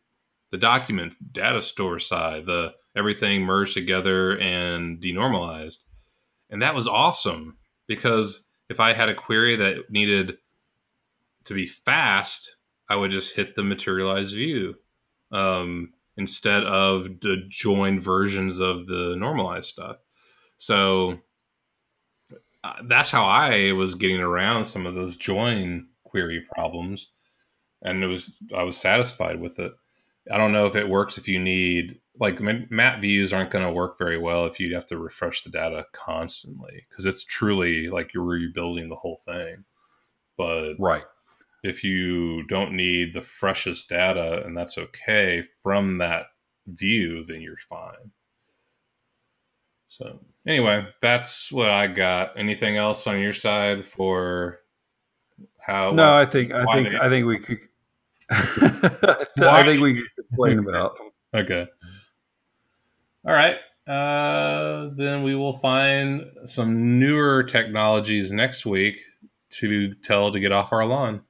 the 0.50 0.58
document 0.58 1.16
data 1.32 1.60
store 1.60 1.98
side, 1.98 2.46
the 2.46 2.72
everything 2.96 3.42
merged 3.42 3.74
together 3.74 4.38
and 4.38 5.00
denormalized. 5.00 5.78
And 6.48 6.62
that 6.62 6.74
was 6.74 6.88
awesome 6.88 7.58
because 7.86 8.46
if 8.68 8.80
I 8.80 8.92
had 8.92 9.08
a 9.08 9.14
query 9.14 9.56
that 9.56 9.90
needed 9.90 10.38
to 11.44 11.54
be 11.54 11.66
fast, 11.66 12.56
I 12.88 12.96
would 12.96 13.10
just 13.10 13.34
hit 13.34 13.54
the 13.54 13.64
materialized 13.64 14.34
view 14.34 14.76
um, 15.32 15.92
instead 16.16 16.64
of 16.64 17.20
the 17.20 17.44
joined 17.48 18.02
versions 18.02 18.60
of 18.60 18.86
the 18.86 19.14
normalized 19.16 19.68
stuff. 19.68 19.96
So 20.56 21.18
uh, 22.64 22.74
that's 22.84 23.10
how 23.10 23.24
I 23.24 23.72
was 23.72 23.94
getting 23.94 24.20
around 24.20 24.64
some 24.64 24.86
of 24.86 24.94
those 24.94 25.16
join 25.16 25.88
query 26.04 26.44
problems 26.54 27.08
and 27.86 28.02
it 28.02 28.08
was 28.08 28.38
I 28.54 28.64
was 28.64 28.76
satisfied 28.76 29.40
with 29.40 29.58
it. 29.58 29.72
I 30.30 30.36
don't 30.36 30.52
know 30.52 30.66
if 30.66 30.74
it 30.74 30.88
works 30.88 31.16
if 31.16 31.28
you 31.28 31.38
need 31.38 32.00
like 32.18 32.40
map 32.40 33.00
views 33.00 33.32
aren't 33.32 33.50
going 33.50 33.64
to 33.64 33.70
work 33.70 33.96
very 33.96 34.18
well 34.18 34.46
if 34.46 34.58
you 34.58 34.74
have 34.74 34.86
to 34.86 34.98
refresh 34.98 35.42
the 35.42 35.50
data 35.50 35.86
constantly 35.92 36.84
because 36.88 37.06
it's 37.06 37.24
truly 37.24 37.88
like 37.88 38.12
you're 38.12 38.24
rebuilding 38.24 38.88
the 38.88 38.96
whole 38.96 39.20
thing. 39.24 39.64
But 40.36 40.74
right, 40.78 41.04
if 41.62 41.84
you 41.84 42.42
don't 42.48 42.72
need 42.72 43.14
the 43.14 43.22
freshest 43.22 43.88
data 43.88 44.42
and 44.44 44.56
that's 44.56 44.78
okay 44.78 45.44
from 45.62 45.98
that 45.98 46.26
view, 46.66 47.24
then 47.24 47.40
you're 47.40 47.56
fine. 47.56 48.10
So 49.88 50.18
anyway, 50.46 50.88
that's 51.00 51.52
what 51.52 51.70
I 51.70 51.86
got. 51.86 52.38
Anything 52.38 52.76
else 52.76 53.06
on 53.06 53.20
your 53.20 53.32
side 53.32 53.84
for 53.84 54.58
how? 55.58 55.92
No, 55.92 56.14
I 56.14 56.26
think 56.26 56.52
I 56.52 56.64
think 56.74 56.94
I 56.94 57.08
think 57.08 57.26
we 57.26 57.38
could. 57.38 57.60
I 58.30 59.62
think 59.64 59.80
we 59.80 59.94
could 59.94 60.26
complain 60.28 60.58
about. 60.58 60.96
Okay. 61.34 61.66
All 63.24 63.32
right. 63.32 63.56
Uh, 63.86 64.90
then 64.96 65.22
we 65.22 65.34
will 65.34 65.52
find 65.52 66.24
some 66.44 66.98
newer 66.98 67.44
technologies 67.44 68.32
next 68.32 68.66
week 68.66 68.98
to 69.50 69.94
tell 69.94 70.32
to 70.32 70.40
get 70.40 70.52
off 70.52 70.72
our 70.72 70.84
lawn. 70.84 71.22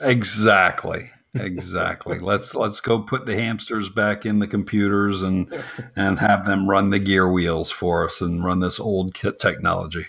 Exactly. 0.00 1.10
Exactly. 1.34 2.18
let's 2.20 2.54
let's 2.54 2.80
go 2.80 3.00
put 3.00 3.26
the 3.26 3.36
hamsters 3.36 3.88
back 3.88 4.26
in 4.26 4.38
the 4.38 4.46
computers 4.46 5.22
and 5.22 5.52
and 5.96 6.18
have 6.18 6.44
them 6.44 6.68
run 6.68 6.90
the 6.90 6.98
gear 6.98 7.28
wheels 7.28 7.70
for 7.70 8.04
us 8.04 8.20
and 8.20 8.44
run 8.44 8.60
this 8.60 8.78
old 8.78 9.14
kit 9.14 9.38
technology. 9.38 10.06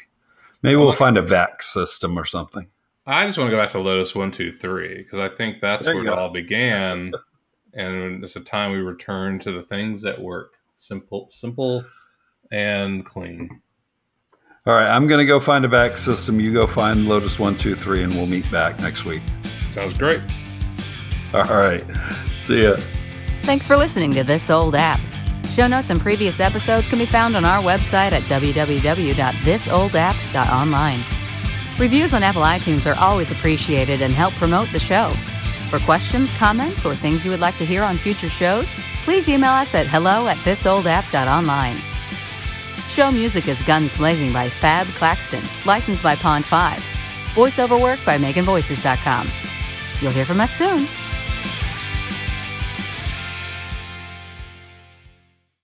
Maybe 0.61 0.77
we'll 0.77 0.93
find 0.93 1.17
a 1.17 1.21
VAX 1.21 1.73
system 1.73 2.17
or 2.17 2.25
something. 2.25 2.67
I 3.05 3.25
just 3.25 3.37
want 3.37 3.49
to 3.49 3.55
go 3.55 3.61
back 3.61 3.71
to 3.71 3.79
Lotus 3.79 4.15
one 4.15 4.31
two 4.31 4.51
three 4.51 4.97
because 4.97 5.19
I 5.19 5.27
think 5.27 5.59
that's 5.59 5.85
there 5.85 5.95
where 5.95 6.05
it 6.05 6.09
all 6.09 6.29
began, 6.29 7.11
and 7.73 8.23
it's 8.23 8.37
a 8.37 8.41
time 8.41 8.71
we 8.71 8.77
return 8.77 9.39
to 9.39 9.51
the 9.51 9.63
things 9.63 10.01
that 10.03 10.21
work 10.21 10.53
simple, 10.75 11.27
simple, 11.29 11.83
and 12.51 13.05
clean. 13.05 13.61
All 14.65 14.73
right, 14.73 14.87
I'm 14.87 15.07
going 15.07 15.19
to 15.19 15.25
go 15.25 15.41
find 15.41 15.65
a 15.65 15.67
VAX 15.67 16.01
system. 16.01 16.39
You 16.39 16.53
go 16.53 16.65
find 16.65 17.09
Lotus 17.09 17.37
one 17.37 17.57
two 17.57 17.75
three, 17.75 18.03
and 18.03 18.13
we'll 18.13 18.25
meet 18.25 18.49
back 18.49 18.79
next 18.79 19.03
week. 19.03 19.21
Sounds 19.67 19.93
great. 19.93 20.21
All 21.33 21.43
right. 21.43 21.83
See 22.35 22.63
ya. 22.63 22.77
Thanks 23.41 23.67
for 23.67 23.75
listening 23.75 24.11
to 24.11 24.23
This 24.23 24.49
Old 24.49 24.75
App. 24.75 25.01
Show 25.47 25.67
notes 25.67 25.89
and 25.89 25.99
previous 25.99 26.39
episodes 26.39 26.87
can 26.87 26.99
be 26.99 27.05
found 27.05 27.35
on 27.35 27.43
our 27.43 27.61
website 27.61 28.13
at 28.13 28.23
www.thisoldapp.online. 28.23 31.22
Reviews 31.79 32.13
on 32.13 32.21
Apple 32.21 32.43
iTunes 32.43 32.85
are 32.85 32.97
always 32.99 33.31
appreciated 33.31 34.01
and 34.01 34.13
help 34.13 34.33
promote 34.35 34.71
the 34.71 34.79
show. 34.79 35.11
For 35.71 35.79
questions, 35.79 36.31
comments, 36.33 36.85
or 36.85 36.95
things 36.95 37.25
you 37.25 37.31
would 37.31 37.39
like 37.39 37.57
to 37.57 37.65
hear 37.65 37.83
on 37.83 37.97
future 37.97 38.29
shows, 38.29 38.69
please 39.03 39.27
email 39.27 39.51
us 39.51 39.73
at 39.73 39.87
hello 39.87 40.27
at 40.27 40.37
thisoldapp.online. 40.37 41.77
Show 42.89 43.11
music 43.11 43.47
is 43.47 43.59
Guns 43.63 43.95
Blazing 43.95 44.31
by 44.31 44.49
Fab 44.49 44.85
Claxton, 44.87 45.41
licensed 45.65 46.03
by 46.03 46.15
Pond 46.15 46.45
5. 46.45 46.77
Voiceover 47.33 47.81
work 47.81 47.99
by 48.05 48.19
MeganVoices.com. 48.19 49.27
You'll 49.99 50.11
hear 50.11 50.25
from 50.25 50.41
us 50.41 50.51
soon. 50.55 50.87